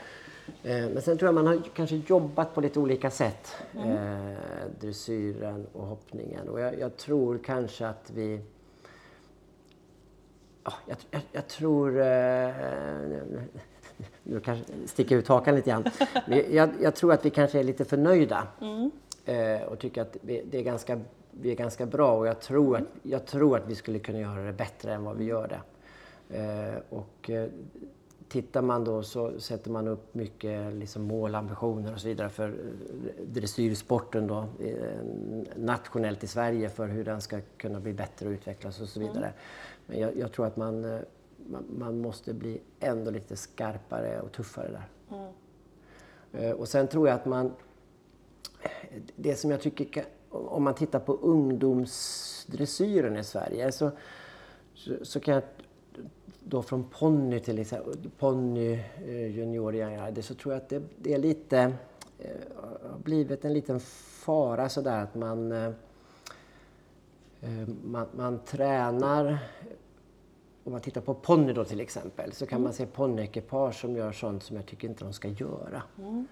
Eh, 0.70 0.88
men 0.88 1.02
sen 1.02 1.18
tror 1.18 1.28
jag 1.28 1.34
man 1.34 1.46
har 1.46 1.62
kanske 1.74 1.96
jobbat 1.96 2.54
på 2.54 2.60
lite 2.60 2.78
olika 2.80 3.10
sätt. 3.10 3.56
Mm. 3.74 3.90
Eh, 3.90 4.38
dressyren 4.80 5.66
och 5.72 5.86
hoppningen. 5.86 6.48
Och 6.48 6.60
jag, 6.60 6.78
jag 6.78 6.96
tror 6.96 7.38
kanske 7.44 7.86
att 7.86 8.10
vi 8.14 8.40
jag, 10.64 10.96
jag, 11.10 11.22
jag, 11.32 11.48
tror... 11.48 12.00
Eh, 12.00 12.50
nu 14.22 14.40
kanske 14.40 14.64
sticker 14.86 15.16
ut 15.16 15.28
hakan 15.28 15.54
lite 15.54 15.70
grann. 15.70 15.84
jag, 16.50 16.70
jag, 16.80 16.94
tror 16.94 17.12
att 17.12 17.24
vi 17.24 17.30
kanske 17.30 17.58
är 17.58 17.64
lite 17.64 17.84
förnöjda. 17.84 18.46
Mm 18.60 18.90
eh, 19.28 19.62
och 19.62 19.78
tycker 19.78 20.02
att 20.02 20.16
vi, 20.20 20.42
det 20.50 20.58
är 20.58 20.62
ganska, 20.62 21.00
vi 21.30 21.50
är 21.50 21.56
ganska 21.56 21.86
bra 21.86 22.12
och 22.12 22.26
jag 22.26 22.40
tror, 22.40 22.76
att, 22.76 22.84
jag 23.02 23.26
tror 23.26 23.56
att 23.56 23.66
vi 23.66 23.74
skulle 23.74 23.98
kunna 23.98 24.20
göra 24.20 24.44
det 24.44 24.52
bättre 24.52 24.94
än 24.94 25.04
vad 25.04 25.16
vi 25.16 25.24
gör 25.24 25.48
det. 25.48 25.60
Eh, 26.38 26.74
och 26.88 27.30
eh, 27.30 27.48
tittar 28.28 28.62
man 28.62 28.84
då 28.84 29.02
så 29.02 29.40
sätter 29.40 29.70
man 29.70 29.88
upp 29.88 30.14
mycket 30.14 30.74
liksom 30.74 31.02
målambitioner 31.02 31.92
och 31.92 32.00
så 32.00 32.08
vidare 32.08 32.28
för 32.28 32.48
eh, 32.48 33.24
dressyrsporten 33.26 34.26
då, 34.26 34.46
eh, 34.60 34.98
nationellt 35.56 36.24
i 36.24 36.26
Sverige 36.26 36.68
för 36.68 36.88
hur 36.88 37.04
den 37.04 37.20
ska 37.20 37.40
kunna 37.56 37.80
bli 37.80 37.92
bättre 37.92 38.26
och 38.26 38.32
utvecklas 38.32 38.80
och 38.80 38.88
så 38.88 39.00
vidare. 39.00 39.26
Mm. 39.26 39.32
Men 39.86 40.00
jag, 40.00 40.16
jag, 40.16 40.32
tror 40.32 40.46
att 40.46 40.56
man, 40.56 40.80
man, 41.46 41.64
man, 41.78 42.00
måste 42.00 42.34
bli 42.34 42.60
ändå 42.80 43.10
lite 43.10 43.36
skarpare 43.36 44.20
och 44.20 44.32
tuffare 44.32 44.68
där. 44.68 44.88
Mm. 46.32 46.56
Och 46.56 46.68
sen 46.68 46.88
tror 46.88 47.08
jag 47.08 47.14
att 47.14 47.26
man 47.26 47.52
det 49.16 49.36
som 49.36 49.50
jag 49.50 49.60
tycker, 49.60 50.04
om 50.30 50.62
man 50.62 50.74
tittar 50.74 50.98
på 50.98 51.12
ungdomsdressyren 51.12 53.16
i 53.16 53.24
Sverige 53.24 53.72
så, 53.72 53.90
så, 54.74 54.92
så 55.02 55.20
kan 55.20 55.34
jag 55.34 55.42
då 56.44 56.62
från 56.62 56.84
ponny 56.84 57.40
till 57.40 57.58
exempel, 57.58 58.10
ponny, 58.18 58.72
eh, 59.06 59.36
junior, 59.36 60.22
så 60.22 60.34
tror 60.34 60.54
jag 60.54 60.62
att 60.62 60.68
det, 60.68 60.82
det 60.98 61.14
är 61.14 61.18
lite, 61.18 61.72
eh, 62.18 62.30
har 62.90 62.98
blivit 62.98 63.44
en 63.44 63.52
liten 63.52 63.80
fara 63.80 64.68
sådär 64.68 65.02
att 65.02 65.14
man, 65.14 65.52
eh, 65.52 65.72
man, 67.84 68.06
man 68.16 68.38
tränar 68.38 69.38
om 70.68 70.72
man 70.72 70.80
tittar 70.80 71.00
på 71.00 71.14
ponny 71.14 71.52
då 71.52 71.64
till 71.64 71.80
exempel 71.80 72.32
så 72.32 72.46
kan 72.46 72.56
mm. 72.56 72.64
man 72.64 72.72
se 72.72 72.86
ponnyekipage 72.86 73.74
som 73.74 73.96
gör 73.96 74.12
sånt 74.12 74.42
som 74.42 74.56
jag 74.56 74.66
tycker 74.66 74.88
inte 74.88 75.04
de 75.04 75.12
ska 75.12 75.28
göra. 75.28 75.82
Mm. 75.98 76.26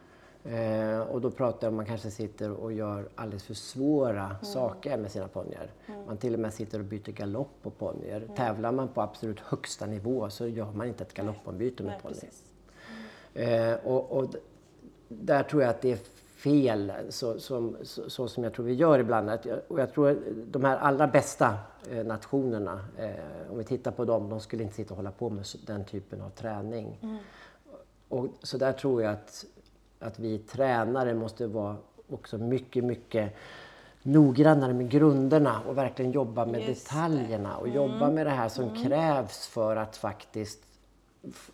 Eh, 0.50 1.00
och 1.00 1.20
då 1.20 1.30
pratar 1.30 1.66
jag 1.66 1.72
om 1.72 1.76
man 1.76 1.86
kanske 1.86 2.10
sitter 2.10 2.50
och 2.50 2.72
gör 2.72 3.08
alldeles 3.14 3.44
för 3.44 3.54
svåra 3.54 4.24
mm. 4.24 4.36
saker 4.42 4.96
med 4.96 5.10
sina 5.10 5.28
ponnyer. 5.28 5.70
Mm. 5.86 6.06
Man 6.06 6.16
till 6.16 6.34
och 6.34 6.40
med 6.40 6.54
sitter 6.54 6.78
och 6.78 6.84
byter 6.84 7.12
galopp 7.12 7.50
på 7.62 7.70
ponnyer. 7.70 8.16
Mm. 8.16 8.36
Tävlar 8.36 8.72
man 8.72 8.88
på 8.88 9.02
absolut 9.02 9.40
högsta 9.40 9.86
nivå 9.86 10.30
så 10.30 10.46
gör 10.46 10.72
man 10.72 10.86
inte 10.86 11.04
ett 11.04 11.14
galoppombyte 11.14 11.82
med 11.82 12.02
ponny. 12.02 12.16
Eh, 13.34 13.74
och, 13.74 14.12
och, 14.12 14.34
där 15.08 15.42
tror 15.42 15.62
jag 15.62 15.70
att 15.70 15.80
det 15.80 15.92
är 15.92 15.98
fel, 16.36 16.92
så, 17.08 17.40
som, 17.40 17.76
så, 17.82 18.10
så, 18.10 18.28
som 18.28 18.44
jag 18.44 18.54
tror 18.54 18.66
vi 18.66 18.74
gör 18.74 18.98
ibland. 18.98 19.30
Att 19.30 19.44
jag, 19.44 19.58
och 19.68 19.80
jag 19.80 19.92
tror 19.92 20.18
de 20.50 20.64
här 20.64 20.76
allra 20.76 21.06
bästa 21.06 21.58
eh, 21.90 22.04
nationerna, 22.04 22.84
eh, 22.98 23.50
om 23.50 23.58
vi 23.58 23.64
tittar 23.64 23.90
på 23.90 24.04
dem, 24.04 24.28
de 24.28 24.40
skulle 24.40 24.62
inte 24.62 24.74
sitta 24.74 24.94
och 24.94 24.96
hålla 24.96 25.10
på 25.10 25.30
med 25.30 25.44
den 25.66 25.84
typen 25.84 26.20
av 26.20 26.30
träning. 26.30 26.98
Mm. 27.02 27.16
Och, 28.08 28.28
så 28.42 28.58
där 28.58 28.72
tror 28.72 29.02
jag 29.02 29.12
att 29.12 29.44
att 30.00 30.18
vi 30.18 30.38
tränare 30.38 31.14
måste 31.14 31.46
vara 31.46 31.76
också 32.08 32.38
mycket, 32.38 32.84
mycket 32.84 33.36
noggrannare 34.02 34.72
med 34.72 34.90
grunderna 34.90 35.60
och 35.68 35.78
verkligen 35.78 36.12
jobba 36.12 36.46
med 36.46 36.68
Just 36.68 36.84
detaljerna 36.88 37.56
och 37.56 37.66
mm. 37.66 37.76
jobba 37.76 38.10
med 38.10 38.26
det 38.26 38.30
här 38.30 38.48
som 38.48 38.64
mm. 38.64 38.84
krävs 38.84 39.46
för 39.46 39.76
att 39.76 39.96
faktiskt 39.96 40.62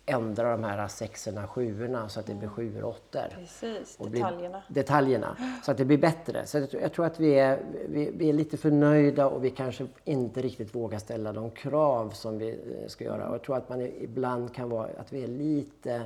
ändra 0.05 0.51
de 0.51 0.63
här 0.63 0.87
sexorna, 0.87 1.47
sjuorna 1.47 2.09
så 2.09 2.19
att 2.19 2.25
det 2.25 2.33
blir 2.33 2.43
mm. 2.43 2.55
sjuor 2.55 2.83
och 2.83 2.89
åttor. 2.89 3.35
Precis, 3.35 3.95
och 3.99 4.11
detaljerna. 4.11 4.63
detaljerna, 4.67 5.37
så 5.63 5.71
att 5.71 5.77
det 5.77 5.85
blir 5.85 5.97
bättre. 5.97 6.45
Så 6.45 6.67
jag, 6.71 6.93
tror 6.93 7.05
att 7.05 7.19
vi 7.19 7.33
är, 7.33 7.59
vi, 7.89 8.11
vi, 8.13 8.29
är 8.29 8.33
lite 8.33 8.57
förnöjda 8.57 9.27
och 9.27 9.45
vi 9.45 9.49
kanske 9.49 9.87
inte 10.03 10.41
riktigt 10.41 10.75
vågar 10.75 10.99
ställa 10.99 11.33
de 11.33 11.51
krav 11.51 12.09
som 12.09 12.37
vi 12.37 12.49
eh, 12.49 12.87
ska 12.87 13.03
göra. 13.03 13.27
Och 13.27 13.33
jag 13.33 13.43
tror 13.43 13.57
att 13.57 13.69
man 13.69 13.81
ibland 13.81 14.53
kan 14.55 14.69
vara, 14.69 14.89
att 14.97 15.13
vi 15.13 15.23
är 15.23 15.27
lite 15.27 16.01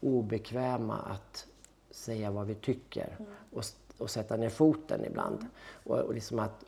obekväma 0.00 0.98
att 0.98 1.46
säga 1.92 2.30
vad 2.30 2.46
vi 2.46 2.54
tycker 2.54 3.16
och, 3.52 3.64
och 3.98 4.10
sätta 4.10 4.36
ner 4.36 4.48
foten 4.48 5.04
ibland. 5.04 5.46
Och, 5.84 5.98
och, 5.98 6.14
liksom 6.14 6.38
att, 6.38 6.62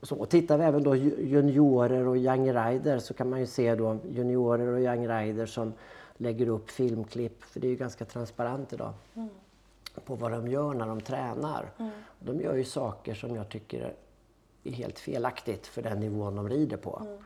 och, 0.00 0.08
så, 0.08 0.16
och 0.16 0.28
tittar 0.28 0.58
vi 0.58 0.64
även 0.64 0.82
då 0.82 0.96
juniorer 0.96 2.06
och 2.06 2.16
young 2.16 2.52
rider 2.52 2.98
så 2.98 3.14
kan 3.14 3.30
man 3.30 3.40
ju 3.40 3.46
se 3.46 3.74
då 3.74 3.98
juniorer 4.10 4.66
och 4.66 4.80
young 4.80 5.08
rider 5.08 5.46
som 5.46 5.72
lägger 6.16 6.48
upp 6.48 6.70
filmklipp, 6.70 7.42
för 7.42 7.60
det 7.60 7.66
är 7.66 7.70
ju 7.70 7.76
ganska 7.76 8.04
transparent 8.04 8.72
idag, 8.72 8.92
mm. 9.14 9.28
på 10.04 10.14
vad 10.14 10.30
de 10.30 10.48
gör 10.48 10.74
när 10.74 10.86
de 10.86 11.00
tränar. 11.00 11.70
Mm. 11.78 11.90
De 12.18 12.40
gör 12.40 12.54
ju 12.54 12.64
saker 12.64 13.14
som 13.14 13.36
jag 13.36 13.48
tycker 13.48 13.94
är 14.64 14.72
helt 14.72 14.98
felaktigt 14.98 15.66
för 15.66 15.82
den 15.82 16.00
nivån 16.00 16.36
de 16.36 16.48
rider 16.48 16.76
på. 16.76 17.02
Mm. 17.04 17.16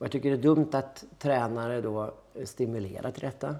Och 0.00 0.04
jag 0.04 0.12
tycker 0.12 0.30
det 0.30 0.36
är 0.36 0.42
dumt 0.42 0.70
att 0.72 1.04
tränare 1.18 1.80
då 1.80 2.14
stimulerar 2.44 3.10
till 3.10 3.20
detta. 3.22 3.56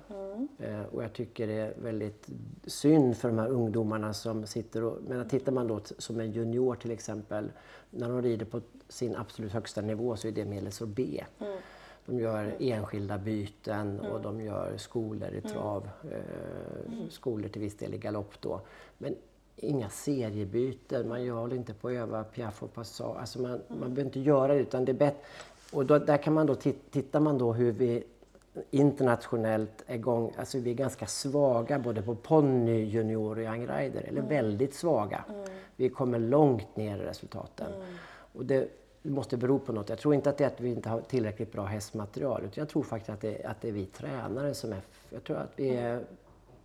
Eh, 0.58 0.82
och 0.92 1.04
jag 1.04 1.12
tycker 1.12 1.46
det 1.46 1.52
är 1.52 1.74
väldigt 1.82 2.28
synd 2.66 3.16
för 3.16 3.28
de 3.28 3.38
här 3.38 3.48
ungdomarna 3.48 4.12
som 4.12 4.46
sitter 4.46 4.84
och... 4.84 4.98
Men 5.08 5.28
tittar 5.28 5.52
man 5.52 5.66
då 5.68 5.80
som 5.98 6.20
en 6.20 6.32
junior 6.32 6.74
till 6.74 6.90
exempel, 6.90 7.52
när 7.90 8.08
de 8.08 8.22
rider 8.22 8.46
på 8.46 8.60
sin 8.88 9.16
absolut 9.16 9.52
högsta 9.52 9.80
nivå 9.80 10.16
så 10.16 10.28
är 10.28 10.32
det 10.32 10.44
medelsår 10.44 10.86
B. 10.86 11.24
De 12.06 12.18
gör 12.20 12.54
enskilda 12.58 13.18
byten 13.18 14.00
och 14.00 14.20
de 14.20 14.40
gör 14.40 14.76
skolor 14.76 15.28
i 15.34 15.40
trav, 15.40 15.88
eh, 16.10 17.08
skolor 17.10 17.48
till 17.48 17.60
viss 17.60 17.76
del 17.76 17.94
i 17.94 17.98
galopp 17.98 18.40
då. 18.40 18.60
Men 18.98 19.14
inga 19.56 19.88
seriebyten, 19.88 21.08
man 21.08 21.24
gör 21.24 21.34
håller 21.34 21.56
inte 21.56 21.74
på 21.74 21.88
att 21.88 21.94
öva 21.94 22.24
piaff 22.24 22.62
och 22.62 22.74
passage. 22.74 23.16
Alltså 23.20 23.42
man, 23.42 23.60
man 23.68 23.78
behöver 23.78 24.02
inte 24.02 24.20
göra 24.20 24.54
det 24.54 24.60
utan 24.60 24.84
det 24.84 24.92
är 24.92 24.96
bättre. 24.96 25.20
Och 25.72 25.86
då, 25.86 25.98
där 25.98 26.16
kan 26.16 26.32
man 26.34 26.46
då, 26.46 26.54
tit- 26.54 26.90
tittar 26.90 27.20
man 27.20 27.38
då 27.38 27.52
hur 27.52 27.72
vi 27.72 28.04
internationellt 28.70 29.84
är 29.86 29.94
igång, 29.94 30.32
alltså 30.38 30.58
vi 30.58 30.70
är 30.70 30.74
ganska 30.74 31.06
svaga 31.06 31.78
både 31.78 32.02
på 32.02 32.14
ponny, 32.14 32.84
junior 32.84 33.38
och 33.38 33.44
young 33.44 33.66
rider, 33.66 34.02
eller 34.08 34.22
väldigt 34.22 34.74
svaga. 34.74 35.24
Vi 35.76 35.88
kommer 35.88 36.18
långt 36.18 36.76
ner 36.76 36.96
i 36.96 37.00
resultaten. 37.00 37.72
Och 38.32 38.44
det 38.44 38.68
måste 39.02 39.36
bero 39.36 39.58
på 39.58 39.72
något. 39.72 39.88
Jag 39.88 39.98
tror 39.98 40.14
inte 40.14 40.30
att 40.30 40.38
det 40.38 40.44
är 40.44 40.48
att 40.48 40.60
vi 40.60 40.68
inte 40.68 40.88
har 40.88 41.00
tillräckligt 41.00 41.52
bra 41.52 41.64
hästmaterial, 41.64 42.40
utan 42.40 42.52
jag 42.54 42.68
tror 42.68 42.82
faktiskt 42.82 43.10
att 43.10 43.20
det, 43.20 43.44
att 43.44 43.60
det 43.60 43.68
är 43.68 43.72
vi 43.72 43.86
tränare 43.86 44.54
som 44.54 44.72
är... 44.72 44.80
Jag 45.10 45.24
tror 45.24 45.36
att 45.36 45.52
vi 45.56 45.68
är 45.76 46.00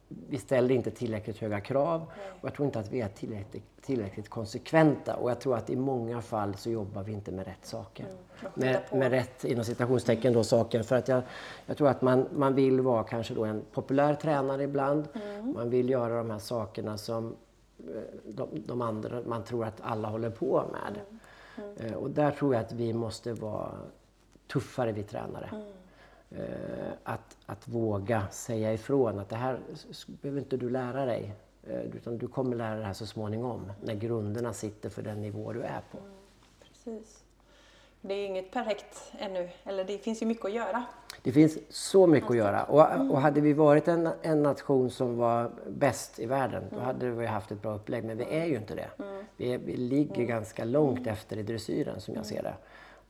vi 0.08 0.38
ställer 0.38 0.76
inte 0.76 0.91
tillräckligt 0.91 1.38
höga 1.38 1.62
krav. 1.62 2.01
Och 2.41 2.47
jag 2.47 2.53
tror 2.53 2.66
inte 2.66 2.80
att 2.80 2.91
vi 2.91 3.01
är 3.01 3.08
tillräckligt, 3.08 3.64
tillräckligt 3.82 4.30
konsekventa. 4.30 5.16
Och 5.16 5.30
jag 5.30 5.39
tror 5.39 5.56
att 5.58 5.70
i 5.70 5.76
många 5.76 6.22
fall 6.22 6.56
så 6.56 6.70
jobbar 6.70 7.03
vi 7.03 7.12
inte 7.12 7.32
med 7.32 7.45
rätt 7.45 7.66
saker. 7.66 8.06
Med, 8.53 8.82
med 8.91 9.12
rätt 9.12 9.43
inom 9.43 9.66
citationstecken 9.66 10.34
då 10.34 10.43
saker. 10.43 10.84
För 10.84 10.95
att 10.95 11.08
jag, 11.08 11.24
jag 11.66 11.78
tror 11.78 11.88
att 11.89 12.01
man, 12.01 12.26
man 12.36 12.56
vill 12.56 12.82
vara 12.82 13.03
kanske 13.03 13.34
då 13.34 13.45
en 13.45 13.62
populär 13.72 14.16
tränare 14.16 14.64
ibland. 14.64 15.08
Man 15.56 15.70
vill 15.70 15.89
göra 15.89 16.18
de 16.18 16.30
här 16.30 16.39
sakerna 16.39 16.97
som 16.97 17.36
eh, 17.80 18.01
de, 18.26 18.49
de 18.66 18.82
andra, 18.82 19.22
man 19.26 19.43
tror 19.43 19.66
att 19.66 19.82
alla 19.82 20.08
håller 20.08 20.30
på 20.30 20.64
med. 20.72 20.99
Eh, 21.78 21.93
Och 21.93 22.10
där 22.10 22.32
tror 22.32 22.53
jag 22.56 22.64
att 22.66 22.72
vi 22.72 22.93
måste 22.93 23.34
vara 23.34 23.72
tuffare 24.53 24.91
vi 24.91 25.03
tränare. 25.03 25.49
Eh, 26.38 26.91
att, 27.03 27.38
att 27.45 27.67
våga 27.67 28.27
säga 28.31 28.73
ifrån 28.73 29.19
att 29.19 29.29
det 29.29 29.36
här 29.36 29.59
behöver 30.21 30.41
inte 30.41 30.57
du 30.57 30.69
lära 30.69 31.05
dig. 31.05 31.33
eh, 31.67 31.81
Utan 31.81 32.17
du 32.17 32.27
kommer 32.27 32.55
lära 32.55 32.69
dig 32.69 32.79
det 32.79 32.86
här 32.86 32.93
så 32.93 33.05
småningom 33.05 33.71
när 33.83 33.95
grunderna 33.95 34.53
sitter 34.53 34.89
för 34.89 35.01
den 35.01 35.21
nivå 35.21 35.53
du 35.53 35.61
är 35.61 35.81
på. 35.91 35.97
Precis. 36.63 37.21
Det 38.01 38.13
är 38.13 38.25
inget 38.25 38.51
perfekt 38.51 39.11
ännu, 39.19 39.49
eller 39.63 39.83
det 39.83 39.97
finns 39.97 40.21
ju 40.21 40.25
mycket 40.25 40.45
att 40.45 40.53
göra. 40.53 40.83
Det 41.23 41.31
finns 41.31 41.57
så 41.69 42.07
mycket 42.07 42.29
att 42.29 42.38
göra. 42.38 42.63
Och, 42.63 43.11
och 43.11 43.21
hade 43.21 43.41
vi 43.41 43.53
varit 43.53 43.88
en, 43.88 44.09
en 44.21 44.43
nation 44.43 44.89
som 44.89 45.17
var 45.17 45.51
bäst 45.67 46.19
i 46.19 46.25
världen, 46.25 46.63
då 46.71 46.79
hade 46.79 47.09
vi 47.11 47.25
haft 47.25 47.51
ett 47.51 47.61
bra 47.61 47.75
upplägg. 47.75 48.03
Men 48.03 48.17
vi 48.17 48.23
är 48.23 48.45
ju 48.45 48.55
inte 48.57 48.75
det. 48.75 48.89
Vi, 49.38 49.53
är, 49.53 49.57
vi 49.57 49.77
ligger 49.77 50.23
ganska 50.25 50.63
långt 50.65 51.07
efter 51.07 51.38
i 51.38 51.43
dressyren 51.43 52.01
som 52.01 52.15
jag 52.15 52.25
ser 52.25 52.43
det. 52.43 52.53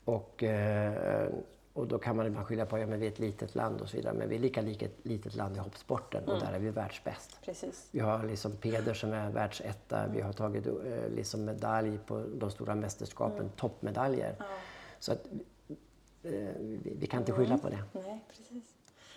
Och, 0.06 0.44
eh, 0.44 1.28
och 1.76 1.88
då 1.88 2.00
kan 2.00 2.16
man 2.16 2.28
ibland 2.28 2.48
skylla 2.48 2.66
på 2.66 2.76
att 2.76 2.82
ja, 2.82 2.88
men 2.88 3.00
vi 3.00 3.08
är 3.08 3.12
ett 3.12 3.20
litet 3.20 3.56
land 3.56 3.82
och 3.82 3.90
så 3.90 3.98
vidare. 3.98 4.14
Men 4.14 4.30
vi 4.30 4.36
är 4.36 4.40
lika 4.40 4.62
liket, 4.62 4.92
litet 5.04 5.36
land 5.36 5.58
i 5.58 5.60
hoppsporten 5.60 6.24
och 6.28 6.40
där 6.40 6.54
är 6.54 6.60
vi 6.60 6.70
världsbäst. 6.70 7.40
Precis. 7.42 7.88
Vi 7.92 8.00
har 8.00 8.24
liksom 8.24 8.52
Peder 8.52 8.94
som 8.94 9.14
är 9.14 9.30
världsetta. 9.30 10.08
Vi 10.08 10.22
har 10.22 10.34
tagit 10.34 10.68
eh, 10.68 10.74
liksom 11.16 11.46
medalj 11.46 12.00
på 12.06 12.26
de 12.34 12.52
stora 12.52 12.76
mästerskapen, 12.76 13.50
toppmedaljer. 13.50 14.36
Så 15.00 15.12
att, 15.12 15.26
eh, 16.24 16.32
vi, 16.60 16.96
vi 17.00 17.08
kan 17.08 17.20
inte 17.20 17.32
skylla 17.32 17.58
på 17.58 17.70
det. 17.70 17.84
Nej, 17.92 18.26
precis. 18.30 18.64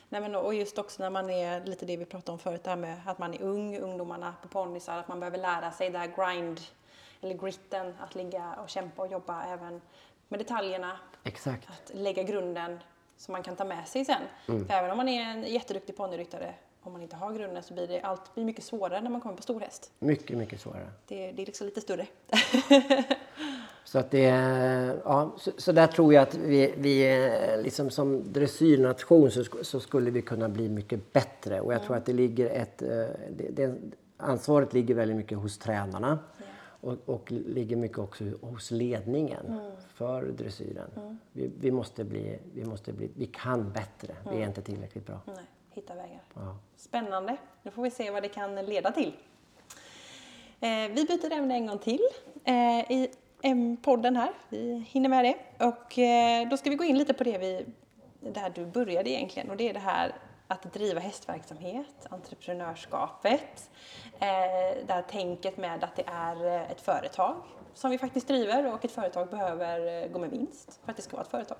Nej, 0.09 0.21
men 0.21 0.35
och 0.35 0.55
just 0.55 0.79
också 0.79 1.03
när 1.03 1.11
man 1.11 1.31
är 1.31 1.65
lite 1.65 1.87
det 1.87 1.97
vi 1.97 2.05
pratade 2.05 2.33
om 2.33 2.39
förut, 2.39 2.65
det 2.65 2.71
här 2.71 2.77
med 2.77 3.01
att 3.07 3.19
man 3.19 3.35
är 3.35 3.43
ung, 3.43 3.79
ungdomarna 3.79 4.35
på 4.43 4.49
ponnysar, 4.49 4.99
att 4.99 5.09
man 5.09 5.21
behöver 5.21 5.39
lära 5.39 5.71
sig 5.73 5.91
det 5.91 5.99
här 5.99 6.13
grind, 6.17 6.61
eller 7.21 7.35
gritten, 7.35 7.95
att 8.01 8.15
ligga 8.15 8.55
och 8.63 8.69
kämpa 8.69 9.03
och 9.03 9.13
jobba 9.13 9.45
även 9.45 9.81
med 10.29 10.41
detaljerna, 10.41 10.97
Exakt. 11.25 11.69
att 11.69 11.91
lägga 11.95 12.23
grunden 12.23 12.79
som 13.17 13.33
man 13.33 13.43
kan 13.43 13.57
ta 13.57 13.65
med 13.65 13.89
sig 13.89 14.05
sen. 14.05 14.23
Mm. 14.49 14.67
För 14.67 14.75
även 14.75 14.91
om 14.91 14.97
man 14.97 15.09
är 15.09 15.23
en 15.23 15.43
jätteduktig 15.45 15.97
ponnyryttare, 15.97 16.55
om 16.83 16.93
man 16.93 17.03
inte 17.03 17.17
har 17.17 17.33
grunden 17.33 17.63
så 17.63 17.75
blir 17.75 17.87
det 17.87 18.01
allt 18.01 18.35
blir 18.35 18.45
mycket 18.45 18.65
svårare 18.65 19.01
när 19.01 19.11
man 19.11 19.21
kommer 19.21 19.37
på 19.37 19.43
stor 19.43 19.61
häst. 19.61 19.91
Mycket, 19.99 20.39
mycket 20.39 20.61
svårare. 20.61 20.91
Det, 21.07 21.33
det 21.33 21.43
är 21.43 21.47
liksom 21.47 21.65
lite 21.67 21.81
större. 21.81 22.07
Så, 23.85 23.99
att 23.99 24.11
det, 24.11 24.23
ja, 25.05 25.35
så, 25.39 25.51
så 25.57 25.73
där 25.73 25.87
tror 25.87 26.15
jag 26.15 26.23
att 26.23 26.35
vi, 26.35 26.75
vi 26.77 27.23
eh, 27.57 27.63
liksom 27.63 27.91
som 27.91 28.33
dressyrnation 28.33 29.31
så, 29.31 29.45
så 29.63 29.81
skulle 29.81 30.11
vi 30.11 30.23
kunna 30.23 30.49
bli 30.49 30.69
mycket 30.69 31.13
bättre. 31.13 31.61
Och 31.61 31.73
jag 31.75 31.83
tror 31.83 31.97
att 31.97 32.07
det 32.07 32.13
ligger 32.13 32.51
ett... 32.51 32.83
eh, 32.83 32.89
Det, 33.31 33.49
det, 33.53 33.75
ansvaret 34.17 34.73
ligger 34.73 34.95
väldigt 34.95 35.17
mycket 35.17 35.39
hos 35.39 35.59
tränarna. 35.59 36.19
Och, 36.81 36.97
och 37.07 37.31
ligger 37.31 37.77
mycket 37.77 37.99
också 37.99 38.25
hos 38.41 38.71
ledningen 38.71 39.61
för 39.95 40.23
dressyren. 40.23 41.19
Vi, 41.33 41.51
vi, 41.61 41.71
måste 41.71 42.05
bli, 42.05 42.39
vi 42.55 42.65
måste 42.65 42.93
bli... 42.93 43.11
Vi 43.17 43.27
kan 43.27 43.73
bättre. 43.73 44.15
Vi 44.31 44.43
är 44.43 44.47
inte 44.47 44.63
tillräckligt 44.63 45.07
bra. 45.07 45.21
Nej, 45.27 45.45
hitta 45.71 45.95
vägar. 45.95 46.23
Ja. 46.35 46.57
Spännande. 46.77 47.37
Nu 47.63 47.71
får 47.71 47.83
vi 47.83 47.91
se 47.91 48.11
vad 48.11 48.23
det 48.23 48.29
kan 48.29 48.55
leda 48.55 48.93
till. 48.93 49.13
Eh, 50.61 50.89
vi 50.95 51.05
byter 51.09 51.33
ämne 51.33 51.55
en 51.55 51.67
gång 51.67 51.79
till 51.79 52.01
eh, 52.45 52.93
i 52.93 53.11
podden 53.83 54.17
här. 54.17 54.31
Vi 54.49 54.85
hinner 54.89 55.09
med 55.09 55.25
det. 55.25 55.65
Och 55.67 55.99
eh, 55.99 56.49
då 56.49 56.57
ska 56.57 56.71
vi 56.71 56.77
gå 56.77 56.85
in 56.85 56.99
lite 56.99 57.15
på 57.15 57.25
det 57.25 57.39
vi, 57.39 57.67
där 58.21 58.51
du 58.55 58.67
började 58.67 59.11
egentligen. 59.11 59.51
Och 59.51 59.57
det 59.57 59.69
är 59.69 59.75
det 59.75 59.81
här 59.81 60.15
att 60.49 60.73
driva 60.73 61.01
hästverksamhet, 61.01 62.07
entreprenörskapet. 62.11 63.71
Eh, 64.19 64.87
det 64.87 64.93
här 64.93 65.03
tänket 65.03 65.57
med 65.57 65.85
att 65.85 65.97
det 65.97 66.05
är 66.07 66.47
eh, 66.47 66.71
ett 66.71 66.81
företag 66.81 67.37
som 67.75 67.91
vi 67.91 67.99
faktiskt 67.99 68.29
driver 68.29 68.75
och 68.75 68.85
ett 68.85 68.93
företag 68.93 69.31
behöver 69.31 70.03
eh, 70.03 70.09
gå 70.09 70.19
med 70.19 70.31
vinst 70.31 70.81
för 70.85 70.91
att 70.91 70.97
det 70.97 71.03
ska 71.03 71.17
vara 71.17 71.25
ett 71.25 71.31
företag. 71.31 71.59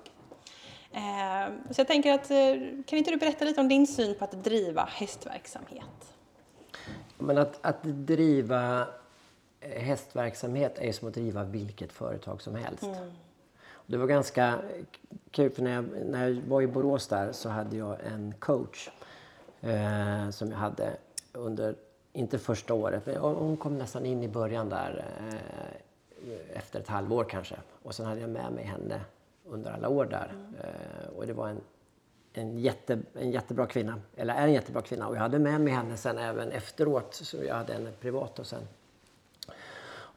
Eh, 0.91 1.53
Så 1.71 1.79
jag 1.81 1.87
tänker 1.87 2.13
att, 2.13 2.27
kan 2.85 2.97
inte 2.99 3.11
du 3.11 3.17
berätta 3.17 3.45
lite 3.45 3.61
om 3.61 3.67
din 3.67 3.87
syn 3.87 4.15
på 4.15 4.23
att 4.23 4.43
driva 4.43 4.85
hästverksamhet? 4.85 6.13
Men 7.17 7.37
att, 7.37 7.65
att 7.65 7.83
driva 7.83 8.87
hästverksamhet 9.61 10.77
är 10.79 10.91
som 10.91 11.07
att 11.07 11.13
driva 11.13 11.43
vilket 11.43 11.91
företag 11.91 12.41
som 12.41 12.55
helst. 12.55 12.83
Och 12.83 12.95
det 13.89 13.97
var 13.97 14.07
ganska 14.07 14.59
kul 15.31 15.49
för 15.51 15.61
när 15.61 15.73
jag, 15.73 15.85
när 16.05 16.27
jag 16.27 16.41
var 16.47 16.61
i 16.61 16.67
Borås 16.67 17.07
där 17.07 17.31
så 17.31 17.49
hade 17.49 17.77
jag 17.77 17.97
en 18.05 18.33
coach 18.39 18.89
eh, 19.61 20.29
som 20.29 20.51
jag 20.51 20.57
hade 20.57 20.97
under, 21.33 21.75
inte 22.13 22.39
första 22.39 22.73
året, 22.73 23.05
men 23.05 23.17
hon 23.17 23.57
kom 23.57 23.77
nästan 23.77 24.05
in 24.05 24.23
i 24.23 24.27
början 24.27 24.69
där 24.69 25.05
eh, 25.19 26.57
efter 26.57 26.79
ett 26.79 26.87
halvår 26.87 27.23
kanske. 27.23 27.55
Och 27.83 27.95
sen 27.95 28.05
hade 28.05 28.21
jag 28.21 28.29
med 28.29 28.51
mig 28.51 28.63
henne 28.63 29.01
under 29.45 29.71
alla 29.71 29.89
år 29.89 30.05
där. 30.05 30.33
Eh, 30.63 31.17
och 31.17 31.27
det 31.27 31.33
var 31.33 31.47
en 31.47 31.61
en, 32.33 32.57
jätte, 32.57 32.99
en 33.13 33.31
jättebra 33.31 33.65
kvinna, 33.65 34.01
eller 34.15 34.33
är 34.33 34.47
en 34.47 34.53
jättebra 34.53 34.81
kvinna. 34.81 35.07
Och 35.07 35.15
jag 35.15 35.21
hade 35.21 35.39
med 35.39 35.61
mig 35.61 35.73
henne 35.73 35.97
sen 35.97 36.17
även 36.17 36.51
efteråt, 36.51 37.13
så 37.13 37.37
jag 37.43 37.55
hade 37.55 37.73
henne 37.73 37.91
privat 37.91 38.39
och 38.39 38.47
sen. 38.47 38.67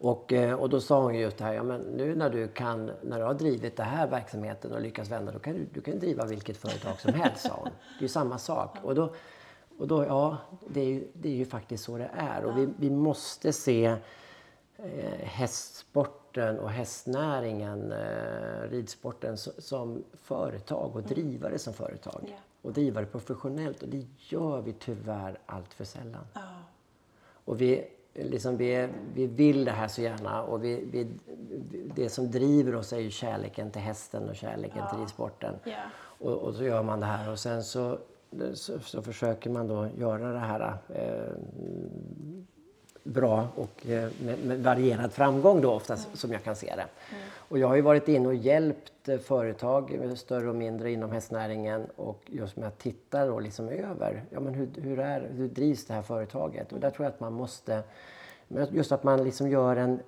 Och, 0.03 0.33
eh, 0.33 0.55
och 0.55 0.69
då 0.69 0.81
sa 0.81 1.03
hon 1.03 1.15
just 1.15 1.39
det 1.39 1.45
här, 1.45 1.53
ja 1.53 1.63
men 1.63 1.81
nu 1.81 2.15
när 2.15 2.31
du 2.31 2.49
kan, 2.49 2.91
när 3.03 3.19
du 3.19 3.25
har 3.25 3.35
drivit 3.35 3.77
den 3.77 3.87
här 3.87 4.07
verksamheten 4.07 4.73
och 4.73 4.81
lyckats 4.81 5.11
vända, 5.11 5.33
då 5.33 5.39
kan 5.39 5.55
du, 5.55 5.67
du 5.73 5.81
kan 5.81 5.99
driva 5.99 6.27
vilket 6.27 6.57
företag 6.57 7.01
som 7.01 7.15
helst, 7.15 7.41
sa 7.47 7.55
hon. 7.55 7.65
Det 7.65 7.99
är 7.99 8.03
ju 8.03 8.09
samma 8.09 8.39
sak. 8.39 8.77
Och 8.83 8.95
då, 8.95 9.15
och 9.79 9.89
då 9.89 10.05
ja, 10.05 10.37
det 10.69 10.81
är, 10.81 10.85
ju, 10.87 11.09
det 11.13 11.29
är 11.29 11.33
ju 11.33 11.45
faktiskt 11.45 11.85
så 11.85 11.99
det 11.99 12.11
är. 12.17 12.45
Och 12.45 12.59
vi, 12.59 12.69
vi 12.77 12.91
måste 12.91 13.53
se 13.53 13.85
eh, 14.77 15.19
hästsporten 15.21 16.59
och 16.59 16.71
hästnäringen, 16.71 17.93
eh, 17.93 18.71
ridsporten, 18.71 19.37
so- 19.37 19.61
som 19.61 20.05
företag 20.13 20.97
och 20.97 21.03
driva 21.03 21.49
det 21.49 21.59
som 21.59 21.73
företag. 21.75 22.25
Ja. 22.29 22.37
Och 22.63 22.73
driva 22.73 23.01
det 23.01 23.07
professionellt. 23.07 23.83
Och 23.83 23.89
det 23.89 24.07
gör 24.19 24.61
vi 24.61 24.73
tyvärr 24.73 25.39
allt 25.47 25.75
för 25.75 25.85
sällan. 25.85 26.25
Ja. 26.35 26.41
Och 27.45 27.61
vi, 27.61 27.89
liksom, 28.15 28.57
vi, 28.57 28.89
vi 29.15 29.27
vill 29.27 29.65
det 29.65 29.71
här 29.71 29.89
så 29.89 30.03
gärna 30.03 30.43
och 30.43 30.65
vi, 30.65 30.85
vi, 30.93 31.07
det 31.95 32.09
som 32.09 32.31
driver 32.31 32.75
oss 32.75 32.93
är 32.93 32.99
ju 32.99 33.11
kärleken 33.11 33.71
till 33.71 33.83
hästen 33.83 34.29
och 34.29 34.37
kärleken 34.37 34.83
till 34.91 34.99
ridsporten. 34.99 35.55
Ja. 35.65 35.77
Och, 35.99 36.33
och 36.33 36.55
så 36.55 36.65
gör 36.65 36.83
man 36.83 37.01
det 37.01 37.07
här 37.07 37.31
och 37.31 37.39
sen 37.39 37.65
så, 37.65 37.99
så, 38.55 38.79
så 38.79 39.03
försöker 39.03 39.51
man 39.51 39.69
då 39.69 39.89
göra 39.99 40.33
det 40.33 40.39
här 40.39 40.79
eh, 40.89 41.33
bra 43.05 43.49
och 43.55 43.87
eh, 43.87 44.11
med, 44.25 44.45
med 44.45 44.63
varierad 44.63 45.13
framgång 45.13 45.61
då 45.61 45.73
oftast 45.73 46.19
som 46.19 46.33
jag 46.33 46.45
kan 46.45 46.57
se 46.57 46.75
det. 46.77 46.87
Och 47.53 47.59
jag 47.59 47.69
har 47.69 47.77
ju 47.77 47.83
varit 47.83 48.09
inne 48.09 48.29
och 48.29 48.35
hjälpt 48.35 49.09
eh, 49.09 49.19
företag, 49.19 49.95
eh, 49.95 50.15
större 50.15 50.49
och 50.49 50.55
mindre 50.55 50.93
inom 50.93 51.13
hästnäringen 51.13 51.87
och 51.97 52.23
just 52.27 52.57
med 52.57 52.69
att 52.69 52.79
titta 52.79 53.27
då 53.27 53.41
liksom 53.41 53.69
över, 53.69 54.25
ja 54.31 54.41
men 54.41 54.55
hur, 54.55 54.69
hur, 54.83 54.99
är, 54.99 55.31
hur 55.31 55.49
drivs 55.49 55.85
det 55.85 55.95
här 55.95 56.03
företaget? 56.03 56.73
Och 56.73 56.81
där 56.81 56.91
tror 56.91 57.05
jag 57.05 57.13
att 57.13 57.21
man 57.21 57.33
måste, 57.33 57.83
just 58.71 58.93
att 58.93 59.05
man 59.05 59.25
liksom 59.25 59.49
gör 59.49 59.77
en 59.77 60.01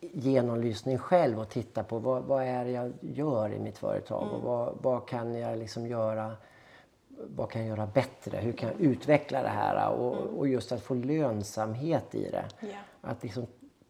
genomlysning 0.00 0.98
själv 0.98 1.40
och 1.40 1.48
titta 1.48 1.82
på 1.82 1.98
vad, 1.98 2.22
vad 2.22 2.42
är 2.42 2.64
det 2.64 2.70
jag 2.70 2.92
gör 3.00 3.52
i 3.52 3.58
mitt 3.58 3.78
företag 3.78 4.28
och 4.32 4.42
vad, 4.42 4.78
vad 4.82 5.08
kan 5.08 5.34
jag 5.34 5.58
liksom 5.58 5.86
göra 5.86 6.36
vad 7.36 7.50
kan 7.50 7.66
jag 7.66 7.68
göra 7.68 7.86
bättre? 7.86 8.36
Hur 8.36 8.52
kan 8.52 8.68
jag 8.68 8.80
utveckla 8.80 9.42
det 9.42 9.48
här? 9.48 9.90
Och, 9.90 10.38
och 10.38 10.48
just 10.48 10.72
att 10.72 10.82
få 10.82 10.94
lönsamhet 10.94 12.14
i 12.14 12.30
det. 12.30 12.44
Ja. 12.60 12.68
Att 13.00 13.22
liksom 13.22 13.46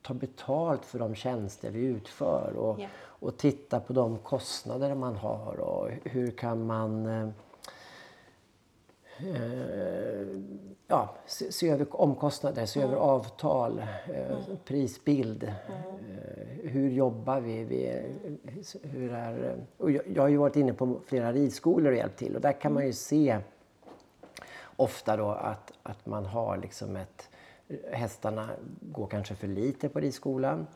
ta 0.06 0.14
betalt 0.14 0.84
för 0.84 0.98
de 0.98 1.14
tjänster 1.14 1.70
vi 1.70 1.80
utför 1.80 2.56
och, 2.56 2.80
Ja. 2.80 2.86
och 3.02 3.36
titta 3.36 3.80
på 3.80 3.92
de 3.92 4.18
kostnader 4.18 4.94
man 4.94 5.16
har 5.16 5.60
och 5.60 5.90
hur 6.04 6.30
kan 6.30 6.66
man 6.66 7.06
eh, 7.06 7.28
eh, 9.18 10.26
ja, 10.86 11.14
se, 11.26 11.52
se 11.52 11.68
över 11.70 12.00
omkostnader, 12.00 12.66
se 12.66 12.82
över 12.82 12.96
avtal, 12.96 13.82
eh, 14.14 14.38
prisbild. 14.64 15.44
Eh, 15.44 16.70
hur 16.70 16.90
jobbar 16.90 17.40
vi? 17.40 17.64
vi 17.64 18.02
hur 18.82 19.12
är, 19.12 19.56
och 19.76 19.90
jag, 19.90 20.02
jag 20.14 20.22
har 20.22 20.28
ju 20.28 20.36
varit 20.36 20.56
inne 20.56 20.72
på 20.72 21.00
flera 21.06 21.32
ridskolor 21.32 21.92
och 21.92 21.96
hjälpt 21.98 22.18
till 22.18 22.34
och 22.36 22.40
där 22.40 22.52
kan 22.60 22.72
man 22.72 22.86
ju 22.86 22.92
se 22.92 23.38
ofta 24.76 25.16
då 25.16 25.28
att, 25.30 25.72
att 25.82 26.06
man 26.06 26.26
har 26.26 26.56
liksom 26.56 26.96
ett... 26.96 27.28
Hästarna 27.92 28.48
går 28.80 29.06
kanske 29.06 29.34
för 29.34 29.46
lite 29.46 29.88
på 29.88 30.00
ridskolan. 30.00 30.66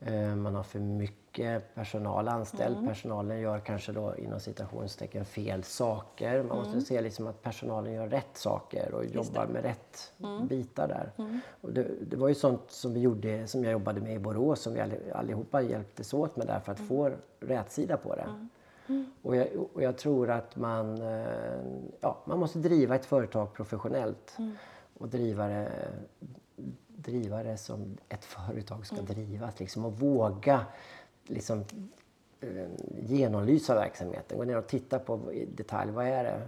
Eh, 0.00 0.36
Man 0.36 0.54
har 0.54 0.62
för 0.62 0.78
mycket 0.78 1.74
personal 1.74 2.28
anställd. 2.28 2.76
Personalen 2.88 3.40
gör 3.40 3.58
kanske 3.58 3.92
då 3.92 4.14
inom 4.16 4.40
citationstecken 4.40 5.24
fel 5.24 5.64
saker. 5.64 6.42
Man 6.42 6.58
måste 6.58 6.80
se 6.80 7.00
liksom 7.00 7.26
att 7.26 7.42
personalen 7.42 7.92
gör 7.92 8.08
rätt 8.08 8.36
saker 8.36 8.94
och 8.94 9.04
jobbar 9.04 9.46
med 9.46 9.62
rätt 9.62 10.12
bitar 10.48 10.88
där. 10.88 11.12
Och 11.60 11.72
det, 11.72 11.86
det 12.10 12.16
var 12.16 12.28
ju 12.28 12.34
sånt 12.34 12.62
som 12.70 12.94
vi 12.94 13.00
gjorde, 13.00 13.46
som 13.46 13.64
jag 13.64 13.72
jobbade 13.72 14.00
med 14.00 14.14
i 14.14 14.18
Borås 14.18 14.60
som 14.60 14.74
vi 14.74 14.80
all- 14.80 15.12
allihopa 15.14 15.62
hjälptes 15.62 16.14
åt 16.14 16.36
med 16.36 16.46
där 16.46 16.60
för 16.60 16.72
att 16.72 16.80
få 16.80 17.10
rätsida 17.40 17.96
på 17.96 18.14
det. 18.16 18.48
Och 19.22 19.36
jag, 19.36 19.48
och 19.74 19.82
jag 19.82 19.98
tror 19.98 20.30
att 20.30 20.56
man, 20.56 21.02
eh, 21.02 21.60
ja, 22.00 22.18
man 22.24 22.38
måste 22.38 22.58
driva 22.58 22.94
ett 22.94 23.04
företag 23.06 23.52
professionellt 23.54 24.36
och 24.98 25.08
driva 25.08 25.46
det, 25.48 25.68
driva 26.86 27.42
det 27.42 27.56
som 27.56 27.96
ett 28.08 28.24
företag 28.24 28.86
ska 28.86 28.96
drivas. 28.96 29.60
Liksom, 29.60 29.84
och 29.84 29.92
våga 30.00 30.66
liksom, 31.26 31.64
eh, 32.40 32.68
genomlysa 33.00 33.74
verksamheten. 33.74 34.38
Gå 34.38 34.44
ner 34.44 34.56
och 34.58 34.66
titta 34.66 34.98
på 34.98 35.32
i 35.32 35.44
detalj. 35.46 35.90
Vad 35.92 36.06
är 36.06 36.24
det? 36.24 36.40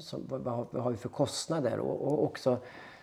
Som, 0.00 0.26
vad, 0.28 0.40
vad, 0.40 0.82
har- 0.82 0.90
vi 0.90 0.96
för 0.96 1.08
kostnader? 1.08 1.78
Och, 1.78 2.02
och 2.12 2.24
också 2.24 2.56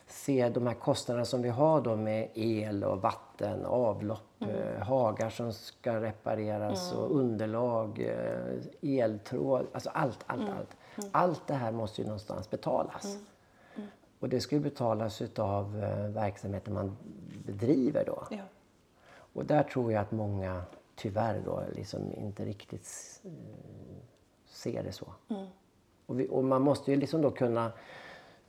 se 0.07 0.49
de 0.49 0.67
här 0.67 0.73
kostnaderna 0.73 1.25
som 1.25 1.41
vi 1.41 1.49
har 1.49 1.81
då 1.81 1.95
med 1.95 2.29
el 2.33 2.83
och 2.83 3.01
vatten, 3.01 3.65
avlopp, 3.65 4.41
eh, 4.41 4.81
hagar 4.83 5.29
som 5.29 5.53
ska 5.53 6.01
repareras 6.01 6.93
och 6.93 7.15
underlag, 7.15 7.99
eh, 7.99 8.99
eltråd. 8.99 9.67
Alltså 9.73 9.89
allt, 9.89 10.19
allt, 10.25 10.49
allt. 10.49 10.77
Allt 11.11 11.47
det 11.47 11.53
här 11.53 11.71
måste 11.71 12.01
ju 12.01 12.07
någonstans 12.07 12.49
betalas. 12.49 13.17
Och 14.19 14.29
det 14.29 14.41
ska 14.41 14.55
ju 14.55 14.61
betalas 14.61 15.21
utav 15.21 15.83
eh, 15.83 16.07
verksamheten 16.07 16.73
man 16.73 16.97
bedriver 17.45 18.05
då. 18.05 18.27
Ja. 18.31 18.43
Och 19.33 19.45
där 19.45 19.63
tror 19.63 19.91
jag 19.91 20.01
att 20.01 20.11
många 20.11 20.61
tyvärr 20.95 21.41
då 21.45 21.63
liksom 21.75 22.13
inte 22.17 22.45
riktigt 22.45 23.19
eh, 23.23 23.31
ser 24.45 24.83
det 24.83 24.91
så. 24.91 25.13
Och, 26.05 26.19
vi, 26.19 26.27
och 26.27 26.43
man 26.43 26.61
måste 26.61 26.91
ju 26.91 26.97
liksom 26.97 27.21
då 27.21 27.31
kunna 27.31 27.71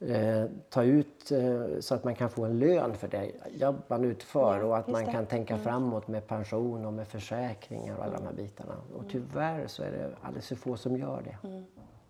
eh, 0.01 0.45
ta 0.69 0.83
ut 0.83 1.31
eh, 1.33 1.81
så 1.81 1.95
att 1.95 2.05
man 2.05 2.15
kan 2.15 2.31
få 2.31 2.45
en 2.45 2.59
lön 2.59 2.95
för 2.95 3.09
det 3.09 3.33
jobb 3.51 3.77
man 3.89 4.05
utför 4.05 4.59
Ja, 4.59 4.65
och 4.65 4.79
att 4.79 4.89
man 4.89 5.05
det. 5.05 5.13
kan 5.13 5.27
tänka 5.27 5.59
framåt 5.59 6.09
med 6.09 6.27
pension 6.27 6.87
och 6.87 6.93
med 6.93 7.09
försäkringar 7.09 7.97
och 7.97 8.05
alla 8.05 8.17
de 8.17 8.27
här 8.27 8.33
bitarna. 8.33 8.75
Och 8.97 9.05
tyvärr 9.11 9.67
så 9.67 9.83
är 9.83 9.91
det 9.91 10.11
alldeles 10.23 10.49
för 10.49 10.57
få 10.57 10.77
som 10.77 10.97
gör 10.97 11.23
det. 11.23 11.65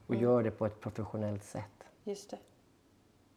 Och 0.07 0.15
gör 0.15 0.43
det 0.43 0.51
på 0.51 0.67
ett 0.67 0.81
professionellt 0.81 1.45
sätt. 1.45 1.85
Just 2.05 2.31
det. 2.31 2.39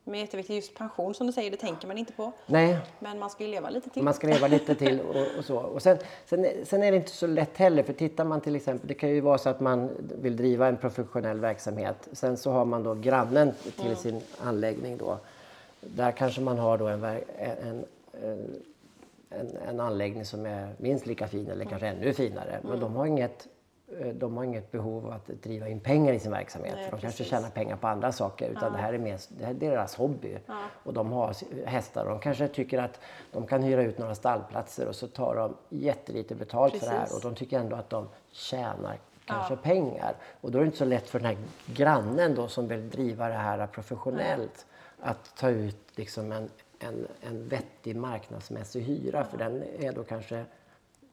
Men 0.05 0.19
jätteviktigt, 0.19 0.55
just 0.55 0.75
pension 0.75 1.13
som 1.13 1.27
du 1.27 1.33
säger, 1.33 1.51
det 1.51 1.57
tänker 1.57 1.87
man 1.87 1.97
inte 1.97 2.13
på. 2.13 2.31
Nej, 2.45 2.77
Men 2.99 3.19
man 3.19 3.29
ska 3.29 3.43
ju 3.43 3.49
leva 3.49 3.69
lite 3.69 3.89
till. 3.89 4.03
Man 4.03 4.13
ska 4.13 4.27
leva 4.27 4.47
lite 4.47 4.75
till 4.75 4.99
och, 4.99 5.37
och 5.37 5.45
så. 5.45 5.57
Och 5.57 5.81
sen, 5.81 5.97
sen, 6.25 6.47
sen 6.65 6.83
är 6.83 6.91
det 6.91 6.97
inte 6.97 7.11
så 7.11 7.27
lätt 7.27 7.57
heller 7.57 7.83
för 7.83 7.93
tittar 7.93 8.25
man 8.25 8.41
till 8.41 8.55
exempel, 8.55 8.87
det 8.87 8.93
kan 8.93 9.09
ju 9.09 9.21
vara 9.21 9.37
så 9.37 9.49
att 9.49 9.59
man 9.59 9.89
vill 10.21 10.35
driva 10.35 10.67
en 10.67 10.77
professionell 10.77 11.39
verksamhet. 11.39 12.09
Sen 12.11 12.37
så 12.37 12.51
har 12.51 12.65
man 12.65 12.83
då 12.83 12.93
grannen 12.93 13.53
till 13.81 13.95
sin 13.95 14.21
anläggning 14.39 14.97
då. 14.97 15.19
Där 15.79 16.11
kanske 16.11 16.41
man 16.41 16.57
har 16.59 16.77
då 16.77 16.87
en, 16.87 17.03
en, 17.03 17.85
en, 19.29 19.57
en, 19.67 19.79
anläggning 19.79 20.25
som 20.25 20.45
är 20.45 20.69
minst 20.77 21.05
lika 21.05 21.27
fin 21.27 21.47
eller 21.47 21.65
kanske 21.65 21.87
ännu 21.87 22.13
finare. 22.13 22.59
Men 22.63 22.79
de 22.79 22.95
har 22.95 23.05
inget 23.05 23.47
de 24.13 24.37
har 24.37 24.43
inget 24.43 24.71
behov 24.71 25.05
av 25.05 25.11
att 25.11 25.27
driva 25.27 25.67
in 25.67 25.79
pengar 25.79 26.13
i 26.13 26.19
sin 26.19 26.31
verksamhet. 26.31 26.73
Nej, 26.75 26.85
för 26.85 26.91
de 26.91 27.01
kanske 27.01 27.17
precis. 27.17 27.31
tjänar 27.31 27.49
pengar 27.49 27.75
på 27.75 27.87
andra 27.87 28.11
saker. 28.11 28.49
Utan 28.49 28.73
det 28.73 28.77
här 28.77 28.93
är 28.93 28.97
mer, 28.97 29.19
det 29.29 29.45
här 29.45 29.51
är 29.51 29.57
deras 29.57 29.95
hobby. 29.95 30.37
Och 30.83 30.93
de 30.93 31.11
har 31.11 31.35
hästar 31.65 32.05
de 32.05 32.19
kanske 32.19 32.47
tycker 32.47 32.79
att 32.79 32.99
de 33.31 33.47
kan 33.47 33.63
hyra 33.63 33.83
ut 33.83 33.97
några 33.97 34.15
stallplatser 34.15 34.87
och 34.87 34.95
så 34.95 35.07
tar 35.07 35.35
de 35.35 35.57
jättelite 35.69 36.35
betalt 36.35 36.77
för 36.77 36.85
det 36.85 36.91
här. 36.91 36.99
Precis. 36.99 37.15
Och 37.15 37.21
de 37.21 37.35
tycker 37.35 37.59
ändå 37.59 37.75
att 37.75 37.89
de 37.89 38.07
tjänar 38.31 38.97
kanske 39.25 39.55
pengar. 39.55 40.15
Och 40.41 40.51
då 40.51 40.57
är 40.57 40.61
det 40.61 40.65
inte 40.65 40.77
så 40.77 40.85
lätt 40.85 41.09
för 41.09 41.19
den 41.19 41.25
här 41.25 41.37
grannen 41.65 42.35
då 42.35 42.47
som 42.47 42.67
vill 42.67 42.89
driva 42.89 43.27
det 43.27 43.33
här 43.33 43.67
professionellt 43.67 44.65
att 44.99 45.35
ta 45.37 45.49
ut 45.49 45.77
liksom 45.95 46.31
en, 46.31 46.49
en, 46.79 47.07
en 47.21 47.47
vettig 47.47 47.95
marknadsmässig 47.95 48.81
hyra. 48.81 49.23
För 49.23 49.37
den 49.37 49.63
är 49.79 49.91
då 49.91 50.03
kanske 50.03 50.45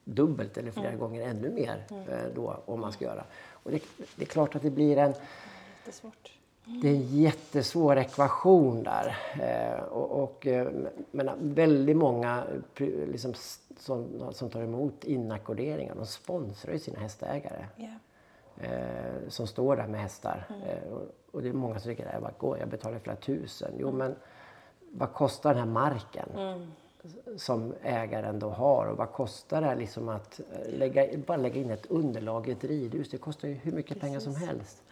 dubbelt 0.04 0.58
eller 0.58 0.70
flera 0.70 0.94
gånger 0.96 1.28
ännu 1.28 1.50
mer 1.50 1.84
eh, 1.90 2.18
då 2.34 2.56
om 2.64 2.80
man 2.80 2.92
ska 2.92 3.04
göra. 3.04 3.24
Och 3.52 3.70
det, 3.70 3.82
det 4.16 4.22
är 4.22 4.26
klart 4.26 4.56
att 4.56 4.62
det 4.62 4.70
blir 4.70 4.96
en, 4.96 5.14
Jättesvårt. 5.78 6.32
det 6.82 6.88
är 6.88 6.92
en 6.94 7.06
jättesvår 7.16 7.96
ekvation 7.98 8.82
där. 8.82 9.16
Eh, 9.40 9.82
och, 9.84 10.22
och, 10.22 10.46
eh, 10.46 10.68
men 11.10 11.30
väldigt 11.54 11.96
många 11.96 12.44
pri- 12.74 13.06
liksom, 13.12 13.34
som, 13.78 14.22
som 14.32 14.50
tar 14.50 14.62
emot 14.62 15.04
inackorderingar, 15.04 15.94
de 15.94 16.06
sponsrar 16.06 16.72
ju 16.72 16.78
sina 16.78 16.98
hästägare. 16.98 17.66
Ja. 17.76 17.88
Eh, 18.64 19.28
som 19.28 19.46
står 19.46 19.76
där 19.76 19.86
med 19.86 20.00
hästar. 20.00 20.46
Eh, 20.66 20.92
och, 20.92 21.02
och 21.32 21.42
det 21.42 21.48
är 21.48 21.52
många 21.52 21.78
som 21.80 21.90
tycker 21.90 22.06
att 22.06 22.58
jag, 22.60 22.68
betalar 22.68 22.98
flera 22.98 23.16
tusen. 23.16 23.72
Jo 23.78 23.92
men 23.92 24.14
vad 24.92 25.12
kostar 25.12 25.50
den 25.54 25.58
här 25.62 25.70
marken? 25.70 26.28
Som 27.36 27.74
ägaren 27.82 28.38
då 28.38 28.50
har 28.50 28.86
och 28.86 28.96
vad 28.96 29.12
kostar 29.12 29.60
det 29.60 29.74
liksom 29.74 30.08
att 30.08 30.40
eh, 30.40 30.78
lägga, 30.78 31.18
bara 31.26 31.36
lägga 31.36 31.60
in 31.60 31.70
ett 31.70 31.86
underlag 31.86 32.48
i 32.48 32.52
ett 32.52 32.64
ridhus? 32.64 33.10
Det 33.10 33.18
kostar 33.18 33.48
ju 33.48 33.54
hur 33.54 33.72
mycket 33.72 34.00
pengar 34.00 34.20
som 34.20 34.34
helst. 34.34 34.82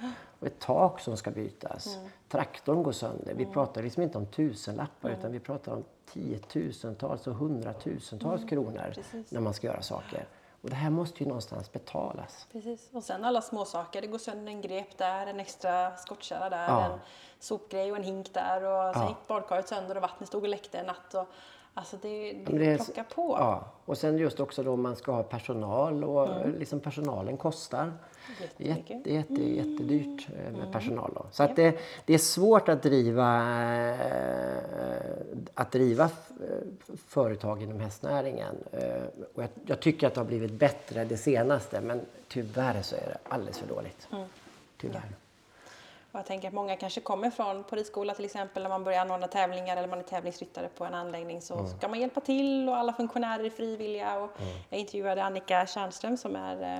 Och 0.40 0.46
ett 0.46 0.58
tak 0.58 1.00
som 1.00 1.16
ska 1.16 1.30
bytas. 1.30 1.98
Traktorn 2.28 2.82
går 2.82 2.92
sönder. 2.92 3.34
Vi 3.34 3.46
pratar 3.46 3.82
liksom 3.82 4.02
inte 4.02 4.18
om 4.18 4.26
tusenlappar 4.26 5.10
utan 5.10 5.32
vi 5.32 5.40
pratar 5.40 5.72
om 5.72 5.84
tiotusentals 6.12 7.26
och 7.26 7.34
hundratusentals 7.34 8.44
kronor 8.44 8.92
Precis. 8.94 9.32
när 9.32 9.40
man 9.40 9.54
ska 9.54 9.66
göra 9.66 9.82
saker. 9.82 10.26
Och 10.62 10.70
det 10.70 10.76
här 10.76 10.90
måste 10.90 11.22
ju 11.22 11.28
någonstans 11.28 11.72
betalas. 11.72 12.46
Precis. 12.52 12.88
Och 12.92 13.04
sen 13.04 13.24
alla 13.24 13.40
små 13.42 13.64
saker. 13.64 14.00
Det 14.00 14.06
går 14.06 14.18
sönder 14.18 14.52
en 14.52 14.60
grep 14.60 14.98
där, 14.98 15.26
en 15.26 15.40
extra 15.40 15.96
skottkärra 15.96 16.48
där, 16.50 16.68
Ja. 16.68 16.84
en 16.84 16.98
sopgrej 17.38 17.90
och 17.90 17.96
en 17.96 18.02
hink 18.04 18.34
där. 18.34 18.64
Och 18.64 18.94
sen 18.94 19.08
gick 19.08 19.26
badkaret 19.28 19.68
sönder 19.68 19.96
och 19.96 20.02
vattnet 20.02 20.28
stod 20.28 20.42
och 20.42 20.48
läckte 20.48 20.78
en 20.78 20.86
natt. 20.86 21.14
Och, 21.14 21.26
alltså 21.78 21.96
det, 22.02 22.32
det, 22.32 22.58
det 22.58 22.76
plockar 22.76 23.04
på. 23.14 23.36
Ja, 23.38 23.72
och 23.84 23.98
sen 23.98 24.18
just 24.18 24.40
också 24.40 24.62
då 24.62 24.76
man 24.76 24.96
ska 24.96 25.12
ha 25.12 25.22
personal 25.22 26.04
och 26.04 26.48
liksom 26.58 26.80
personalen 26.80 27.36
kostar. 27.36 27.92
Jätte, 28.56 29.12
jätte, 29.12 29.42
jättedyrt 29.42 30.28
eh, 30.28 30.52
med 30.58 30.72
personal. 30.72 31.12
Då. 31.14 31.26
Så 31.30 31.42
att 31.42 31.56
det, 31.56 31.78
det 32.04 32.14
är 32.14 32.18
svårt 32.18 32.68
att 32.68 32.82
driva, 32.82 33.42
eh, 33.90 33.98
att 35.54 35.72
driva 35.72 36.04
eh, 36.04 36.10
företag 37.06 37.62
inom 37.62 37.80
hästnäringen. 37.80 38.54
Och 39.34 39.42
jag, 39.42 39.50
jag 39.66 39.80
tycker 39.80 40.06
att 40.06 40.14
det 40.14 40.20
har 40.20 40.26
blivit 40.26 40.52
bättre 40.52 41.04
det 41.04 41.16
senaste 41.16 41.80
men 41.80 42.00
tyvärr 42.28 42.82
så 42.82 42.96
är 42.96 43.06
det 43.06 43.18
alldeles 43.28 43.58
för 43.58 43.68
dåligt. 43.68 44.08
Tyvärr. 44.76 45.27
Och 46.12 46.18
jag 46.18 46.26
tänker 46.26 46.48
att 46.48 46.54
många 46.54 46.76
kanske 46.76 47.00
kommer 47.00 47.30
från 47.30 47.64
på 47.64 47.76
ridskola 47.76 48.14
till 48.14 48.24
exempel 48.24 48.62
när 48.62 48.70
man 48.70 48.84
börjar 48.84 49.00
anordna 49.00 49.28
tävlingar 49.28 49.76
eller 49.76 49.88
man 49.88 49.98
är 49.98 50.02
tävlingsryttare 50.02 50.68
på 50.68 50.84
en 50.84 50.94
anläggning 50.94 51.42
så 51.42 51.66
ska 51.66 51.88
man 51.88 52.00
hjälpa 52.00 52.20
till 52.20 52.68
och 52.68 52.76
alla 52.76 52.92
funktionärer 52.92 53.44
är 53.44 53.50
frivilliga. 53.50 54.18
Och 54.18 54.30
Jag 54.68 54.80
intervjuade 54.80 55.24
Annika 55.24 55.66
Tjärnström 55.66 56.16
som 56.16 56.36
är 56.36 56.62
eh, 56.62 56.78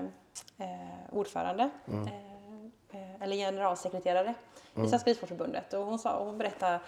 eh, 0.69 0.89
ordförande 1.11 1.71
eh, 1.87 3.01
eh, 3.01 3.23
eller 3.23 3.37
generalsekreterare 3.37 4.35
i 4.75 4.89
Svenska 4.89 5.11
Ridsportförbundet 5.11 5.73
och 5.73 5.85
hon, 5.85 5.99
sa, 5.99 6.13
och 6.17 6.27
hon 6.27 6.39
berättade 6.39 6.81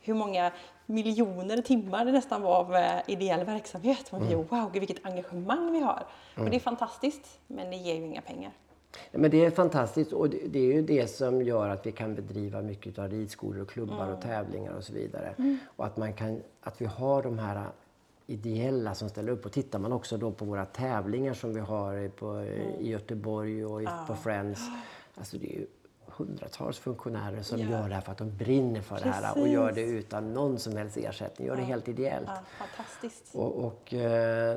hur 0.00 0.14
många 0.14 0.50
miljoner 0.86 1.62
timmar 1.62 2.04
det 2.04 2.12
nästan 2.12 2.42
var 2.42 2.56
av 2.56 2.76
eh, 2.76 3.00
ideell 3.06 3.44
verksamhet. 3.44 4.12
Man 4.12 4.26
blir 4.26 4.36
wow, 4.36 4.70
gud, 4.72 4.80
vilket 4.80 5.06
engagemang 5.06 5.72
vi 5.72 5.80
har. 5.80 6.06
Och 6.36 6.50
det 6.50 6.56
är 6.56 6.60
fantastiskt 6.60 7.40
men 7.46 7.70
det 7.70 7.76
ger 7.76 7.94
ju 7.94 8.04
inga 8.04 8.20
pengar. 8.20 8.52
Men 9.12 9.30
det 9.30 9.44
är 9.44 9.50
fantastiskt 9.50 10.12
och 10.12 10.30
det, 10.30 10.58
är 10.58 10.74
ju 10.74 10.82
det 10.82 11.06
som 11.06 11.42
gör 11.42 11.68
att 11.68 11.86
vi 11.86 11.92
kan 11.92 12.14
bedriva 12.14 12.62
mycket 12.62 12.98
av 12.98 13.10
ridskolor 13.10 13.62
och 13.62 13.68
klubbar 13.68 14.12
och 14.12 14.20
tävlingar 14.20 14.72
och 14.72 14.84
så 14.84 14.92
vidare. 14.92 15.34
Och 15.76 15.86
att, 15.86 15.96
man 15.96 16.12
kan, 16.12 16.40
att 16.60 16.80
vi 16.80 16.86
har 16.86 17.22
de 17.22 17.38
här 17.38 17.66
ideella 18.26 18.94
som 18.94 19.08
ställer 19.08 19.32
upp. 19.32 19.46
Och 19.46 19.52
tittar 19.52 19.78
man 19.78 19.92
också 19.92 20.16
då 20.16 20.30
på 20.30 20.44
våra 20.44 20.64
tävlingar 20.64 21.34
som 21.34 21.54
vi 21.54 21.60
har 21.60 22.08
på, 22.08 22.42
i 22.80 22.90
Göteborg 22.90 23.64
och 23.66 23.82
i, 23.82 23.88
på 24.06 24.14
Friends. 24.14 24.60
Alltså 25.14 25.38
det 25.38 25.46
är 25.46 25.58
ju 25.58 25.66
hundratals 26.18 26.78
funktionärer 26.78 27.42
som 27.42 27.58
Ja. 27.60 27.68
gör 27.70 27.88
det 27.88 27.94
här 27.94 28.00
för 28.00 28.12
att 28.12 28.18
de 28.18 28.36
brinner 28.36 28.80
för 28.80 29.00
det 29.00 29.08
här 29.10 29.38
och 29.40 29.48
gör 29.48 29.72
det 29.72 29.80
utan 29.82 30.32
någon 30.34 30.58
som 30.58 30.76
helst 30.76 30.96
ersättning. 30.96 31.46
Gör 31.48 31.56
det 31.56 31.62
helt 31.62 31.88
ideellt. 31.88 32.26
Ja, 32.28 32.38
fantastiskt. 32.58 33.34
Och, 33.34 33.64
och 33.64 33.94
eh, 33.94 34.56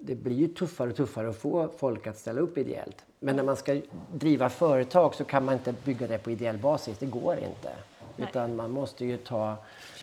det 0.00 0.14
blir 0.14 0.36
ju 0.36 0.48
tuffare 0.48 0.90
och 0.90 0.96
tuffare 0.96 1.28
att 1.28 1.36
få 1.36 1.68
folk 1.76 2.06
att 2.06 2.18
ställa 2.18 2.40
upp 2.40 2.58
ideellt. 2.58 3.04
Men 3.20 3.36
när 3.36 3.42
man 3.42 3.56
ska 3.56 3.80
driva 4.12 4.48
företag 4.50 5.14
så 5.14 5.24
kan 5.24 5.44
man 5.44 5.54
inte 5.54 5.74
bygga 5.84 6.06
det 6.06 6.18
på 6.18 6.30
ideell 6.30 6.58
basis. 6.58 6.98
Det 6.98 7.06
går 7.06 7.34
inte. 7.34 7.72
Nej. 8.16 8.28
Utan 8.30 8.56
man 8.56 8.70
måste 8.70 9.04
ju 9.04 9.16
ta, 9.16 9.56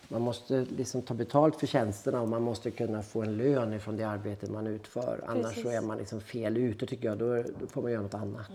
man 0.08 0.22
måste 0.22 0.66
liksom 0.78 1.02
ta 1.02 1.14
betalt 1.14 1.56
för 1.56 1.68
tjänsterna 1.68 2.22
och 2.22 2.28
man 2.30 2.42
måste 2.42 2.72
kunna 2.72 3.02
få 3.02 3.22
en 3.22 3.38
lön 3.38 3.74
ifrån 3.74 3.98
det 3.98 4.04
arbete 4.04 4.52
man 4.52 4.68
utför. 4.68 5.24
Annars 5.28 5.46
Precis. 5.48 5.64
så 5.64 5.70
är 5.70 5.82
man 5.82 5.98
liksom 5.98 6.22
fel 6.22 6.58
ute 6.58 6.86
tycker 6.86 7.08
jag. 7.08 7.18
Då, 7.18 7.44
då 7.60 7.68
får 7.68 7.82
man 7.82 7.92
göra 7.92 8.02
något 8.02 8.14
annat. 8.14 8.52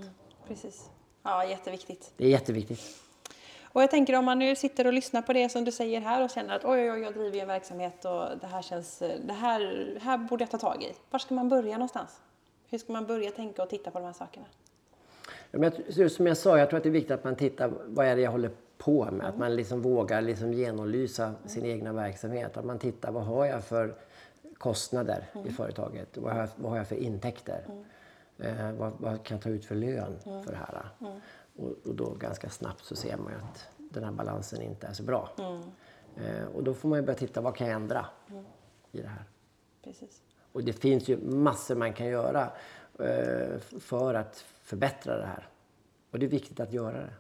Precis. 0.49 0.91
Ja, 1.27 1.45
jätteviktigt. 1.45 2.13
Det 2.17 2.25
är 2.25 2.29
jätteviktigt. 2.29 2.81
Och 3.63 3.83
jag 3.83 3.91
tänker 3.91 4.15
om 4.15 4.25
man 4.25 4.39
nu 4.39 4.57
sitter 4.57 4.87
och 4.87 4.93
lyssnar 4.93 5.23
på 5.23 5.33
det 5.33 5.49
som 5.49 5.65
du 5.65 5.73
säger 5.73 6.01
här 6.01 6.25
och 6.25 6.31
känner 6.31 6.57
att 6.57 6.65
oj, 6.65 6.81
oj, 6.81 6.91
oj, 6.91 7.01
jag 7.01 7.15
driver 7.15 7.35
ju 7.37 7.41
en 7.41 7.49
verksamhet 7.49 8.05
och 8.05 8.39
det 8.41 8.47
här 8.47 8.63
känns, 8.63 8.99
det 8.99 9.33
här, 9.33 9.93
här 10.01 10.19
borde 10.19 10.43
jag 10.43 10.51
ta 10.51 10.59
tag 10.59 10.83
i. 10.83 10.93
Var 11.11 11.19
ska 11.19 11.35
man 11.35 11.49
börja 11.49 11.73
någonstans? 11.73 12.21
Hur 12.71 12.79
ska 12.79 12.93
man 12.93 13.07
börja 13.07 13.31
tänka 13.31 13.63
och 13.63 13.71
titta 13.71 13.91
på 13.91 13.99
de 13.99 14.05
här 14.05 14.13
sakerna? 14.13 14.47
Ja, 15.51 15.59
men 15.59 15.73
som 16.11 16.27
jag 16.27 16.37
sa, 16.37 16.59
jag 16.59 16.69
tror 16.69 16.77
att 16.77 16.83
det 16.83 16.89
är 16.89 16.91
viktigt 16.91 17.11
att 17.11 17.25
man 17.25 17.37
tittar 17.37 17.73
vad 17.87 18.07
är 18.07 18.17
det 18.17 18.23
jag 18.23 18.31
håller 18.31 18.51
på 18.79 19.11
med. 19.11 19.27
Att 19.27 19.39
man 19.39 19.57
liksom 19.57 19.83
vågar 19.83 20.21
liksom 20.21 20.53
genomlysa 20.53 21.35
sin 21.47 21.65
egna 21.65 21.93
verksamhet. 21.93 22.57
Att 22.57 22.65
man 22.65 22.79
tittar 22.79 23.13
vad 23.13 23.25
har 23.25 23.45
jag 23.45 23.65
för 23.65 23.95
kostnader 24.59 25.25
i 25.47 25.51
företaget? 25.51 26.19
Vad 26.19 26.33
har 26.33 26.41
jag, 26.41 26.49
vad 26.57 26.71
har 26.71 26.79
jag 26.79 26.89
för 26.89 26.97
intäkter? 26.97 27.65
Eh, 28.39 28.73
vad, 28.73 28.93
vad 28.99 29.25
kan 29.25 29.35
jag 29.37 29.43
ta 29.43 29.49
ut 29.51 29.65
för 29.65 29.75
lön 29.75 30.19
för 30.25 30.51
det 30.51 30.57
här? 30.57 30.89
Och, 31.57 31.73
och 31.85 31.95
då 31.95 32.11
ganska 32.15 32.49
snabbt 32.51 32.85
så 32.85 32.97
ser 32.97 33.17
man 33.17 33.33
ju 33.33 33.39
att 33.39 33.69
den 33.79 34.05
här 34.05 34.13
balansen 34.13 34.63
inte 34.63 34.87
är 34.87 34.93
så 34.93 35.03
bra. 35.03 35.31
Eh, 36.17 36.45
och 36.55 36.65
då 36.65 36.75
får 36.75 36.89
man 36.89 36.99
ju 36.99 37.05
börja 37.05 37.19
titta 37.19 37.41
vad 37.41 37.57
kan 37.57 37.67
jag 37.67 37.77
ändra 37.77 38.07
i 38.93 39.01
det 39.01 39.09
här? 39.09 39.25
Precis. 39.85 40.23
Och 40.53 40.65
det 40.65 40.73
finns 40.73 41.09
ju 41.09 41.17
massor 41.17 41.75
man 41.75 41.93
kan 41.93 42.07
göra 42.07 42.51
eh, 42.99 43.59
för 43.81 44.15
att 44.15 44.37
förbättra 44.63 45.17
det 45.17 45.27
här. 45.27 45.49
Och 46.11 46.19
det 46.19 46.27
är 46.27 46.31
viktigt 46.31 46.61
att 46.61 46.73
göra 46.73 46.99
det. 46.99 47.13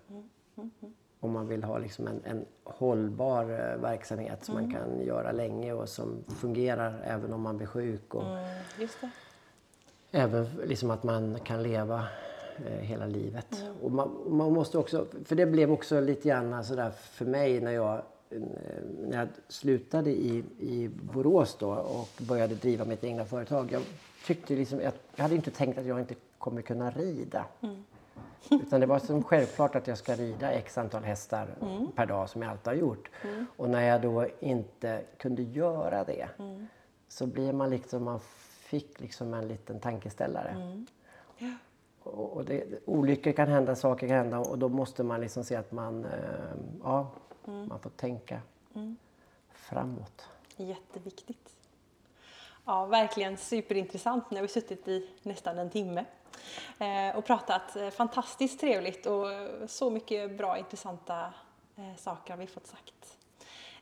Om 1.20 1.32
man 1.32 1.46
vill 1.48 1.64
ha 1.64 1.78
liksom 1.78 2.06
en, 2.06 2.20
en 2.24 2.44
hållbar 2.64 3.42
eh, 3.42 3.80
verksamhet 3.82 4.44
som 4.44 4.54
man 4.54 4.72
kan 4.72 5.00
göra 5.00 5.32
länge 5.32 5.72
och 5.72 5.88
som 5.88 6.24
fungerar 6.28 7.00
även 7.04 7.32
om 7.32 7.40
man 7.40 7.56
blir 7.56 7.66
sjuk. 7.66 8.14
Och 8.14 8.22
Mm. 8.22 8.48
Även 10.16 10.46
liksom 10.64 10.90
att 10.90 11.02
man 11.02 11.38
kan 11.44 11.62
leva 11.62 12.04
eh, 12.66 12.72
hela 12.72 13.06
livet. 13.06 13.64
Och 13.82 13.92
man, 13.92 14.10
man 14.26 14.52
måste 14.52 14.78
också, 14.78 15.06
för 15.24 15.36
det 15.36 15.46
blev 15.46 15.72
också 15.72 16.00
lite 16.00 16.28
grann 16.28 16.64
sådär 16.64 16.90
för 16.90 17.24
mig 17.24 17.60
när 17.60 17.70
jag, 17.70 18.02
när 19.00 19.18
jag 19.18 19.28
slutade 19.48 20.10
i, 20.10 20.44
i 20.58 20.88
Borås 20.88 21.56
då 21.58 21.70
och 21.70 22.08
började 22.18 22.54
driva 22.54 22.84
mitt 22.84 23.04
egna 23.04 23.24
företag. 23.24 23.72
Jag, 23.72 23.82
tyckte 24.26 24.54
liksom, 24.54 24.80
jag, 24.80 24.92
jag 25.16 25.22
hade 25.22 25.34
inte 25.34 25.50
tänkt 25.50 25.78
att 25.78 25.86
jag 25.86 26.00
inte 26.00 26.14
kommer 26.38 26.62
kunna 26.62 26.90
rida. 26.90 27.44
Utan 28.50 28.80
det 28.80 28.86
var 28.86 28.98
som 28.98 29.22
självklart 29.22 29.76
att 29.76 29.86
jag 29.86 29.98
ska 29.98 30.14
rida 30.14 30.50
x 30.50 30.78
antal 30.78 31.02
hästar 31.02 31.46
per 31.96 32.06
dag 32.06 32.30
som 32.30 32.42
jag 32.42 32.50
alltid 32.50 32.66
har 32.66 32.74
gjort. 32.74 33.10
Och 33.56 33.70
när 33.70 33.82
jag 33.82 34.02
då 34.02 34.26
inte 34.40 35.02
kunde 35.18 35.42
göra 35.42 36.04
det 36.04 36.28
så 37.08 37.26
blir 37.26 37.52
man 37.52 37.70
liksom, 37.70 38.04
man 38.04 38.20
fick 38.66 39.00
liksom 39.00 39.34
en 39.34 39.48
liten 39.48 39.80
tankeställare. 39.80 40.82
Och, 42.02 42.32
och 42.32 42.44
det, 42.44 42.64
olyckor 42.84 43.32
kan 43.32 43.48
hända, 43.48 43.76
saker 43.76 44.08
kan 44.08 44.16
hända 44.16 44.38
och 44.38 44.58
då 44.58 44.68
måste 44.68 45.02
man 45.02 45.20
liksom 45.20 45.44
se 45.44 45.56
att 45.56 45.72
man, 45.72 46.04
eh, 46.04 46.10
ja, 46.82 47.10
man 47.44 47.80
får 47.80 47.90
tänka 47.90 48.40
framåt. 49.52 50.28
Jätteviktigt. 50.56 51.56
Ja, 52.64 52.86
verkligen 52.86 53.36
superintressant. 53.36 54.30
Nu 54.30 54.36
har 54.36 54.42
vi 54.42 54.48
suttit 54.48 54.88
i 54.88 55.10
nästan 55.22 55.58
en 55.58 55.70
timme 55.70 56.04
eh, 56.78 57.16
och 57.16 57.24
pratat 57.24 57.76
eh, 57.76 57.90
fantastiskt 57.90 58.60
trevligt 58.60 59.06
och 59.06 59.26
så 59.66 59.90
mycket 59.90 60.38
bra 60.38 60.58
intressanta 60.58 61.34
eh, 61.76 61.96
saker 61.96 62.32
har 62.32 62.38
vi 62.38 62.46
fått 62.46 62.66
sagt. 62.66 63.15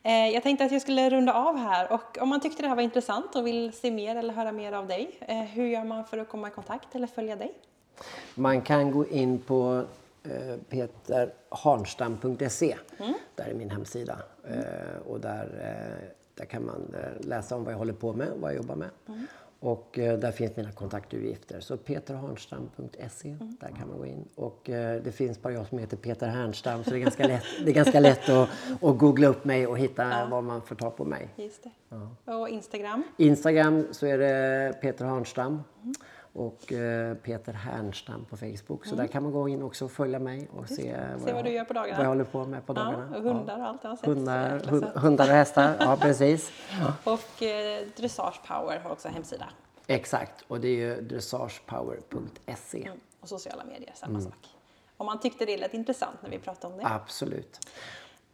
Eh, 0.07 0.29
jag 0.29 0.43
tänkte 0.43 0.65
att 0.65 0.73
jag 0.73 0.83
skulle 0.83 1.11
runda 1.11 1.35
av 1.35 1.57
här 1.57 1.93
och 1.93 2.19
om 2.21 2.29
man 2.29 2.41
tyckte 2.41 2.63
det 2.63 2.69
här 2.69 2.77
var 2.77 2.83
intressant 2.83 3.37
och 3.37 3.47
vill 3.47 3.73
se 3.73 3.91
mer 3.91 4.17
eller 4.17 4.35
höra 4.35 4.53
mer 4.53 4.73
av 4.73 4.87
dig, 4.87 5.19
eh, 5.21 5.37
hur 5.37 5.67
gör 5.67 5.85
man 5.85 6.05
för 6.05 6.19
att 6.19 6.29
komma 6.29 6.49
i 6.49 6.51
kontakt 6.51 6.95
eller 6.95 7.07
följa 7.07 7.37
dig? 7.37 7.55
Man 8.35 8.63
kan 8.63 8.91
gå 8.91 9.07
in 9.07 9.39
på 9.39 9.85
eh, 10.25 10.57
peterharnstam.se. 10.69 12.77
Där 13.35 13.45
är 13.45 13.55
min 13.55 13.71
hemsida. 13.71 14.19
Eh, 14.49 14.97
och 15.07 15.21
där, 15.21 15.49
där 16.35 16.45
kan 16.45 16.67
man 16.67 16.95
läsa 17.21 17.57
om 17.57 17.65
vad 17.65 17.73
jag 17.73 17.79
håller 17.79 17.93
på 17.93 18.13
med 18.13 18.29
och 18.29 18.41
vad 18.41 18.51
jag 18.51 18.57
jobbar 18.57 18.77
med. 18.77 18.91
Och 19.65 19.99
eh, 19.99 20.19
där 20.19 20.33
finns 20.33 20.57
mina 20.57 20.73
kontaktuppgifter. 20.73 21.61
Så 21.61 21.77
peterharnstam.se, 21.77 23.37
där 23.61 23.69
kan 23.69 23.89
man 23.89 23.99
gå 23.99 24.07
in. 24.07 24.29
Och 24.35 24.71
eh, 24.71 25.03
det 25.03 25.12
finns 25.12 25.43
bara 25.43 25.53
jag 25.53 25.67
som 25.67 25.79
heter 25.79 25.97
Peter 25.97 26.27
Härnstam 26.29 26.85
så 26.85 26.91
det 26.91 26.97
är 26.97 27.01
ganska 27.01 27.27
lätt, 27.27 27.43
det 27.65 27.71
är 27.71 27.75
ganska 27.75 28.01
lätt 28.01 28.29
att, 28.29 28.49
att 28.83 28.99
googla 28.99 29.27
upp 29.27 29.45
mig 29.45 29.67
och 29.67 29.79
hitta 29.79 30.27
var 30.27 30.43
man 30.43 30.62
får 30.62 30.75
ta 30.75 30.91
på 30.91 31.05
mig. 31.05 31.29
Just 31.37 31.62
det. 31.62 32.33
Och 32.33 32.49
Instagram? 32.49 33.03
Instagram 33.17 33.87
så 33.91 34.07
är 34.07 34.19
det 34.19 34.75
Peter 34.81 35.05
Harnstam 35.05 35.62
och 36.35 36.72
eh, 36.72 37.14
Peter 37.14 37.53
Härnstam 37.53 38.24
på 38.24 38.37
Facebook. 38.37 38.87
Så 38.87 38.95
där 38.95 39.07
kan 39.07 39.22
man 39.22 39.32
gå 39.32 39.49
in 39.49 39.62
också 39.62 39.85
och 39.85 39.91
följa 39.93 40.18
mig 40.18 40.49
och 40.53 40.68
se, 40.68 40.74
Se 40.76 40.93
vad 41.18 41.30
jag, 41.30 41.45
du 41.45 41.51
gör 41.51 41.64
på 41.64 41.72
dagarna. 41.72 41.97
vad 41.97 42.05
jag 42.05 42.09
håller 42.09 42.24
på 42.24 42.45
med 42.45 42.66
på 42.66 42.72
dagarna. 42.72 43.09
Ja, 43.12 43.16
och 43.18 43.22
hundar 43.24 43.59
och 43.59 43.66
allt 43.66 43.80
jag 43.82 43.91
har 43.91 43.97
sett. 43.97 44.07
Hundar, 44.07 44.59
hund, 44.59 44.85
hundar 44.95 45.24
och 45.28 45.35
hästar, 45.35 45.76
ja 45.80 45.97
precis. 46.01 46.51
Och 47.05 47.43
eh, 47.43 47.87
Dressage 47.97 48.41
Power 48.49 48.78
har 48.78 48.91
också 48.91 49.09
hemsida. 49.09 49.47
Exakt, 49.87 50.45
och 50.49 50.61
det 50.61 50.68
är 50.68 50.76
ju 50.76 51.01
dressagepower.se. 51.01 52.91
Och 53.20 53.28
sociala 53.28 53.64
medier, 53.64 53.93
samma 53.95 54.11
Mm. 54.11 54.22
sak. 54.24 54.49
Om 54.97 55.07
man 55.07 55.20
tyckte 55.20 55.45
det 55.45 55.57
lät 55.57 55.74
intressant 55.74 56.16
när 56.22 56.30
vi 56.30 56.39
pratade 56.39 56.74
om 56.74 56.80
det. 56.80 56.87
Absolut. 56.87 57.68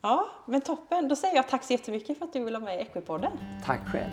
Ja, 0.02 0.26
men 0.46 0.60
toppen. 0.60 1.08
Då 1.08 1.16
säger 1.16 1.36
jag 1.36 1.48
tack 1.48 1.64
så 1.64 1.72
jättemycket 1.72 2.18
för 2.18 2.24
att 2.24 2.32
du 2.32 2.44
ville 2.44 2.58
vara 2.58 2.64
med 2.70 2.78
i 2.78 2.82
Equipodden. 2.82 3.32
Tack 3.66 3.80
själv. 3.88 4.10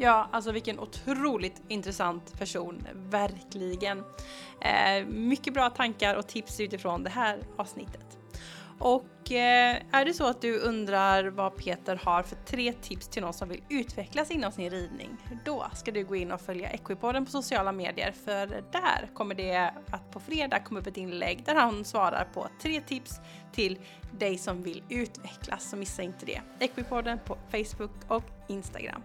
Ja, 0.00 0.28
alltså 0.32 0.52
vilken 0.52 0.78
otroligt 0.78 1.62
intressant 1.68 2.38
person, 2.38 2.86
verkligen. 2.94 3.98
Eh, 4.60 5.06
mycket 5.06 5.54
bra 5.54 5.70
tankar 5.70 6.14
och 6.14 6.26
tips 6.26 6.60
utifrån 6.60 7.02
det 7.02 7.10
här 7.10 7.38
avsnittet. 7.56 8.18
Och 8.78 9.32
eh, 9.32 9.76
är 9.92 10.04
det 10.04 10.14
så 10.14 10.26
att 10.26 10.40
du 10.40 10.58
undrar 10.58 11.24
vad 11.24 11.56
Peter 11.56 12.00
har 12.04 12.22
för 12.22 12.36
tre 12.36 12.72
tips 12.72 13.08
till 13.08 13.22
någon 13.22 13.32
som 13.32 13.48
vill 13.48 13.62
utvecklas 13.68 14.30
inom 14.30 14.52
sin 14.52 14.70
ridning, 14.70 15.16
då 15.44 15.66
ska 15.74 15.90
du 15.90 16.04
gå 16.04 16.16
in 16.16 16.32
och 16.32 16.40
följa 16.40 16.70
Equipodden 16.70 17.24
på 17.24 17.30
sociala 17.30 17.72
medier 17.72 18.12
för 18.24 18.46
där 18.46 19.14
kommer 19.14 19.34
det 19.34 19.72
att 19.90 20.10
på 20.10 20.20
fredag 20.20 20.58
komma 20.58 20.80
upp 20.80 20.86
ett 20.86 20.96
inlägg 20.96 21.44
där 21.44 21.54
han 21.54 21.84
svarar 21.84 22.28
på 22.34 22.48
tre 22.62 22.80
tips 22.80 23.20
till 23.52 23.78
dig 24.18 24.38
som 24.38 24.62
vill 24.62 24.82
utvecklas, 24.88 25.70
så 25.70 25.76
missa 25.76 26.02
inte 26.02 26.26
det. 26.26 26.40
Equipodden 26.58 27.18
på 27.24 27.38
Facebook 27.50 27.92
och 28.08 28.24
Instagram. 28.48 29.02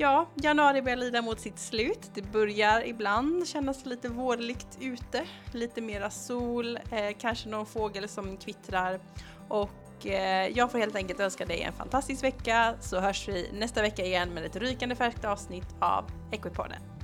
Ja, 0.00 0.26
januari 0.34 0.82
börjar 0.82 0.96
lida 0.96 1.22
mot 1.22 1.40
sitt 1.40 1.58
slut. 1.58 2.10
Det 2.14 2.22
börjar 2.22 2.86
ibland 2.86 3.48
kännas 3.48 3.86
lite 3.86 4.08
vårligt 4.08 4.78
ute. 4.80 5.24
Lite 5.52 5.80
mera 5.80 6.10
sol, 6.10 6.76
eh, 6.76 7.16
kanske 7.18 7.48
någon 7.48 7.66
fågel 7.66 8.08
som 8.08 8.36
kvittrar. 8.36 9.00
Och 9.48 10.06
eh, 10.06 10.48
jag 10.48 10.72
får 10.72 10.78
helt 10.78 10.96
enkelt 10.96 11.20
önska 11.20 11.46
dig 11.46 11.62
en 11.62 11.72
fantastisk 11.72 12.24
vecka 12.24 12.74
så 12.80 13.00
hörs 13.00 13.28
vi 13.28 13.50
nästa 13.52 13.82
vecka 13.82 14.04
igen 14.04 14.34
med 14.34 14.44
ett 14.44 14.56
rykande 14.56 14.96
färskt 14.96 15.24
avsnitt 15.24 15.76
av 15.80 16.04
Equipodden. 16.32 16.97